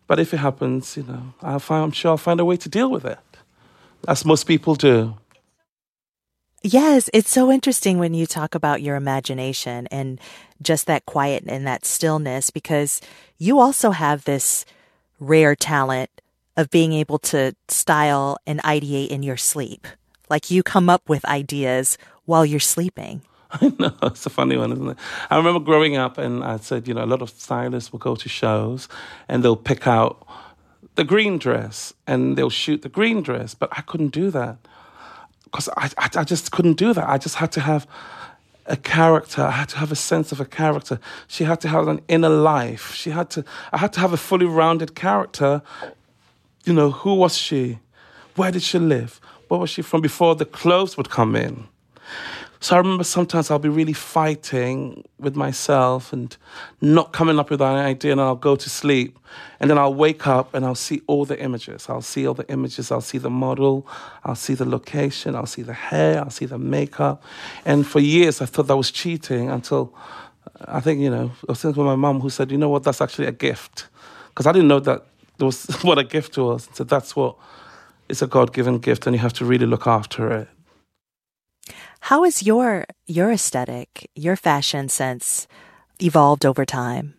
but 0.07 0.19
if 0.19 0.33
it 0.33 0.39
happens, 0.39 0.97
you 0.97 1.03
know, 1.03 1.35
I'll 1.43 1.59
find, 1.59 1.85
I'm 1.85 1.93
sure 1.93 2.13
I'll 2.13 2.17
find 2.17 2.41
a 2.41 2.45
way 2.45 2.57
to 2.57 2.69
deal 2.69 2.91
with 2.91 3.05
it, 3.05 3.19
as 4.09 4.25
most 4.25 4.45
people 4.45 4.75
do. 4.75 5.17
Yes, 6.63 7.11
it's 7.13 7.31
so 7.31 7.51
interesting 7.51 7.99
when 7.99 8.15
you 8.15 8.25
talk 8.25 8.55
about 8.55 8.81
your 8.81 8.97
imagination 8.97 9.87
and 9.89 10.21
just 10.63 10.87
that 10.87 11.05
quiet 11.05 11.45
and 11.47 11.67
that 11.67 11.85
stillness 11.85 12.51
because 12.51 13.01
you 13.37 13.59
also 13.59 13.91
have 13.91 14.25
this 14.25 14.65
rare 15.19 15.55
talent 15.55 16.09
of 16.57 16.71
being 16.71 16.93
able 16.93 17.19
to 17.19 17.55
style 17.69 18.39
and 18.47 18.63
ideate 18.63 19.09
in 19.09 19.23
your 19.23 19.37
sleep. 19.37 19.87
Like 20.31 20.51
you 20.51 20.63
come 20.63 20.89
up 20.89 21.09
with 21.09 21.25
ideas 21.25 21.99
while 22.25 22.47
you're 22.47 22.61
sleeping. 22.61 23.23
I 23.61 23.73
know, 23.79 23.95
it's 24.05 24.25
a 24.25 24.31
funny 24.31 24.57
one, 24.57 24.73
isn't 24.73 24.89
it? 24.89 24.97
I 25.31 25.37
remember 25.37 25.61
growing 25.61 25.97
up 25.97 26.17
and 26.17 26.43
I 26.43 26.57
said, 26.57 26.89
you 26.89 26.95
know, 26.95 27.05
a 27.05 27.07
lot 27.07 27.21
of 27.21 27.31
stylists 27.31 27.93
will 27.93 27.99
go 27.99 28.17
to 28.17 28.29
shows 28.29 28.89
and 29.29 29.45
they'll 29.45 29.57
pick 29.57 29.87
out 29.87 30.27
the 30.95 31.05
green 31.05 31.39
dress 31.39 31.93
and 32.07 32.37
they'll 32.37 32.51
shoot 32.51 32.83
the 32.83 32.89
green 32.89 33.23
dress, 33.23 33.55
but 33.55 33.69
I 33.73 33.83
couldn't 33.83 34.09
do 34.09 34.31
that 34.31 34.57
because 35.45 35.69
I, 35.77 35.91
I, 35.99 36.09
I 36.17 36.25
just 36.25 36.51
couldn't 36.51 36.79
do 36.79 36.95
that. 36.95 37.09
I 37.09 37.19
just 37.19 37.37
had 37.37 37.53
to 37.53 37.61
have 37.61 37.87
a 38.67 38.77
character. 38.77 39.43
I 39.43 39.51
had 39.51 39.69
to 39.71 39.79
have 39.79 39.93
a 39.93 39.97
sense 39.97 40.33
of 40.33 40.41
a 40.41 40.45
character. 40.45 40.99
She 41.29 41.45
had 41.45 41.61
to 41.61 41.69
have 41.69 41.89
an 41.89 42.01
inner 42.09 42.31
life. 42.31 42.95
She 42.95 43.11
had 43.11 43.29
to. 43.31 43.45
I 43.73 43.79
had 43.79 43.93
to 43.95 44.01
have 44.01 44.13
a 44.13 44.17
fully 44.17 44.47
rounded 44.47 44.95
character. 44.95 45.63
You 46.65 46.73
know, 46.73 46.91
who 46.91 47.15
was 47.15 47.37
she? 47.37 47.81
Where 48.37 48.51
did 48.51 48.63
she 48.63 48.79
live? 48.79 49.21
Where 49.49 49.61
was 49.61 49.71
she 49.71 49.83
from 49.83 50.01
before 50.01 50.37
the 50.37 50.47
clothes 50.47 50.97
would 50.97 51.11
come 51.11 51.37
in? 51.37 51.67
So 52.63 52.77
I 52.77 52.79
remember 52.79 53.03
sometimes 53.03 53.51
I'll 53.51 53.59
be 53.59 53.69
really 53.69 53.93
fighting 53.93 55.03
with 55.19 55.35
myself 55.35 56.13
and 56.13 56.37
not 56.81 57.13
coming 57.13 57.41
up 57.41 57.51
with 57.51 57.61
an 57.61 57.75
idea, 57.75 58.13
and 58.13 58.21
I'll 58.21 58.37
go 58.37 58.55
to 58.55 58.71
sleep. 58.71 59.19
And 59.59 59.69
then 59.69 59.79
I'll 59.79 59.93
wake 59.93 60.29
up 60.29 60.55
and 60.55 60.65
I'll 60.65 60.77
see 60.77 61.03
all 61.09 61.25
the 61.25 61.37
images. 61.43 61.89
I'll 61.89 62.03
see 62.03 62.25
all 62.25 62.35
the 62.35 62.49
images. 62.49 62.93
I'll 62.93 63.01
see 63.01 63.19
the 63.19 63.31
model. 63.31 63.85
I'll 64.23 64.37
see 64.37 64.55
the 64.55 64.65
location. 64.65 65.35
I'll 65.35 65.45
see 65.45 65.63
the 65.63 65.73
hair. 65.73 66.21
I'll 66.21 66.31
see 66.31 66.47
the 66.47 66.57
makeup. 66.57 67.25
And 67.65 67.85
for 67.85 67.99
years, 67.99 68.41
I 68.41 68.47
thought 68.47 68.69
that 68.69 68.77
was 68.77 68.93
cheating 68.93 69.51
until 69.51 69.93
I 70.67 70.79
think, 70.79 71.01
you 71.01 71.11
know, 71.11 71.33
I 71.49 71.53
was 71.53 71.63
thinking 71.63 71.83
with 71.83 71.91
my 71.91 71.97
mom 71.97 72.21
who 72.21 72.31
said, 72.31 72.53
you 72.53 72.59
know 72.59 72.69
what, 72.69 72.85
that's 72.85 73.01
actually 73.01 73.27
a 73.27 73.33
gift. 73.33 73.89
Because 74.29 74.47
I 74.47 74.53
didn't 74.53 74.69
know 74.69 74.79
that 74.79 75.05
there 75.39 75.47
was 75.47 75.65
what 75.83 75.99
a 75.99 76.05
gift 76.05 76.39
was. 76.39 76.69
So 76.75 76.85
that's 76.85 77.17
what 77.17 77.35
it's 78.09 78.23
a 78.23 78.29
God 78.29 78.53
given 78.53 78.79
gift, 78.79 79.09
and 79.09 79.17
you 79.17 79.21
have 79.21 79.33
to 79.33 79.45
really 79.45 79.67
look 79.67 79.89
after 79.89 80.31
it. 80.31 80.49
How 82.07 82.25
has 82.25 82.43
your 82.43 82.85
your 83.07 83.31
aesthetic, 83.31 84.11
your 84.17 84.35
fashion 84.35 84.89
sense 84.89 85.47
evolved 86.01 86.45
over 86.45 86.65
time? 86.65 87.15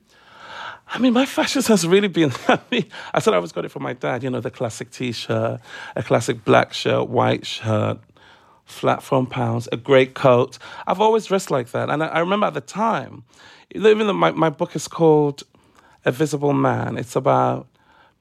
I 0.90 1.00
mean, 1.00 1.14
my 1.14 1.26
fashion 1.26 1.62
has 1.64 1.88
really 1.88 2.10
been. 2.10 2.34
I 2.50 2.60
mean, 2.70 2.86
I 3.14 3.22
said 3.22 3.34
I 3.34 3.38
always 3.38 3.54
got 3.54 3.64
it 3.64 3.72
from 3.72 3.84
my 3.84 3.94
dad. 3.94 4.24
You 4.24 4.30
know, 4.30 4.42
the 4.42 4.52
classic 4.52 4.92
T-shirt, 4.92 5.62
a 5.96 6.04
classic 6.04 6.44
black 6.44 6.74
shirt, 6.74 7.08
white 7.08 7.46
shirt, 7.46 8.00
flat 8.66 9.02
front 9.02 9.30
pounds, 9.30 9.70
a 9.72 9.78
great 9.78 10.16
coat. 10.16 10.58
I've 10.86 11.00
always 11.00 11.28
dressed 11.28 11.50
like 11.50 11.72
that, 11.72 11.90
and 11.90 12.04
I, 12.04 12.08
I 12.08 12.20
remember 12.20 12.48
at 12.48 12.54
the 12.54 12.62
time, 12.62 13.24
even 13.74 14.06
though 14.06 14.12
my 14.12 14.32
my 14.32 14.50
book 14.50 14.76
is 14.76 14.90
called 14.90 15.44
"A 16.04 16.12
Visible 16.12 16.54
Man," 16.54 16.98
it's 16.98 17.16
about 17.16 17.68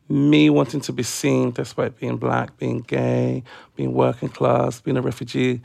me 0.09 0.51
wanting 0.51 0.81
to 0.81 0.93
be 0.93 1.03
seen 1.03 1.51
despite 1.51 1.99
being 1.99 2.17
black, 2.17 2.57
being 2.59 2.81
gay, 2.81 3.43
being 3.77 3.95
working 3.95 4.29
class, 4.29 4.81
being 4.81 4.97
a 4.97 5.03
refugee. 5.03 5.61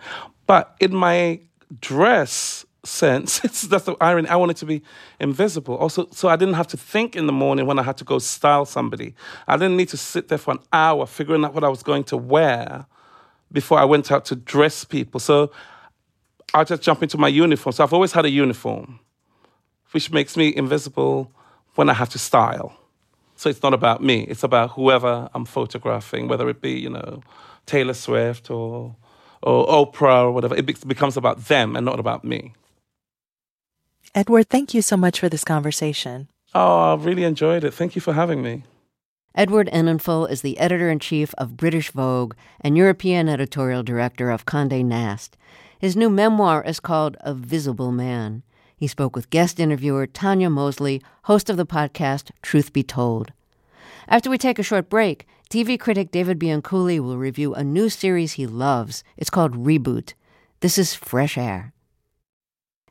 But 0.45 0.75
in 0.79 0.95
my 0.95 1.41
dress 1.81 2.65
sense, 2.83 3.39
that's 3.67 3.85
the 3.85 3.95
irony. 3.99 4.29
I 4.29 4.35
wanted 4.35 4.57
to 4.57 4.65
be 4.65 4.81
invisible. 5.19 5.75
Also, 5.75 6.07
so 6.11 6.29
I 6.29 6.35
didn't 6.35 6.55
have 6.55 6.67
to 6.67 6.77
think 6.77 7.15
in 7.15 7.27
the 7.27 7.33
morning 7.33 7.65
when 7.65 7.79
I 7.79 7.83
had 7.83 7.97
to 7.97 8.03
go 8.03 8.19
style 8.19 8.65
somebody. 8.65 9.13
I 9.47 9.57
didn't 9.57 9.77
need 9.77 9.89
to 9.89 9.97
sit 9.97 10.29
there 10.29 10.37
for 10.37 10.51
an 10.51 10.59
hour 10.71 11.05
figuring 11.05 11.43
out 11.43 11.53
what 11.53 11.63
I 11.63 11.69
was 11.69 11.83
going 11.83 12.05
to 12.05 12.17
wear 12.17 12.85
before 13.51 13.79
I 13.79 13.85
went 13.85 14.11
out 14.11 14.25
to 14.25 14.35
dress 14.35 14.83
people. 14.83 15.19
So 15.19 15.51
I 16.53 16.63
just 16.63 16.81
jump 16.81 17.03
into 17.03 17.17
my 17.17 17.27
uniform. 17.27 17.73
So 17.73 17.83
I've 17.83 17.93
always 17.93 18.13
had 18.13 18.25
a 18.25 18.29
uniform, 18.29 18.99
which 19.91 20.11
makes 20.11 20.37
me 20.37 20.55
invisible 20.55 21.31
when 21.75 21.89
I 21.89 21.93
have 21.93 22.09
to 22.09 22.19
style. 22.19 22.77
So 23.37 23.49
it's 23.49 23.63
not 23.63 23.73
about 23.73 24.03
me. 24.03 24.23
It's 24.23 24.43
about 24.43 24.71
whoever 24.71 25.29
I'm 25.33 25.45
photographing, 25.45 26.27
whether 26.27 26.49
it 26.49 26.59
be, 26.59 26.71
you 26.71 26.89
know, 26.89 27.21
Taylor 27.65 27.93
Swift 27.93 28.49
or 28.49 28.95
or 29.43 29.67
Oprah 29.67 30.23
or 30.23 30.31
whatever. 30.31 30.55
It 30.55 30.65
becomes 30.87 31.15
about 31.15 31.45
them 31.45 31.75
and 31.75 31.85
not 31.85 31.99
about 31.99 32.23
me. 32.23 32.53
Edward, 34.15 34.49
thank 34.49 34.73
you 34.73 34.81
so 34.81 34.97
much 34.97 35.19
for 35.19 35.29
this 35.29 35.43
conversation. 35.43 36.27
Oh, 36.55 36.93
I 36.93 36.95
really 36.95 37.23
enjoyed 37.23 37.63
it. 37.63 37.73
Thank 37.73 37.95
you 37.95 38.01
for 38.01 38.13
having 38.13 38.41
me. 38.41 38.63
Edward 39.35 39.69
Enninful 39.71 40.27
is 40.31 40.41
the 40.41 40.57
editor 40.57 40.89
in 40.89 40.97
chief 40.97 41.35
of 41.37 41.55
British 41.55 41.91
Vogue 41.91 42.33
and 42.59 42.75
European 42.75 43.29
editorial 43.29 43.83
director 43.83 44.31
of 44.31 44.45
Conde 44.45 44.83
Nast. 44.83 45.37
His 45.77 45.95
new 45.95 46.09
memoir 46.09 46.63
is 46.63 46.79
called 46.79 47.17
A 47.19 47.35
Visible 47.35 47.91
Man. 47.91 48.41
He 48.77 48.85
spoke 48.85 49.15
with 49.15 49.31
guest 49.31 49.59
interviewer 49.59 50.05
Tanya 50.05 50.51
Mosley, 50.51 51.01
host 51.23 51.49
of 51.49 51.57
the 51.57 51.65
podcast 51.65 52.29
Truth 52.43 52.73
Be 52.73 52.83
Told. 52.83 53.33
After 54.07 54.29
we 54.29 54.37
take 54.37 54.59
a 54.59 54.63
short 54.63 54.87
break, 54.87 55.25
TV 55.49 55.79
critic 55.79 56.11
David 56.11 56.37
Bianculli 56.37 56.99
will 56.99 57.17
review 57.17 57.55
a 57.55 57.63
new 57.63 57.89
series 57.89 58.33
he 58.33 58.45
loves. 58.45 59.03
It's 59.17 59.31
called 59.31 59.65
Reboot. 59.65 60.13
This 60.59 60.77
is 60.77 60.93
Fresh 60.93 61.39
Air. 61.39 61.73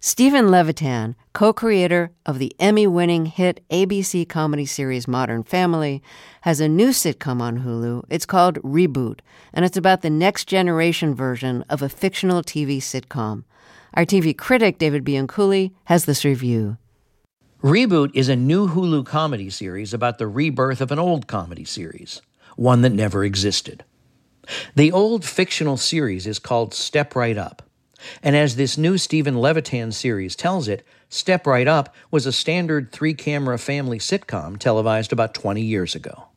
Steven 0.01 0.51
Levitan, 0.51 1.15
co 1.33 1.53
creator 1.53 2.11
of 2.27 2.41
the 2.41 2.53
Emmy 2.59 2.89
winning 2.89 3.27
hit 3.27 3.65
ABC 3.71 4.29
comedy 4.29 4.67
series 4.67 5.07
Modern 5.07 5.45
Family, 5.45 6.03
has 6.41 6.61
a 6.61 6.69
new 6.69 6.89
sitcom 6.89 7.41
on 7.41 7.61
Hulu. 7.61 8.03
It's 8.11 8.27
called 8.27 8.57
Reboot, 8.63 9.21
and 9.53 9.65
it's 9.65 9.77
about 9.77 10.03
the 10.03 10.11
next 10.11 10.47
generation 10.47 11.15
version 11.15 11.65
of 11.69 11.81
a 11.81 11.89
fictional 11.89 12.43
TV 12.43 12.79
sitcom. 12.79 13.45
Our 13.95 14.05
TV 14.05 14.37
critic, 14.37 14.79
David 14.79 15.05
Bianculli, 15.05 15.73
has 15.85 16.05
this 16.05 16.25
review. 16.25 16.77
Reboot 17.63 18.11
is 18.15 18.29
a 18.29 18.37
new 18.37 18.69
Hulu 18.69 19.07
comedy 19.07 19.51
series 19.51 19.95
about 19.95 20.19
the 20.19 20.27
rebirth 20.27 20.81
of 20.81 20.93
an 20.93 20.99
old 20.99 21.27
comedy 21.27 21.65
series. 21.65 22.21
one 22.57 22.81
that 22.83 22.91
never 22.91 23.23
existed. 23.23 23.85
The 24.75 24.91
old 24.93 25.25
fictional 25.25 25.77
series 25.77 26.27
is 26.27 26.39
called 26.39 26.73
Step 26.73 27.15
Right 27.15 27.37
Up. 27.37 27.63
And 28.23 28.37
as 28.37 28.57
this 28.57 28.79
new 28.79 28.97
Steven 28.99 29.39
Levitan 29.41 29.93
series 29.93 30.37
tells 30.37 30.69
it, 30.69 30.87
Step 31.09 31.47
Right 31.47 31.69
Up 31.69 31.95
was 32.11 32.25
a 32.27 32.33
standard 32.33 32.93
three 32.93 33.15
camera 33.15 33.59
family 33.59 33.99
sitcom 33.99 34.59
televised 34.59 35.13
about 35.13 35.35
20 35.35 35.61
years 35.61 35.95
ago. 35.95 36.29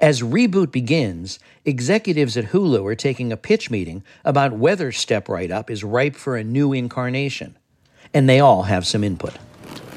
As 0.00 0.22
Reboot 0.22 0.72
begins, 0.72 1.38
executives 1.64 2.36
at 2.36 2.46
Hulu 2.46 2.84
are 2.84 2.94
taking 2.94 3.32
a 3.32 3.36
pitch 3.36 3.70
meeting 3.70 4.02
about 4.24 4.52
whether 4.52 4.92
Step 4.92 5.28
Right 5.28 5.50
Up 5.50 5.70
is 5.70 5.84
ripe 5.84 6.16
for 6.16 6.36
a 6.36 6.44
new 6.44 6.72
incarnation, 6.72 7.56
and 8.12 8.28
they 8.28 8.40
all 8.40 8.64
have 8.64 8.86
some 8.86 9.04
input. 9.04 9.36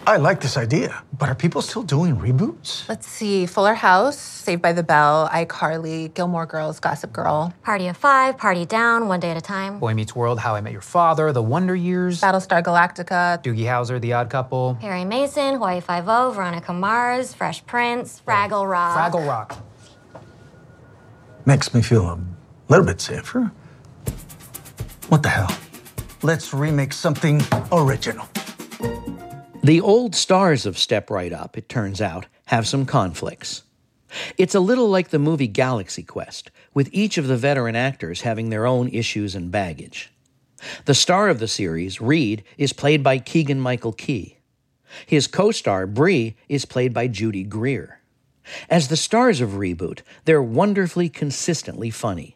I 0.05 0.17
like 0.17 0.41
this 0.41 0.57
idea, 0.57 1.01
but 1.17 1.29
are 1.29 1.35
people 1.35 1.61
still 1.61 1.81
doing 1.81 2.17
reboots? 2.17 2.89
Let's 2.89 3.07
see 3.07 3.45
Fuller 3.45 3.73
House, 3.73 4.17
Saved 4.17 4.61
by 4.61 4.73
the 4.73 4.83
Bell, 4.83 5.29
iCarly, 5.31 6.13
Gilmore 6.13 6.45
Girls, 6.45 6.81
Gossip 6.81 7.13
Girl, 7.13 7.53
Party 7.63 7.87
of 7.87 7.95
Five, 7.95 8.37
Party 8.37 8.65
Down, 8.65 9.07
One 9.07 9.21
Day 9.21 9.31
at 9.31 9.37
a 9.37 9.41
Time, 9.41 9.79
Boy 9.79 9.93
Meets 9.93 10.13
World, 10.13 10.39
How 10.39 10.55
I 10.55 10.61
Met 10.61 10.73
Your 10.73 10.81
Father, 10.81 11.31
The 11.31 11.41
Wonder 11.41 11.73
Years, 11.73 12.19
Battlestar 12.19 12.61
Galactica, 12.61 13.41
Doogie 13.41 13.63
Howser, 13.63 14.01
The 14.01 14.11
Odd 14.11 14.29
Couple, 14.29 14.73
Harry 14.81 15.05
Mason, 15.05 15.53
Hawaii 15.53 15.79
Five-O, 15.79 16.31
Veronica 16.31 16.73
Mars, 16.73 17.33
Fresh 17.33 17.65
Prince, 17.65 18.21
Fraggle 18.27 18.69
Rock. 18.69 18.97
Fraggle 19.13 19.25
Rock. 19.25 19.57
Makes 21.45 21.73
me 21.73 21.81
feel 21.81 22.05
a 22.05 22.19
little 22.67 22.85
bit 22.85 22.99
safer. 22.99 23.53
What 25.07 25.23
the 25.23 25.29
hell? 25.29 25.57
Let's 26.23 26.53
remake 26.53 26.91
something 26.91 27.41
original. 27.71 28.27
The 29.63 29.79
old 29.79 30.13
stars 30.13 30.65
of 30.65 30.77
Step 30.77 31.09
Right 31.09 31.31
Up, 31.31 31.57
it 31.57 31.69
turns 31.69 32.01
out, 32.01 32.25
have 32.47 32.67
some 32.67 32.85
conflicts. 32.85 33.63
It's 34.37 34.55
a 34.55 34.59
little 34.59 34.89
like 34.89 35.07
the 35.07 35.19
movie 35.19 35.47
Galaxy 35.47 36.03
Quest, 36.03 36.51
with 36.73 36.89
each 36.91 37.17
of 37.17 37.27
the 37.27 37.37
veteran 37.37 37.73
actors 37.73 38.21
having 38.21 38.49
their 38.49 38.65
own 38.65 38.89
issues 38.89 39.35
and 39.35 39.49
baggage. 39.49 40.11
The 40.83 40.93
star 40.93 41.29
of 41.29 41.39
the 41.39 41.47
series, 41.47 42.01
Reed, 42.01 42.43
is 42.57 42.73
played 42.73 43.03
by 43.03 43.19
Keegan 43.19 43.61
Michael 43.61 43.93
Key. 43.93 44.37
His 45.05 45.27
co 45.27 45.51
star, 45.51 45.87
Bree, 45.87 46.35
is 46.49 46.65
played 46.65 46.93
by 46.93 47.07
Judy 47.07 47.43
Greer. 47.43 48.01
As 48.69 48.89
the 48.89 48.97
stars 48.97 49.39
of 49.39 49.51
Reboot, 49.51 50.01
they're 50.25 50.43
wonderfully 50.43 51.07
consistently 51.07 51.89
funny. 51.89 52.35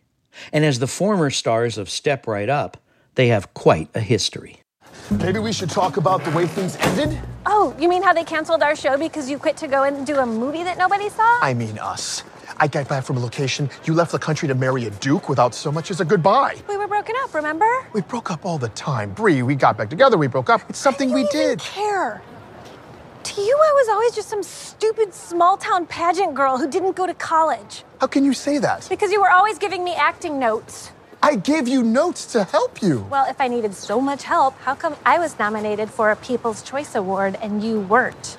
And 0.53 0.63
as 0.63 0.80
the 0.80 0.88
former 0.88 1.30
stars 1.30 1.78
of 1.78 1.89
Step 1.89 2.25
Right 2.25 2.47
Up, 2.47 2.78
they 3.15 3.28
have 3.28 3.53
quite 3.53 3.89
a 3.93 3.99
history. 3.99 4.61
Maybe 5.12 5.39
we 5.39 5.53
should 5.53 5.70
talk 5.70 5.95
about 5.95 6.24
the 6.26 6.32
way 6.32 6.47
things 6.47 6.76
ended? 6.78 7.18
Oh, 7.45 7.74
you 7.80 7.88
mean 7.88 8.03
how 8.03 8.12
they 8.12 8.26
canceled 8.26 8.62
our 8.62 8.76
show 8.76 8.97
because 8.97 9.30
you 9.30 9.38
quit 9.38 9.55
to 9.58 9.68
go 9.68 9.84
and 9.84 10.05
do 10.05 10.18
a 10.18 10.26
movie 10.26 10.64
that 10.64 10.78
nobody 10.78 11.10
saw? 11.10 11.39
I 11.41 11.53
mean 11.53 11.80
us. 11.80 12.24
I 12.58 12.68
got 12.68 12.89
back 12.89 13.05
from 13.05 13.16
a 13.16 13.20
location. 13.22 13.70
You 13.86 13.93
left 13.93 14.12
the 14.12 14.20
country 14.20 14.49
to 14.49 14.55
marry 14.55 14.86
a 14.86 14.89
duke 14.89 15.30
without 15.30 15.55
so 15.55 15.72
much 15.72 15.91
as 15.91 16.01
a 16.01 16.05
goodbye. 16.05 16.58
We 16.68 16.76
were 16.76 16.88
broken 16.88 17.16
up, 17.24 17.34
remember? 17.34 17.66
We 17.93 18.01
broke 18.01 18.32
up 18.32 18.45
all 18.45 18.58
the 18.58 18.70
time. 18.70 19.12
Bree, 19.14 19.43
we 19.43 19.55
got 19.55 19.78
back 19.78 19.89
together, 19.89 20.18
we 20.18 20.28
broke 20.28 20.49
up. 20.49 20.62
It's 20.70 20.80
something 20.80 21.14
we 21.14 21.26
did. 21.28 21.60
care? 21.60 22.22
To 23.24 23.41
you, 23.41 23.55
I 23.58 23.72
was 23.74 23.89
always 23.89 24.16
just 24.16 24.30
some 24.30 24.43
stupid 24.43 25.14
small 25.14 25.55
town 25.58 25.86
pageant 25.86 26.34
girl 26.34 26.58
who 26.58 26.70
didn't 26.70 26.95
go 26.95 27.05
to 27.05 27.14
college. 27.14 27.84
How 28.01 28.08
can 28.08 28.26
you 28.26 28.34
say 28.34 28.58
that? 28.58 28.88
Because 28.89 29.12
you 29.12 29.22
were 29.22 29.32
always 29.32 29.58
giving 29.58 29.84
me 29.84 29.93
acting 29.95 30.39
notes. 30.39 30.91
I 31.22 31.36
gave 31.36 31.68
you 31.68 31.84
notes 31.84 32.26
to 32.34 32.43
help 32.43 32.82
you. 32.82 33.07
Well, 33.09 33.26
if 33.30 33.41
I 33.41 33.47
needed 33.47 33.74
so 33.74 33.99
much 33.99 34.24
help, 34.24 34.57
how 34.59 34.76
come 34.76 34.95
I 35.05 35.18
was 35.18 35.38
nominated 35.39 35.89
for 35.89 36.11
a 36.11 36.15
People's 36.15 36.61
Choice 36.61 36.95
Award 36.95 37.38
and 37.41 37.63
you 37.63 37.82
weren't? 37.82 38.38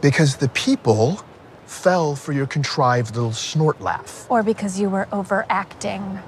Because 0.00 0.36
the 0.36 0.48
people 0.50 1.20
fell 1.66 2.16
for 2.16 2.32
your 2.32 2.46
contrived 2.46 3.14
little 3.14 3.32
snort 3.32 3.80
laugh. 3.80 4.26
Or 4.28 4.42
because 4.42 4.80
you 4.80 4.90
were 4.90 5.06
overacting. 5.12 6.18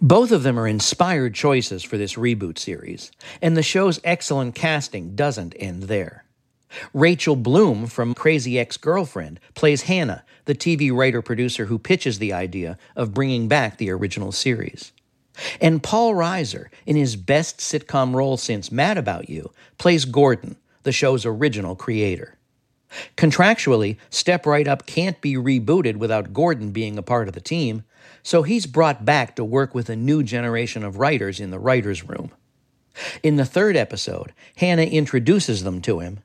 Both 0.00 0.32
of 0.32 0.44
them 0.44 0.58
are 0.58 0.68
inspired 0.68 1.34
choices 1.34 1.82
for 1.82 1.98
this 1.98 2.14
reboot 2.14 2.58
series, 2.58 3.10
and 3.42 3.56
the 3.56 3.62
show's 3.62 4.00
excellent 4.02 4.54
casting 4.54 5.14
doesn't 5.14 5.54
end 5.58 5.84
there. 5.84 6.24
Rachel 6.94 7.36
Bloom 7.36 7.86
from 7.86 8.14
Crazy 8.14 8.58
Ex 8.58 8.76
Girlfriend 8.76 9.40
plays 9.54 9.82
Hannah, 9.82 10.24
the 10.44 10.54
TV 10.54 10.92
writer 10.92 11.22
producer 11.22 11.66
who 11.66 11.78
pitches 11.78 12.18
the 12.18 12.32
idea 12.32 12.78
of 12.96 13.14
bringing 13.14 13.48
back 13.48 13.76
the 13.76 13.90
original 13.90 14.32
series. 14.32 14.92
And 15.60 15.82
Paul 15.82 16.14
Reiser, 16.14 16.66
in 16.86 16.96
his 16.96 17.16
best 17.16 17.58
sitcom 17.58 18.14
role 18.14 18.36
since 18.36 18.72
Mad 18.72 18.98
About 18.98 19.28
You, 19.28 19.50
plays 19.78 20.04
Gordon, 20.04 20.56
the 20.82 20.92
show's 20.92 21.24
original 21.24 21.76
creator. 21.76 22.36
Contractually, 23.16 23.96
Step 24.10 24.46
Right 24.46 24.66
Up 24.66 24.86
can't 24.86 25.20
be 25.20 25.34
rebooted 25.34 25.96
without 25.96 26.32
Gordon 26.32 26.72
being 26.72 26.98
a 26.98 27.02
part 27.02 27.28
of 27.28 27.34
the 27.34 27.40
team, 27.40 27.84
so 28.22 28.42
he's 28.42 28.66
brought 28.66 29.04
back 29.04 29.36
to 29.36 29.44
work 29.44 29.74
with 29.74 29.88
a 29.88 29.96
new 29.96 30.22
generation 30.22 30.84
of 30.84 30.98
writers 30.98 31.40
in 31.40 31.50
the 31.50 31.58
writer's 31.58 32.02
room. 32.02 32.32
In 33.22 33.36
the 33.36 33.44
third 33.44 33.76
episode, 33.76 34.32
Hannah 34.56 34.82
introduces 34.82 35.62
them 35.62 35.80
to 35.82 36.00
him, 36.00 36.20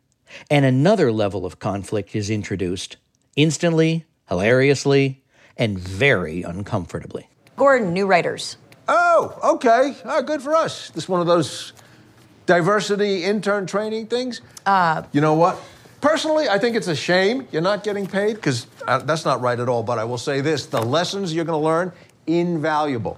and 0.49 0.65
another 0.65 1.11
level 1.11 1.45
of 1.45 1.59
conflict 1.59 2.15
is 2.15 2.29
introduced 2.29 2.97
instantly, 3.35 4.05
hilariously, 4.29 5.23
and 5.57 5.79
very 5.79 6.43
uncomfortably. 6.43 7.29
Gordon, 7.55 7.93
new 7.93 8.05
writers. 8.05 8.57
Oh, 8.87 9.55
okay. 9.55 9.95
Oh, 10.05 10.21
good 10.21 10.41
for 10.41 10.55
us. 10.55 10.89
This 10.91 11.09
one 11.09 11.21
of 11.21 11.27
those 11.27 11.73
diversity 12.45 13.23
intern 13.23 13.65
training 13.65 14.07
things? 14.07 14.41
Uh, 14.65 15.03
you 15.11 15.21
know 15.21 15.33
what? 15.33 15.59
Personally, 16.01 16.47
I 16.47 16.59
think 16.59 16.75
it's 16.75 16.87
a 16.87 16.95
shame 16.95 17.47
you're 17.51 17.61
not 17.61 17.83
getting 17.83 18.05
paid 18.05 18.35
because 18.35 18.67
uh, 18.87 18.99
that's 18.99 19.25
not 19.25 19.41
right 19.41 19.59
at 19.59 19.67
all. 19.67 19.81
But 19.81 19.97
I 19.97 20.03
will 20.03 20.17
say 20.17 20.41
this 20.41 20.67
the 20.67 20.81
lessons 20.81 21.33
you're 21.33 21.45
going 21.45 21.59
to 21.59 21.65
learn, 21.65 21.91
invaluable. 22.27 23.17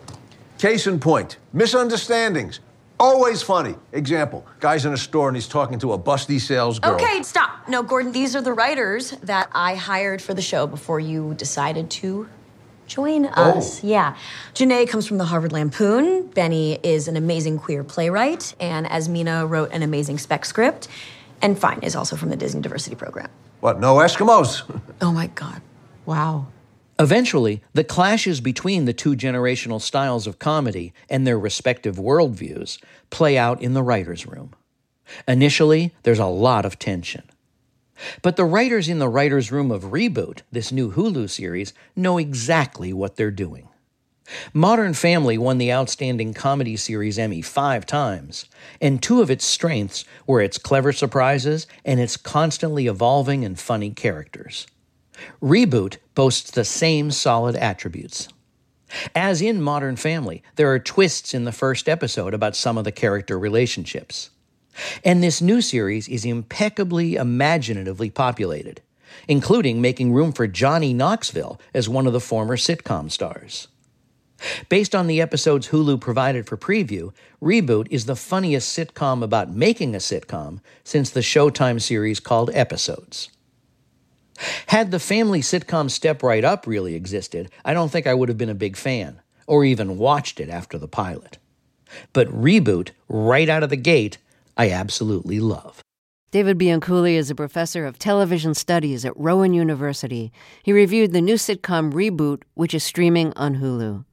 Case 0.57 0.87
in 0.87 0.99
point 0.99 1.37
misunderstandings. 1.53 2.59
Always 2.99 3.41
funny. 3.43 3.75
Example 3.91 4.45
guy's 4.59 4.85
in 4.85 4.93
a 4.93 4.97
store 4.97 5.27
and 5.27 5.37
he's 5.37 5.47
talking 5.47 5.77
to 5.79 5.93
a 5.93 5.99
busty 5.99 6.39
sales 6.39 6.79
girl. 6.79 6.95
Okay, 6.95 7.21
stop. 7.23 7.67
No, 7.67 7.83
Gordon, 7.83 8.11
these 8.11 8.35
are 8.35 8.41
the 8.41 8.53
writers 8.53 9.11
that 9.23 9.49
I 9.53 9.75
hired 9.75 10.21
for 10.21 10.33
the 10.33 10.41
show 10.41 10.65
before 10.65 10.99
you 10.99 11.35
decided 11.35 11.91
to 11.91 12.27
join 12.87 13.27
oh. 13.27 13.57
us. 13.57 13.83
Oh. 13.83 13.87
Yeah. 13.87 14.15
Janae 14.55 14.89
comes 14.89 15.05
from 15.05 15.17
the 15.17 15.25
Harvard 15.25 15.51
Lampoon. 15.51 16.27
Benny 16.27 16.79
is 16.81 17.07
an 17.07 17.17
amazing 17.17 17.59
queer 17.59 17.83
playwright. 17.83 18.55
And 18.59 18.87
Asmina 18.87 19.47
wrote 19.47 19.71
an 19.71 19.83
amazing 19.83 20.17
spec 20.17 20.45
script. 20.45 20.87
And 21.41 21.57
Fine 21.57 21.81
is 21.83 21.95
also 21.95 22.15
from 22.15 22.29
the 22.29 22.35
Disney 22.35 22.61
Diversity 22.61 22.95
Program. 22.95 23.29
What, 23.59 23.79
no 23.79 23.95
Eskimos? 23.97 24.63
Oh 25.01 25.11
my 25.11 25.27
God. 25.27 25.61
Wow. 26.07 26.47
Eventually, 26.99 27.61
the 27.73 27.83
clashes 27.83 28.41
between 28.41 28.85
the 28.85 28.93
two 28.93 29.15
generational 29.15 29.79
styles 29.79 30.25
of 30.25 30.39
comedy 30.39 30.93
and 31.09 31.27
their 31.27 31.37
respective 31.37 31.97
worldviews 31.97 32.79
play 33.09 33.37
out 33.37 33.61
in 33.61 33.73
the 33.73 33.83
writer's 33.83 34.25
room. 34.25 34.55
Initially, 35.27 35.93
there's 36.03 36.19
a 36.19 36.25
lot 36.25 36.65
of 36.65 36.79
tension. 36.79 37.23
But 38.21 38.35
the 38.35 38.45
writers 38.45 38.89
in 38.89 38.99
the 38.99 39.09
writer's 39.09 39.51
room 39.51 39.71
of 39.71 39.85
Reboot, 39.85 40.41
this 40.51 40.71
new 40.71 40.91
Hulu 40.91 41.29
series, 41.29 41.73
know 41.95 42.17
exactly 42.17 42.93
what 42.93 43.15
they're 43.15 43.31
doing. 43.31 43.69
Modern 44.53 44.93
Family 44.93 45.37
won 45.37 45.57
the 45.57 45.71
Outstanding 45.71 46.33
Comedy 46.33 46.75
Series 46.75 47.17
Emmy 47.17 47.41
five 47.41 47.85
times, 47.85 48.45
and 48.81 49.01
two 49.01 49.21
of 49.21 49.31
its 49.31 49.45
strengths 49.45 50.03
were 50.25 50.41
its 50.41 50.57
clever 50.57 50.91
surprises 50.91 51.65
and 51.85 51.99
its 51.99 52.17
constantly 52.17 52.87
evolving 52.87 53.45
and 53.45 53.57
funny 53.57 53.91
characters. 53.91 54.67
Reboot 55.41 55.97
boasts 56.15 56.51
the 56.51 56.65
same 56.65 57.11
solid 57.11 57.55
attributes. 57.55 58.29
As 59.15 59.41
in 59.41 59.61
Modern 59.61 59.95
Family, 59.95 60.43
there 60.55 60.71
are 60.71 60.79
twists 60.79 61.33
in 61.33 61.43
the 61.43 61.51
first 61.51 61.89
episode 61.89 62.33
about 62.33 62.55
some 62.55 62.77
of 62.77 62.85
the 62.85 62.91
character 62.91 63.37
relationships. 63.37 64.29
And 65.03 65.21
this 65.21 65.41
new 65.41 65.61
series 65.61 66.07
is 66.07 66.23
impeccably 66.23 67.15
imaginatively 67.15 68.09
populated, 68.09 68.81
including 69.27 69.81
making 69.81 70.13
room 70.13 70.31
for 70.31 70.47
Johnny 70.47 70.93
Knoxville 70.93 71.59
as 71.73 71.89
one 71.89 72.07
of 72.07 72.13
the 72.13 72.19
former 72.19 72.57
sitcom 72.57 73.11
stars. 73.11 73.67
Based 74.69 74.93
on 74.93 75.07
the 75.07 75.19
episodes 75.19 75.69
Hulu 75.69 75.99
provided 75.99 76.45
for 76.45 76.57
preview, 76.57 77.11
Reboot 77.41 77.87
is 77.89 78.05
the 78.05 78.15
funniest 78.15 78.77
sitcom 78.77 79.23
about 79.23 79.49
making 79.49 79.95
a 79.95 79.99
sitcom 79.99 80.61
since 80.83 81.09
the 81.09 81.21
Showtime 81.21 81.81
series 81.81 82.19
called 82.19 82.51
Episodes. 82.53 83.29
Had 84.67 84.91
the 84.91 84.99
family 84.99 85.41
sitcom 85.41 85.89
Step 85.89 86.23
Right 86.23 86.43
Up 86.43 86.67
really 86.67 86.95
existed, 86.95 87.49
I 87.65 87.73
don't 87.73 87.89
think 87.91 88.07
I 88.07 88.13
would 88.13 88.29
have 88.29 88.37
been 88.37 88.49
a 88.49 88.55
big 88.55 88.77
fan, 88.77 89.21
or 89.47 89.65
even 89.65 89.97
watched 89.97 90.39
it 90.39 90.49
after 90.49 90.77
the 90.77 90.87
pilot. 90.87 91.37
But 92.13 92.27
Reboot, 92.29 92.91
right 93.07 93.49
out 93.49 93.63
of 93.63 93.69
the 93.69 93.77
gate, 93.77 94.17
I 94.55 94.71
absolutely 94.71 95.39
love. 95.39 95.81
David 96.31 96.57
Bianculli 96.57 97.13
is 97.13 97.29
a 97.29 97.35
professor 97.35 97.85
of 97.85 97.97
television 97.97 98.53
studies 98.53 99.05
at 99.05 99.15
Rowan 99.15 99.53
University. 99.53 100.33
He 100.61 100.73
reviewed 100.73 101.13
the 101.13 101.21
new 101.21 101.35
sitcom 101.35 101.93
Reboot, 101.93 102.43
which 102.53 102.73
is 102.73 102.83
streaming 102.83 103.31
on 103.37 103.57
Hulu. 103.57 104.03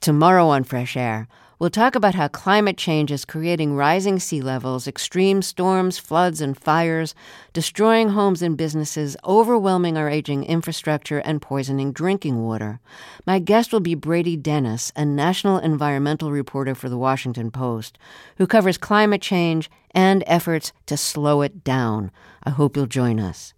Tomorrow 0.00 0.48
on 0.48 0.64
Fresh 0.64 0.96
Air, 0.98 1.28
We'll 1.60 1.68
talk 1.68 1.94
about 1.94 2.14
how 2.14 2.28
climate 2.28 2.78
change 2.78 3.12
is 3.12 3.26
creating 3.26 3.76
rising 3.76 4.18
sea 4.18 4.40
levels, 4.40 4.88
extreme 4.88 5.42
storms, 5.42 5.98
floods, 5.98 6.40
and 6.40 6.56
fires, 6.56 7.14
destroying 7.52 8.08
homes 8.08 8.40
and 8.40 8.56
businesses, 8.56 9.14
overwhelming 9.26 9.98
our 9.98 10.08
aging 10.08 10.44
infrastructure, 10.44 11.18
and 11.18 11.42
poisoning 11.42 11.92
drinking 11.92 12.42
water. 12.42 12.80
My 13.26 13.40
guest 13.40 13.74
will 13.74 13.80
be 13.80 13.94
Brady 13.94 14.38
Dennis, 14.38 14.90
a 14.96 15.04
national 15.04 15.58
environmental 15.58 16.32
reporter 16.32 16.74
for 16.74 16.88
the 16.88 16.96
Washington 16.96 17.50
Post, 17.50 17.98
who 18.38 18.46
covers 18.46 18.78
climate 18.78 19.20
change 19.20 19.70
and 19.90 20.24
efforts 20.26 20.72
to 20.86 20.96
slow 20.96 21.42
it 21.42 21.62
down. 21.62 22.10
I 22.42 22.48
hope 22.48 22.74
you'll 22.74 22.86
join 22.86 23.20
us. 23.20 23.52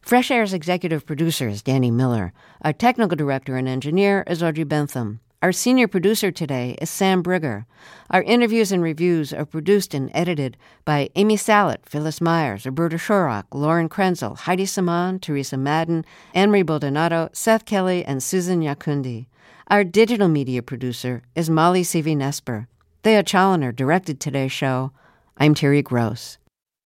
Fresh 0.00 0.30
Air's 0.30 0.54
executive 0.54 1.04
producer 1.04 1.48
is 1.48 1.62
Danny 1.62 1.90
Miller. 1.90 2.32
Our 2.62 2.72
technical 2.72 3.16
director 3.16 3.56
and 3.56 3.66
engineer 3.66 4.22
is 4.28 4.40
Audrey 4.40 4.62
Bentham. 4.62 5.18
Our 5.40 5.52
senior 5.52 5.86
producer 5.86 6.32
today 6.32 6.76
is 6.82 6.90
Sam 6.90 7.22
Brigger. 7.22 7.64
Our 8.10 8.24
interviews 8.24 8.72
and 8.72 8.82
reviews 8.82 9.32
are 9.32 9.44
produced 9.44 9.94
and 9.94 10.10
edited 10.12 10.56
by 10.84 11.10
Amy 11.14 11.36
Salit, 11.36 11.86
Phyllis 11.86 12.20
Myers, 12.20 12.66
Roberta 12.66 12.96
Shorrock, 12.96 13.44
Lauren 13.52 13.88
Krenzel, 13.88 14.36
Heidi 14.36 14.66
Simon, 14.66 15.20
Teresa 15.20 15.56
Madden, 15.56 16.04
Anne-Marie 16.34 16.64
Baldonado, 16.64 17.28
Seth 17.32 17.66
Kelly, 17.66 18.04
and 18.04 18.20
Susan 18.20 18.62
Nyakundi. 18.62 19.26
Our 19.68 19.84
digital 19.84 20.26
media 20.26 20.60
producer 20.60 21.22
is 21.36 21.48
Molly 21.48 21.84
Seavy-Nesper. 21.84 22.66
Thea 23.04 23.22
Challoner 23.22 23.70
directed 23.70 24.18
today's 24.18 24.50
show. 24.50 24.90
I'm 25.36 25.54
Terry 25.54 25.82
Gross. 25.82 26.38